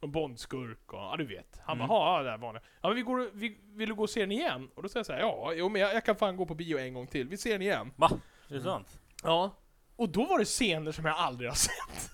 Och 0.00 0.08
Bond-skurk 0.08 0.92
och, 0.92 0.98
ja 0.98 1.14
du 1.18 1.26
vet. 1.26 1.60
Han 1.64 1.76
Mm. 1.76 1.88
bara, 1.88 1.98
ha, 1.98 2.16
ja, 2.18 2.22
det 2.22 2.30
här 2.30 2.38
vanliga. 2.38 2.62
Ja 2.80 2.88
men 2.88 2.96
vi 2.96 3.02
går, 3.02 3.30
vi, 3.32 3.58
vill 3.74 3.88
du 3.88 3.94
gå 3.94 4.02
och 4.02 4.10
se 4.10 4.20
den 4.20 4.32
igen? 4.32 4.70
Och 4.74 4.82
då 4.82 4.88
säger 4.88 4.98
jag 4.98 5.06
såhär, 5.06 5.20
ja, 5.20 5.52
jo 5.56 5.68
men 5.68 5.80
jag, 5.80 5.94
jag 5.94 6.04
kan 6.04 6.16
fan 6.16 6.36
gå 6.36 6.46
på 6.46 6.54
bio 6.54 6.78
en 6.78 6.94
gång 6.94 7.06
till, 7.06 7.28
vi 7.28 7.36
ser 7.36 7.52
den 7.52 7.62
igen. 7.62 7.92
Va? 7.96 8.10
Är 8.48 8.54
det 8.54 8.60
sant? 8.62 9.00
Ja. 9.22 9.56
Och 9.96 10.08
då 10.08 10.24
var 10.26 10.38
det 10.38 10.44
scener 10.44 10.92
som 10.92 11.04
jag 11.04 11.16
aldrig 11.16 11.50
har 11.50 11.54
sett. 11.56 12.10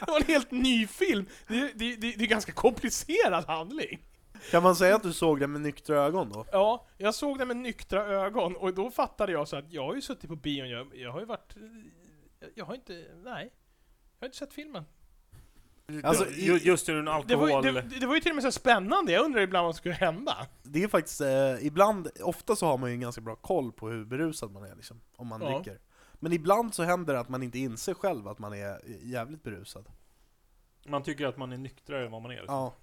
det 0.00 0.06
var 0.06 0.20
en 0.20 0.26
helt 0.26 0.50
ny 0.50 0.86
film. 0.86 1.26
Det, 1.48 1.54
det, 1.74 1.96
det, 1.96 2.12
det 2.16 2.24
är 2.24 2.28
ganska 2.28 2.52
komplicerad 2.52 3.44
handling. 3.46 3.98
Kan 4.50 4.62
man 4.62 4.76
säga 4.76 4.94
att 4.96 5.02
du 5.02 5.12
såg 5.12 5.40
den 5.40 5.52
med 5.52 5.60
nyktra 5.60 5.96
ögon 5.96 6.30
då? 6.30 6.46
Ja, 6.52 6.86
jag 6.98 7.14
såg 7.14 7.38
det 7.38 7.44
med 7.46 7.56
nyktra 7.56 8.02
ögon 8.06 8.56
och 8.56 8.74
då 8.74 8.90
fattade 8.90 9.32
jag 9.32 9.48
så 9.48 9.56
att 9.56 9.72
jag 9.72 9.84
har 9.86 9.94
ju 9.94 10.00
suttit 10.00 10.30
på 10.30 10.36
bion, 10.36 10.68
jag, 10.70 10.90
jag 10.94 11.12
har 11.12 11.20
ju 11.20 11.26
varit... 11.26 11.54
Jag 12.54 12.64
har 12.64 12.74
inte... 12.74 12.92
Nej. 13.24 13.50
Jag 14.18 14.24
har 14.24 14.26
inte 14.26 14.36
sett 14.38 14.52
filmen. 14.52 14.84
Alltså, 16.04 16.30
Ju- 16.30 16.56
i, 16.58 16.66
Just 16.66 16.88
ur 16.88 16.96
en 16.98 17.04
Det 17.04 17.10
var, 17.10 17.16
alkohol... 17.16 17.64
ju, 17.66 17.72
det, 17.72 18.00
det 18.00 18.06
var 18.06 18.14
ju 18.14 18.20
till 18.20 18.30
och 18.30 18.34
med 18.36 18.44
så 18.44 18.52
spännande, 18.52 19.12
jag 19.12 19.24
undrar 19.24 19.40
ibland 19.40 19.64
vad 19.64 19.74
som 19.74 19.78
skulle 19.78 19.94
hända. 19.94 20.46
det 20.62 20.82
är 20.82 20.88
faktiskt, 20.88 21.20
eh, 21.20 21.66
ibland, 21.66 22.08
ofta 22.20 22.56
så 22.56 22.66
har 22.66 22.78
man 22.78 22.90
ju 22.90 22.94
en 22.94 23.00
ganska 23.00 23.20
bra 23.20 23.36
koll 23.36 23.72
på 23.72 23.88
hur 23.88 24.04
berusad 24.04 24.52
man 24.52 24.64
är 24.64 24.74
liksom, 24.76 25.00
om 25.16 25.26
man 25.26 25.40
Ja. 25.42 25.54
dricker. 25.54 25.80
Men 26.14 26.32
ibland 26.32 26.74
så 26.74 26.82
händer 26.82 27.14
det 27.14 27.20
att 27.20 27.28
man 27.28 27.42
inte 27.42 27.58
inser 27.58 27.94
själv 27.94 28.28
att 28.28 28.38
man 28.38 28.52
är 28.52 28.80
jävligt 29.02 29.42
berusad. 29.42 29.86
Man 30.86 31.02
tycker 31.02 31.26
att 31.26 31.36
man 31.36 31.52
är 31.52 31.56
nyktrare 31.58 32.04
än 32.06 32.12
vad 32.12 32.22
man 32.22 32.30
är. 32.30 32.36
Liksom. 32.36 32.54
Ja. 32.54 32.74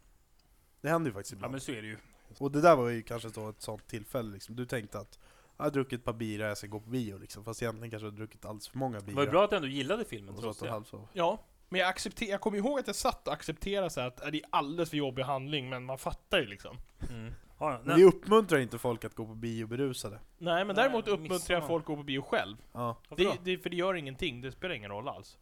Det 0.81 0.89
händer 0.89 1.09
ju 1.09 1.13
faktiskt 1.13 1.31
Ja 1.31 1.35
ibland. 1.37 1.51
men 1.51 1.61
så 1.61 1.71
är 1.71 1.81
det 1.81 1.87
ju. 1.87 1.97
Och 2.37 2.51
det 2.51 2.61
där 2.61 2.75
var 2.75 2.89
ju 2.89 3.01
kanske 3.01 3.29
då 3.29 3.49
ett 3.49 3.61
sånt 3.61 3.87
tillfälle 3.87 4.31
liksom. 4.33 4.55
Du 4.55 4.65
tänkte 4.65 4.99
att 4.99 5.19
jag 5.57 5.63
har 5.65 5.71
druckit 5.71 5.99
ett 5.99 6.05
par 6.05 6.13
bira, 6.13 6.47
jag 6.47 6.57
ska 6.57 6.67
gå 6.67 6.79
på 6.79 6.89
bio 6.89 7.17
liksom. 7.17 7.43
Fast 7.45 7.61
egentligen 7.61 7.91
kanske 7.91 8.05
jag 8.05 8.11
har 8.11 8.17
druckit 8.17 8.45
alldeles 8.45 8.67
för 8.67 8.77
många 8.77 8.99
Det 8.99 9.05
bira. 9.05 9.15
var 9.15 9.23
ju 9.23 9.29
bra 9.29 9.43
att 9.43 9.49
du 9.49 9.55
ändå 9.55 9.67
gillade 9.67 10.05
filmen 10.05 10.35
trots 10.35 10.59
det. 10.59 10.81
Ja. 11.13 11.39
Men 11.69 11.81
jag, 11.81 11.89
accepter, 11.89 12.25
jag 12.25 12.41
kommer 12.41 12.57
ihåg 12.57 12.79
att 12.79 12.87
jag 12.87 12.95
satt 12.95 13.27
och 13.27 13.33
accepterade 13.33 13.89
så 13.89 14.01
här 14.01 14.07
att 14.07 14.21
äh, 14.25 14.27
det 14.31 14.37
är 14.37 14.45
alldeles 14.49 14.89
för 14.89 14.97
jobbig 14.97 15.23
handling, 15.23 15.69
men 15.69 15.85
man 15.85 15.97
fattar 15.97 16.39
ju 16.39 16.45
liksom. 16.45 16.77
Mm. 17.09 17.33
Ja, 17.59 17.69
Men 17.69 17.81
nej. 17.85 17.95
vi 17.95 18.03
uppmuntrar 18.03 18.59
inte 18.59 18.77
folk 18.77 19.05
att 19.05 19.15
gå 19.15 19.25
på 19.25 19.35
bio 19.35 19.67
berusade. 19.67 20.19
Nej, 20.37 20.65
men 20.65 20.67
Nej, 20.67 20.75
däremot 20.75 21.05
missar 21.05 21.17
uppmuntrar 21.17 21.55
jag 21.55 21.67
folk 21.67 21.83
att 21.83 21.87
gå 21.87 21.95
på 21.95 22.03
bio 22.03 22.21
själv. 22.21 22.57
Ja. 22.71 22.97
Det, 23.17 23.37
det, 23.43 23.57
för 23.57 23.69
det 23.69 23.75
gör 23.75 23.93
ingenting, 23.93 24.41
det 24.41 24.51
spelar 24.51 24.75
ingen 24.75 24.91
roll 24.91 25.07
alls. 25.07 25.37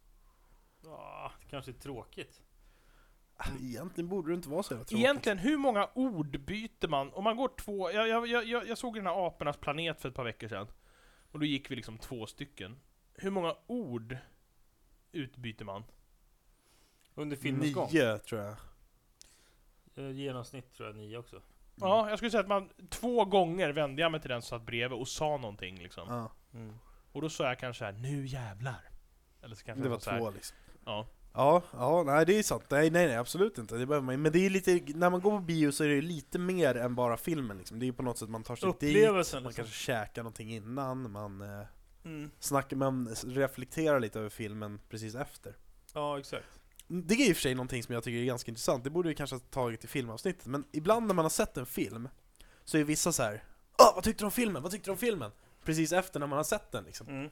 Ja, 0.84 1.32
det 1.40 1.46
kanske 1.50 1.70
är 1.70 1.72
tråkigt. 1.72 2.42
Egentligen 3.60 4.08
borde 4.08 4.30
det 4.30 4.34
inte 4.34 4.48
vara 4.48 4.62
så 4.62 4.72
jävla 4.74 4.84
tråkigt. 4.84 5.04
Egentligen, 5.04 5.38
hur 5.38 5.56
många 5.56 5.88
ord 5.94 6.40
byter 6.40 6.88
man? 6.88 7.12
Om 7.12 7.24
man 7.24 7.36
går 7.36 7.50
två... 7.58 7.90
Jag, 7.90 8.08
jag, 8.08 8.26
jag, 8.26 8.44
jag, 8.44 8.68
jag 8.68 8.78
såg 8.78 8.94
den 8.94 9.06
här 9.06 9.26
Apornas 9.26 9.56
planet 9.56 10.00
för 10.00 10.08
ett 10.08 10.14
par 10.14 10.24
veckor 10.24 10.48
sedan. 10.48 10.66
Och 11.30 11.38
då 11.38 11.46
gick 11.46 11.70
vi 11.70 11.76
liksom 11.76 11.98
två 11.98 12.26
stycken. 12.26 12.80
Hur 13.14 13.30
många 13.30 13.54
ord 13.66 14.16
utbyter 15.12 15.64
man? 15.64 15.84
Under 17.18 17.36
filmens 17.36 17.74
gång. 17.74 17.88
Nio 17.92 18.18
tror 18.18 18.40
jag. 18.40 18.54
Eh, 19.96 20.10
Genomsnitt 20.10 20.74
tror 20.74 20.88
jag 20.88 20.96
nio 20.96 21.18
också. 21.18 21.42
Ja, 21.74 22.08
jag 22.08 22.18
skulle 22.18 22.30
säga 22.30 22.40
att 22.40 22.48
man 22.48 22.68
två 22.90 23.24
gånger 23.24 23.72
vände 23.72 24.02
jag 24.02 24.12
mig 24.12 24.20
till 24.20 24.30
den 24.30 24.42
som 24.42 24.58
satt 24.58 24.66
bredvid 24.66 24.98
och 24.98 25.08
sa 25.08 25.36
någonting 25.36 25.78
liksom. 25.82 26.08
Ja, 26.08 26.32
Mm. 26.54 26.78
Och 27.12 27.22
då 27.22 27.28
sa 27.28 27.44
jag 27.48 27.58
kanske 27.58 27.84
här, 27.84 27.92
nu 27.92 28.26
jävlar. 28.26 28.90
Eller 29.42 29.54
så 29.56 29.64
kanske 29.64 29.82
det 29.82 29.86
jag 29.86 29.90
var 29.90 29.98
sa 29.98 30.04
så 30.04 30.10
här, 30.10 30.18
två 30.20 30.30
liksom. 30.30 30.56
Ja. 30.84 31.06
Ja, 31.34 31.62
ja, 31.72 32.02
nej 32.06 32.26
det 32.26 32.38
är 32.38 32.42
sant. 32.42 32.64
Nej, 32.68 32.90
nej, 32.90 33.06
nej 33.06 33.16
absolut 33.16 33.58
inte. 33.58 33.76
Det 33.76 33.86
behöver 33.86 34.06
man, 34.06 34.22
men 34.22 34.32
det 34.32 34.38
är 34.46 34.50
lite, 34.50 34.80
när 34.94 35.10
man 35.10 35.20
går 35.20 35.30
på 35.30 35.38
bio 35.38 35.72
så 35.72 35.84
är 35.84 35.88
det 35.88 36.00
lite 36.00 36.38
mer 36.38 36.74
än 36.76 36.94
bara 36.94 37.16
filmen 37.16 37.58
liksom. 37.58 37.78
Det 37.78 37.84
är 37.84 37.86
ju 37.86 37.92
på 37.92 38.02
något 38.02 38.18
sätt 38.18 38.28
man 38.28 38.42
tar 38.42 38.56
sig 38.56 38.66
dit, 38.68 38.74
Upplevelsen 38.74 39.42
man 39.42 39.48
liksom. 39.50 39.64
kanske 39.64 39.78
käkar 39.84 40.22
någonting 40.22 40.52
innan, 40.54 41.10
man 41.12 41.40
eh, 41.42 41.66
Mm. 42.04 42.30
snackar, 42.38 42.76
man 42.76 43.08
reflekterar 43.26 44.00
lite 44.00 44.18
över 44.18 44.28
filmen 44.28 44.80
precis 44.88 45.14
efter. 45.14 45.54
Ja, 45.94 46.18
exakt. 46.18 46.57
Det 46.88 47.14
är 47.14 47.28
i 47.28 47.32
och 47.32 47.36
för 47.36 47.42
sig 47.42 47.54
någonting 47.54 47.82
som 47.82 47.94
jag 47.94 48.04
tycker 48.04 48.18
är 48.18 48.24
ganska 48.24 48.50
intressant, 48.50 48.84
det 48.84 48.90
borde 48.90 49.08
vi 49.08 49.14
kanske 49.14 49.36
ha 49.36 49.40
tagit 49.40 49.84
i 49.84 49.86
filmavsnittet, 49.86 50.46
men 50.46 50.64
ibland 50.72 51.06
när 51.06 51.14
man 51.14 51.24
har 51.24 51.30
sett 51.30 51.56
en 51.56 51.66
film 51.66 52.08
så 52.64 52.78
är 52.78 52.84
vissa 52.84 53.12
så 53.12 53.22
här. 53.22 53.44
Åh, 53.78 53.92
vad 53.94 54.04
tyckte 54.04 54.22
du 54.22 54.26
om 54.26 54.32
filmen? 54.32 54.62
Vad 54.62 54.72
tyckte 54.72 54.88
du 54.88 54.92
om 54.92 54.98
filmen? 54.98 55.30
Precis 55.64 55.92
efter 55.92 56.20
när 56.20 56.26
man 56.26 56.36
har 56.36 56.44
sett 56.44 56.72
den 56.72 56.84
liksom. 56.84 57.08
Mm. 57.08 57.30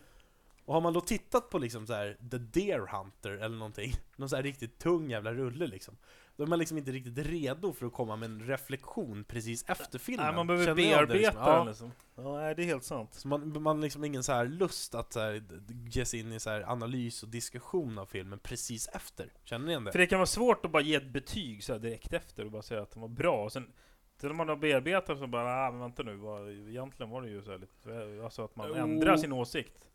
Och 0.65 0.75
har 0.75 0.81
man 0.81 0.93
då 0.93 1.01
tittat 1.01 1.51
på 1.51 1.59
liksom 1.59 1.87
så 1.87 1.93
här 1.93 2.17
The 2.31 2.39
Deer 2.39 2.87
Hunter 2.87 3.31
eller 3.31 3.57
någonting, 3.57 3.93
någon 4.17 4.29
så 4.29 4.37
här 4.37 4.43
riktigt 4.43 4.79
tung 4.79 5.11
jävla 5.11 5.35
rulle 5.35 5.67
liksom, 5.67 5.97
då 6.37 6.43
är 6.43 6.47
man 6.47 6.59
liksom 6.59 6.79
inte 6.79 6.93
riktigt 6.93 7.19
redo 7.19 7.73
för 7.73 7.87
att 7.87 7.93
komma 7.93 8.17
med 8.17 8.31
en 8.31 8.47
reflektion 8.47 9.25
precis 9.25 9.65
efter 9.69 9.99
filmen. 9.99 10.27
Nej, 10.27 10.35
man 10.35 10.47
behöver 10.47 10.67
Känner 10.67 11.07
bearbeta 11.07 11.15
liksom? 11.15 11.43
Ja. 11.43 11.59
den 11.59 11.67
liksom. 11.67 11.93
Ja, 12.15 12.37
nej, 12.37 12.55
det 12.55 12.63
är 12.63 12.67
helt 12.67 12.85
sant. 12.85 13.15
Så 13.15 13.29
man, 13.29 13.67
har 13.67 13.75
liksom 13.75 14.05
ingen 14.05 14.23
så 14.23 14.33
här 14.33 14.47
lust 14.47 14.95
att 14.95 15.13
så 15.13 15.21
här, 15.21 15.43
ge 15.89 16.05
sig 16.05 16.21
in 16.21 16.33
i 16.33 16.41
så 16.41 16.51
här 16.51 16.71
analys 16.71 17.23
och 17.23 17.29
diskussion 17.29 17.99
av 17.99 18.07
filmen 18.07 18.39
precis 18.39 18.89
efter. 18.89 19.33
Känner 19.45 19.67
ni 19.67 19.71
igen 19.71 19.85
det? 19.85 19.93
För 19.93 19.99
det 19.99 20.07
kan 20.07 20.19
vara 20.19 20.27
svårt 20.27 20.65
att 20.65 20.71
bara 20.71 20.83
ge 20.83 20.95
ett 20.95 21.13
betyg 21.13 21.65
så 21.65 21.79
direkt 21.79 22.13
efter 22.13 22.45
och 22.45 22.51
bara 22.51 22.63
säga 22.63 22.83
att 22.83 22.91
den 22.91 23.01
var 23.01 23.09
bra 23.09 23.45
och 23.45 23.53
sen 23.53 23.73
Sen 24.21 24.31
när 24.31 24.37
man 24.37 24.49
har 24.49 24.57
bearbetat 24.57 25.19
så 25.19 25.27
bara, 25.27 25.67
ah, 25.67 25.71
men 25.71 25.81
vänta 25.81 26.03
nu, 26.03 26.17
vad, 26.17 26.51
egentligen 26.51 27.11
var 27.11 27.23
det 27.23 27.29
ju 27.29 27.43
så 27.43 27.51
här 27.51 27.59
lite, 27.59 28.25
alltså 28.25 28.45
att 28.45 28.57
man 28.57 28.69
Jo. 28.69 28.75
ändrar 28.75 29.17
sin 29.17 29.33
åsikt. 29.33 29.91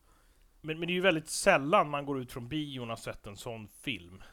Men, 0.62 0.80
men 0.80 0.88
det 0.88 0.94
är 0.94 0.96
ju 0.96 1.02
väldigt 1.02 1.30
sällan 1.30 1.90
man 1.90 2.06
går 2.06 2.22
ut 2.22 2.32
från 2.32 2.48
bion 2.48 2.84
och 2.84 2.90
har 2.90 2.96
sett 2.96 3.28
en 3.28 3.38
sån 3.38 3.68
film. 3.68 4.24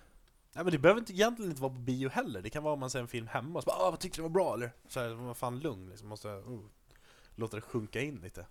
Nej 0.54 0.64
men 0.64 0.72
det 0.72 0.78
behöver 0.78 1.00
inte, 1.00 1.12
egentligen 1.12 1.50
inte 1.50 1.62
vara 1.62 1.72
på 1.72 1.78
bio 1.78 2.08
heller, 2.08 2.42
det 2.42 2.50
kan 2.50 2.62
vara 2.62 2.74
om 2.74 2.80
man 2.80 2.90
ser 2.90 3.00
en 3.00 3.08
film 3.08 3.26
hemma 3.26 3.58
och 3.58 3.62
så 3.64 3.66
bara 3.66 3.76
ah, 3.76 3.90
vad 3.90 4.00
tyckte 4.00 4.18
du 4.18 4.22
var 4.22 4.28
bra 4.28 4.54
eller? 4.54 4.70
Så 4.88 5.00
här, 5.00 5.08
man 5.14 5.34
fan 5.34 5.58
lugn 5.60 5.88
liksom, 5.88 6.08
måste 6.08 6.28
oh, 6.28 6.60
låta 7.34 7.56
det 7.56 7.62
sjunka 7.62 8.00
in 8.00 8.16
lite. 8.22 8.46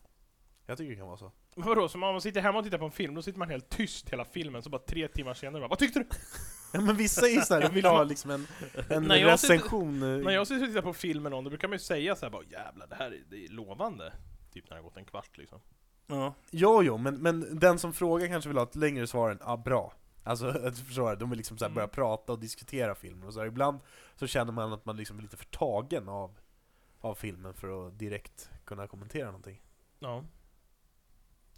Jag 0.65 0.77
tycker 0.77 0.89
det 0.91 0.95
kan 0.97 1.07
vara 1.07 1.17
så. 1.17 1.31
Men 1.55 1.65
Vadå, 1.67 1.89
så 1.89 1.93
om 1.95 1.99
man 1.99 2.21
sitter 2.21 2.41
hemma 2.41 2.57
och 2.59 2.63
tittar 2.65 2.77
på 2.77 2.85
en 2.85 2.91
film, 2.91 3.15
då 3.15 3.21
sitter 3.21 3.39
man 3.39 3.49
helt 3.49 3.69
tyst 3.69 4.09
hela 4.09 4.25
filmen, 4.25 4.63
så 4.63 4.69
bara 4.69 4.81
tre 4.81 5.07
timmar 5.07 5.33
senare 5.33 5.61
bara, 5.61 5.67
Vad 5.67 5.79
tyckte 5.79 5.99
du? 5.99 6.05
Ja 6.73 6.81
men 6.81 6.95
vissa 6.95 7.27
är 7.27 7.31
ju 7.31 7.41
såhär, 7.41 7.69
vill 7.73 7.85
ha 7.85 8.03
liksom 8.03 8.31
en, 8.31 8.47
en 8.89 9.03
När 9.03 9.15
jag 9.15 9.39
sitter- 9.39 9.53
recension. 9.53 10.03
eh, 10.03 10.23
När 10.23 10.31
jag 10.31 10.47
sitter 10.47 10.61
och 10.63 10.67
tittar 10.69 10.81
på 10.81 10.93
film 10.93 11.23
med 11.23 11.31
någon, 11.31 11.43
då 11.43 11.49
brukar 11.49 11.67
man 11.67 11.75
ju 11.75 11.79
säga 11.79 12.15
såhär 12.15 12.31
bara 12.31 12.43
Jävlar, 12.43 12.87
det 12.87 12.95
här 12.95 13.11
är, 13.11 13.19
det 13.29 13.45
är 13.45 13.49
lovande. 13.49 14.13
Typ 14.53 14.69
när 14.69 14.77
det 14.77 14.81
har 14.81 14.89
gått 14.89 14.97
en 14.97 15.05
kvart 15.05 15.37
liksom. 15.37 15.59
Ja. 16.07 16.33
Jo, 16.51 16.83
jo, 16.83 16.97
men, 16.97 17.15
men 17.15 17.59
den 17.59 17.79
som 17.79 17.93
frågar 17.93 18.27
kanske 18.27 18.47
vill 18.49 18.57
ha 18.57 18.63
ett 18.63 18.75
längre 18.75 19.07
svar 19.07 19.31
än 19.31 19.39
ah, 19.41 19.57
bra. 19.57 19.93
Alltså, 20.27 20.51
du 20.63 20.71
förstår, 20.75 21.15
de 21.15 21.29
vill 21.29 21.37
liksom 21.37 21.57
så 21.57 21.65
här 21.65 21.69
Mm. 21.69 21.75
börja 21.75 21.87
prata 21.87 22.31
och 22.33 22.39
diskutera 22.39 22.95
filmen 22.95 23.27
och 23.27 23.33
så 23.33 23.39
här. 23.39 23.47
Ibland 23.47 23.79
så 24.15 24.27
känner 24.27 24.51
man 24.53 24.73
att 24.73 24.85
man 24.85 24.97
liksom 24.97 25.17
är 25.17 25.21
lite 25.21 25.37
för 25.37 25.45
tagen 25.45 26.09
av, 26.09 26.37
av 26.99 27.15
filmen 27.15 27.53
för 27.53 27.87
att 27.87 27.99
direkt 27.99 28.49
kunna 28.65 28.87
kommentera 28.87 29.25
någonting. 29.25 29.61
Ja. 29.99 30.23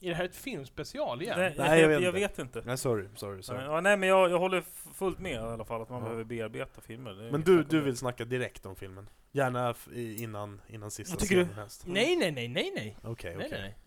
Är 0.01 0.09
det 0.09 0.15
här 0.15 0.25
ett 0.25 0.35
filmspecial 0.35 1.21
igen? 1.21 1.39
Nej, 1.39 1.55
Nej, 1.57 1.81
jag 1.81 1.87
vet 1.87 2.01
jag 2.01 2.09
inte. 2.09 2.19
vet 2.19 2.39
inte. 2.39 2.61
Nej, 2.65 2.77
sorry, 2.77 3.07
sorry, 3.15 3.43
sorry. 3.43 3.63
Ja, 3.63 3.81
nej 3.81 3.97
men 3.97 4.09
jag, 4.09 4.29
jag 4.31 4.39
håller 4.39 4.61
fullt 4.93 5.19
med 5.19 5.31
i 5.31 5.37
alla 5.37 5.65
fall 5.65 5.81
att 5.81 5.89
man 5.89 5.97
Ja. 5.99 6.03
behöver 6.03 6.23
bearbeta 6.23 6.81
filmer. 6.81 7.29
Men 7.31 7.41
du, 7.41 7.63
du 7.63 7.81
vill 7.81 7.97
snacka 7.97 8.25
direkt 8.25 8.65
om 8.65 8.75
filmen? 8.75 9.09
Gärna 9.31 9.75
innan, 9.95 10.61
innan 10.67 10.91
sista 10.91 11.13
Vad 11.15 11.19
tycker 11.21 11.35
du? 11.35 11.43
scenen 11.43 11.59
helst. 11.59 11.83
Nej, 11.87 12.15
nej, 12.15 12.31
nej, 12.31 12.47
nej, 12.47 12.71
nej. 12.75 12.97
Okej, 13.03 13.35
nej, 13.37 13.45
okej. 13.47 13.61
nej. 13.61 13.77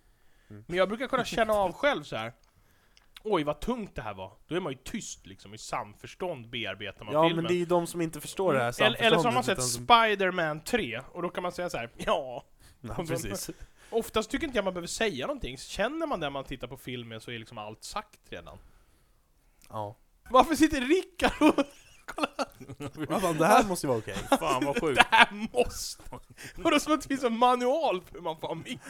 Mm. 0.51 0.65
Men 0.69 0.77
jag 0.79 0.89
brukar 0.89 1.07
kunna 1.09 1.25
känna 1.25 1.53
av 1.53 1.73
själv 1.73 2.03
så 2.03 2.17
här. 2.17 2.33
Oj, 3.25 3.45
vad 3.45 3.61
tungt 3.61 3.95
det 3.95 4.03
här 4.03 4.15
var. 4.15 4.33
Då 4.47 4.55
är 4.57 4.61
man 4.61 4.73
ju 4.73 4.79
tyst 4.85 5.27
liksom, 5.27 5.55
i 5.55 5.59
samförstånd 5.59 6.51
bearbetar 6.51 7.05
man 7.05 7.15
Ja, 7.15 7.23
filmen. 7.29 7.37
men 7.45 7.49
det 7.49 7.55
är 7.55 7.59
ju 7.59 7.65
de 7.65 7.87
som 7.87 8.01
inte 8.01 8.21
förstår 8.21 8.53
det 8.53 8.59
här 8.59 8.83
eller, 8.83 9.03
eller 9.03 9.19
så 9.19 9.25
har 9.25 9.33
man 9.33 9.45
samförståndet, 9.45 9.65
sett 9.65 9.73
som- 9.75 9.85
Spider-Man 9.85 10.61
3, 10.65 11.01
och 11.13 11.23
då 11.23 11.29
kan 11.29 11.43
man 11.43 11.53
säga 11.53 11.71
så 11.71 11.77
här. 11.79 11.91
ja. 11.97 12.45
Ja, 12.81 12.95
precis. 13.09 13.51
Oftast 13.91 14.31
tycker 14.31 14.47
inte 14.47 14.59
jag 14.59 14.65
man 14.65 14.75
behöver 14.75 14.89
säga 14.89 15.27
någonting. 15.27 15.59
Känner 15.59 16.07
man 16.07 16.21
det 16.21 16.27
när 16.27 16.31
man 16.31 16.45
tittar 16.45 16.67
på 16.69 16.77
filmen 16.77 17.21
så 17.21 17.31
är 17.31 17.39
liksom 17.39 17.59
allt 17.59 17.85
sagt 17.85 18.21
redan. 18.29 18.59
Ja. 19.69 19.97
Varför 20.31 20.55
sitter 20.55 20.81
Rickard 20.81 21.43
och... 21.59 21.65
Ja, 23.09 23.21
fan, 23.21 23.39
det 23.39 23.47
här 23.47 23.65
måste 23.65 23.87
ju 23.87 23.89
vara 23.89 23.99
okej. 23.99 24.15
Fan 24.39 24.65
vad 24.65 24.81
sjukt. 24.81 25.01
Det 25.11 25.17
här 25.17 25.49
måste... 25.53 26.03
Vadå 26.57 26.81
som 26.81 26.93
att 26.93 27.03
det 27.03 27.09
finns 27.09 27.25
en 27.25 27.39
manual 27.39 28.03
för 28.03 28.15
hur 28.15 28.21
man 28.21 28.41
får 28.41 28.49
ha 28.49 28.55
mick? 28.55 28.81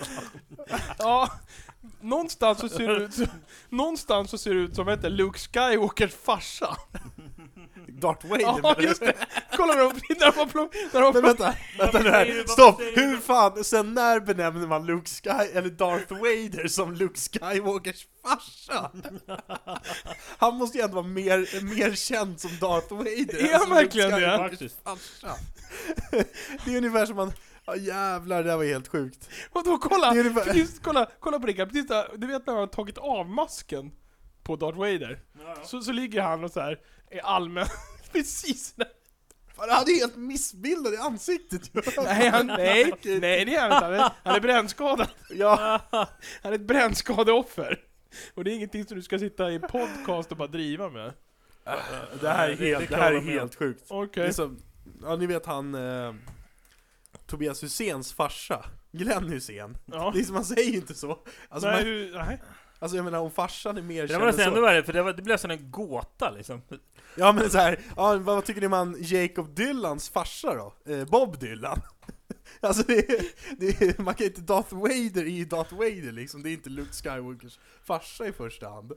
Ja, 0.99 1.31
någonstans 2.01 2.59
så 2.59 2.68
ser 2.68 2.88
det 2.88 3.05
ut 3.05 3.14
som... 3.14 3.27
Någonstans 3.68 4.31
så 4.31 4.38
ser 4.38 4.55
det 4.55 4.61
ut 4.61 4.75
som, 4.77 4.88
heter 4.88 5.11
Luke 5.11 5.38
Skywalkers 5.38 6.14
farsa. 6.14 6.77
Darth 7.88 8.27
Vader 8.27 8.42
Ja, 8.42 8.57
menar 8.57 8.75
du? 8.75 8.83
just 8.85 9.01
det! 9.01 9.14
Kolla 9.57 9.75
när 9.75 9.83
de, 9.83 9.92
när 10.21 10.33
de, 10.37 10.49
plock- 10.51 10.75
när 10.92 11.01
de 11.01 11.12
Men 11.14 11.23
vänta, 11.23 11.55
vänta 11.79 11.99
nu 11.99 12.11
här, 12.11 12.45
stopp! 12.49 12.81
Hur 12.81 13.16
fan, 13.16 13.64
sen 13.64 13.95
när 13.95 14.21
benämner 14.21 14.66
man 14.66 14.87
Luke 14.87 15.11
Sky, 15.11 15.29
eller 15.55 15.68
Darth 15.71 16.12
Vader 16.12 16.68
som 16.68 16.95
Luke 16.95 17.21
Skywalkers 17.21 18.07
farsa? 18.25 18.90
Han 20.38 20.55
måste 20.57 20.79
ju 20.79 20.85
ändå 20.85 20.95
vara 20.97 21.07
mer, 21.07 21.62
mer 21.77 21.95
känd 21.95 22.40
som 22.40 22.51
Darth 22.61 22.95
Vader 22.95 23.37
Är 23.40 23.45
än 23.47 23.53
han 23.53 23.61
som 23.61 23.71
verkligen 23.71 24.11
Luke 24.11 24.21
det? 24.21 24.31
Skywalkers 24.33 24.59
Faktiskt. 24.59 24.83
farsa. 24.85 25.37
Det 26.64 26.73
är 26.75 26.77
ungefär 26.79 27.07
som 27.07 27.16
man, 27.16 27.33
ja 27.66 27.77
jävlar 27.77 28.42
det 28.42 28.51
där 28.51 28.57
var 28.57 28.64
helt 28.64 28.88
sjukt. 28.88 29.31
Vadå 29.53 29.79
kolla! 29.79 30.14
Det 30.14 30.35
Precis, 30.35 30.81
kolla, 30.83 31.07
kolla 31.20 31.38
på 31.38 31.46
Rickard, 31.46 31.68
precis 31.68 31.88
där, 31.88 32.07
du 32.16 32.27
vet 32.27 32.46
när 32.46 32.53
han 32.55 32.61
har 32.61 32.66
tagit 32.66 32.98
av 32.98 33.29
masken 33.29 33.92
på 34.42 34.57
Darth 34.57 34.79
Vader? 34.79 35.20
Så, 35.64 35.81
så 35.81 35.92
ligger 35.92 36.20
han 36.22 36.44
och 36.44 36.51
så 36.51 36.61
här 36.61 36.81
är 37.11 37.20
allmän, 37.20 37.66
precis. 38.12 38.75
Fan, 39.57 39.68
han 39.70 39.83
är 39.83 39.98
helt 40.01 40.16
missbildad 40.16 40.94
i 40.94 40.96
ansiktet 40.96 41.70
ju. 41.75 41.83
Nej, 42.05 42.29
han, 42.29 42.46
nej, 42.46 42.92
nej 43.05 43.44
det 43.44 43.57
är 43.57 43.61
han 43.61 43.72
inte, 43.72 43.85
han 43.85 43.94
är, 43.94 44.12
han 44.25 44.37
är 44.37 44.40
brännskadad. 44.40 45.09
Ja, 45.31 45.81
Han 46.42 46.53
är 46.53 46.53
ett 46.53 46.61
brännskadeoffer. 46.61 47.81
Och 48.35 48.44
det 48.44 48.51
är 48.51 48.55
ingenting 48.55 48.85
som 48.85 48.96
du 48.96 49.03
ska 49.03 49.18
sitta 49.18 49.53
i 49.53 49.59
podcast 49.59 50.31
och 50.31 50.37
bara 50.37 50.48
driva 50.48 50.90
med. 50.90 51.12
det 52.20 52.29
här 52.29 52.48
är 52.48 52.57
helt, 52.57 52.90
det 52.90 52.96
här 52.96 53.12
är 53.12 53.20
helt 53.20 53.55
sjukt. 53.55 53.85
Okej. 53.88 54.22
Det 54.22 54.29
är 54.29 54.33
som, 54.33 54.59
ja 55.03 55.16
ni 55.16 55.27
vet 55.27 55.46
han, 55.46 55.75
eh, 55.75 56.14
Tobias 57.33 57.62
Hyséns 57.62 58.12
farsa, 58.12 58.64
Glenn 58.92 59.29
Hysén. 59.29 59.77
Ja. 59.87 60.11
Det 60.14 60.21
är 60.21 60.25
som 60.25 60.35
man 60.35 60.45
säger 60.45 60.71
ju 60.71 60.77
inte 60.77 60.95
så. 60.95 61.18
Alltså, 61.49 61.68
nej, 61.68 61.77
man, 61.77 61.87
hur, 61.87 62.18
nej. 62.18 62.42
alltså 62.79 62.97
jag 62.97 63.05
menar 63.05 63.18
om 63.18 63.31
farsan 63.31 63.77
är 63.77 63.83
mer 63.83 64.07
Det 64.07 64.18
var 64.18 64.27
nästan 64.27 64.53
ännu 64.53 64.61
värre, 64.61 64.83
för 64.83 64.92
det, 64.92 65.03
var, 65.03 65.12
det 65.12 65.23
blev 65.23 65.35
nästan 65.35 65.51
en 65.51 65.71
gåta 65.71 66.31
liksom. 66.31 66.62
Ja 67.16 67.33
men 67.33 67.51
så 67.51 67.59
här, 67.59 67.81
ja, 67.97 68.16
vad 68.16 68.45
tycker 68.45 68.61
ni 68.61 68.66
om 68.66 68.73
han 68.73 68.97
Jacob 68.99 69.55
Dylans 69.55 70.09
farsa 70.09 70.55
då? 70.55 70.92
Eh, 70.92 71.05
Bob 71.05 71.38
Dylan? 71.38 71.81
alltså 72.61 72.83
det 72.87 73.11
är, 73.11 73.25
det 73.59 73.83
är, 73.83 74.03
man 74.03 74.14
kan 74.14 74.27
inte, 74.27 74.40
Darth 74.40 74.75
Vader 74.75 75.23
är 75.23 75.27
ju 75.27 75.45
Darth 75.45 75.75
Vader 75.75 76.12
liksom, 76.12 76.42
det 76.42 76.51
är 76.51 76.53
inte 76.53 76.71
Luke 76.71 76.92
Skywalkers 76.92 77.59
farsa 77.85 78.27
i 78.27 78.33
första 78.33 78.68
hand. 78.68 78.92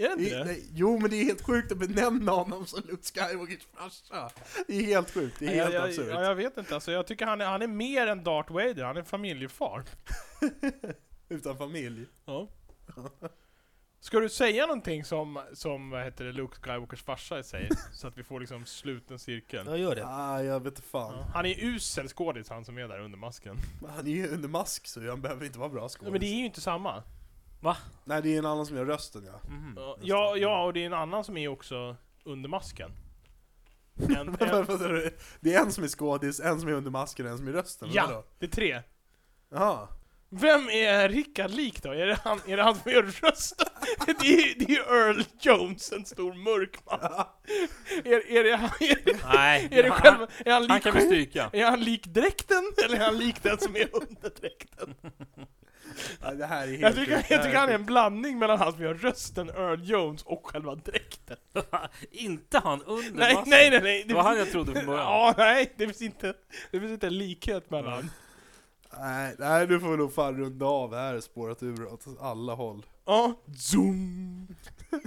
Är 0.00 0.16
det 0.16 0.22
inte 0.22 0.38
det? 0.38 0.44
nej, 0.44 0.68
jo 0.72 0.98
men 0.98 1.10
det 1.10 1.16
är 1.16 1.24
helt 1.24 1.42
sjukt 1.42 1.72
att 1.72 1.78
benämna 1.78 2.32
honom 2.32 2.66
som 2.66 2.82
Luke 2.88 3.02
Skywalkers 3.02 3.66
farsa. 3.76 4.30
Det 4.66 4.78
är 4.78 4.82
helt 4.82 5.10
sjukt, 5.10 5.36
det 5.38 5.46
är 5.46 5.54
helt 5.54 5.74
jag, 5.74 5.88
absurt. 5.88 6.08
jag, 6.08 6.24
jag 6.24 6.34
vet 6.34 6.58
inte, 6.58 6.74
alltså, 6.74 6.92
jag 6.92 7.06
tycker 7.06 7.26
han 7.26 7.40
är, 7.40 7.44
han 7.44 7.62
är 7.62 7.66
mer 7.66 8.06
än 8.06 8.24
Darth 8.24 8.52
Vader, 8.52 8.84
han 8.84 8.96
är 8.96 9.02
familjefar. 9.02 9.84
Utan 11.28 11.58
familj. 11.58 12.06
Ja. 12.24 12.48
Ska 14.02 14.20
du 14.20 14.28
säga 14.28 14.66
någonting 14.66 15.04
som, 15.04 15.40
som 15.52 15.90
vad 15.90 16.04
heter 16.04 16.24
det, 16.24 16.32
Luke 16.32 16.56
Skywalkers 16.60 17.02
farsa 17.02 17.42
säger? 17.42 17.70
så 17.92 18.08
att 18.08 18.18
vi 18.18 18.22
får 18.24 18.40
liksom 18.40 18.66
sluten 18.66 19.18
cirkel. 19.18 19.66
Jag 19.66 19.78
gör 19.78 19.94
det. 19.94 20.06
Ah, 20.06 20.42
jag 20.42 20.60
vet 20.60 20.72
inte 20.72 20.82
fan. 20.82 21.14
Ja. 21.16 21.26
Han 21.34 21.46
är 21.46 21.64
usel 21.64 22.08
skådis 22.08 22.48
han 22.48 22.64
som 22.64 22.78
är 22.78 22.88
där 22.88 23.00
under 23.00 23.18
masken. 23.18 23.56
Han 23.88 24.06
är 24.06 24.10
ju 24.10 24.28
under 24.28 24.48
mask 24.48 24.86
så 24.86 25.08
han 25.08 25.20
behöver 25.20 25.46
inte 25.46 25.58
vara 25.58 25.68
bra 25.68 25.88
skådis. 25.88 26.06
Ja, 26.06 26.10
men 26.10 26.20
det 26.20 26.26
är 26.26 26.38
ju 26.38 26.44
inte 26.44 26.60
samma. 26.60 27.02
Nej 28.04 28.22
det 28.22 28.34
är 28.34 28.38
en 28.38 28.46
annan 28.46 28.66
som 28.66 28.76
gör 28.76 28.84
rösten 28.86 29.24
ja. 29.26 29.48
Mhm. 29.50 29.74
Ja, 29.76 29.96
Ja, 30.02 30.36
ja, 30.36 30.64
och 30.64 30.72
det 30.72 30.82
är 30.82 30.86
en 30.86 30.94
annan 30.94 31.24
som 31.24 31.36
är 31.36 31.48
också 31.48 31.96
under 32.24 32.48
masken. 32.48 32.90
En, 34.08 34.28
en, 34.28 34.36
det 35.40 35.54
är 35.54 35.60
en 35.60 35.72
som 35.72 35.84
är 35.84 35.88
skådis, 35.88 36.40
en 36.40 36.60
som 36.60 36.68
är 36.68 36.72
under 36.72 36.90
masken 36.90 37.26
och 37.26 37.32
en 37.32 37.38
som 37.38 37.48
är 37.48 37.52
rösten, 37.52 37.88
ja, 37.92 38.06
vadå? 38.06 38.24
det 38.38 38.46
är 38.46 38.50
tre. 38.50 38.82
Jaha. 39.50 39.88
Vem 40.32 40.68
är 40.68 41.08
Rickard 41.08 41.50
lik 41.50 41.82
då? 41.82 41.90
Är 41.92 42.06
det 42.06 42.18
han, 42.24 42.40
är 42.46 42.56
det 42.56 42.62
han 42.62 42.74
som 42.74 42.92
gör 42.92 43.02
rösten? 43.02 43.66
Det 44.06 44.12
är, 44.26 44.58
det 44.66 44.74
är 44.76 44.80
Earl 44.94 45.22
Jones, 45.40 45.92
en 45.92 46.04
stor 46.04 46.34
mörk 46.34 46.78
man. 46.86 47.00
Är, 48.04 48.30
är, 48.36 48.44
det, 48.44 48.56
han- 48.56 48.70
är, 48.80 49.04
det, 49.04 49.18
Nej, 49.32 49.68
är 49.70 49.82
det 49.82 49.88
han, 49.88 49.98
själv, 50.00 50.26
är 50.44 50.52
han 50.52 50.62
han 50.70 50.76
lik 50.76 50.82
kan 50.82 50.94
vi 50.94 51.00
stryka. 51.00 51.50
Är 51.52 51.64
han 51.64 51.80
lik 51.84 52.06
dräkten, 52.06 52.72
eller 52.84 52.96
är 53.00 53.04
han 53.04 53.18
lik 53.18 53.42
den 53.42 53.58
som 53.58 53.76
är 53.76 53.88
under 53.92 54.30
dräkten? 54.40 54.94
Det 56.38 56.46
här 56.46 56.62
är 56.62 56.70
helt 56.70 56.82
Jag 56.82 56.94
tycker, 56.94 57.12
jag 57.12 57.42
tycker 57.42 57.56
han 57.58 57.68
är 57.68 57.74
en 57.74 57.84
blandning 57.84 58.38
mellan 58.38 58.58
han 58.58 58.72
som 58.72 58.82
gör 58.82 58.94
rösten, 58.94 59.48
Earl 59.50 59.80
Jones, 59.82 60.22
och 60.22 60.46
själva 60.46 60.74
dräkten. 60.74 61.36
inte 62.10 62.58
han 62.58 62.82
under 62.82 63.12
Nej, 63.18 63.34
masken. 63.34 63.50
nej, 63.50 63.70
nej, 63.70 63.80
nej! 63.82 64.04
Det 64.08 64.14
var 64.14 64.22
han 64.22 64.38
jag 64.38 64.50
trodde 64.50 64.72
från 64.74 64.86
början. 64.86 65.04
Ja, 65.06 65.34
nej, 65.36 65.72
det 65.76 65.86
finns 65.86 66.02
inte, 66.02 66.34
det 66.70 66.80
finns 66.80 66.92
inte 66.92 67.06
en 67.06 67.18
likhet 67.18 67.70
mellan... 67.70 68.10
Nej, 68.98 69.34
nej, 69.38 69.66
nu 69.66 69.80
får 69.80 69.88
vi 69.90 69.96
nog 69.96 70.14
fan 70.14 70.36
runda 70.38 70.66
av. 70.66 70.90
Det 70.90 70.96
här 70.96 71.14
är 71.14 71.20
spårat 71.20 71.62
ur 71.62 71.92
åt 71.92 72.04
alla 72.20 72.54
håll. 72.54 72.86
Ja, 73.04 73.32
zoom! 73.58 74.48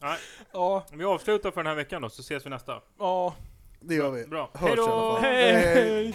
Nej. 0.00 0.18
Ja, 0.52 0.86
Vi 0.92 1.04
avslutar 1.04 1.50
för 1.50 1.60
den 1.62 1.66
här 1.66 1.74
veckan 1.74 2.02
då, 2.02 2.08
så 2.10 2.20
ses 2.20 2.46
vi 2.46 2.50
nästa. 2.50 2.80
ja, 2.98 3.34
Det 3.80 3.94
gör 3.94 4.10
vi. 4.10 4.26
Bra. 4.26 4.50
Hörs 4.54 4.78
i 4.78 4.80
alla 4.80 5.12
fall. 5.12 5.22
hej! 5.22 6.14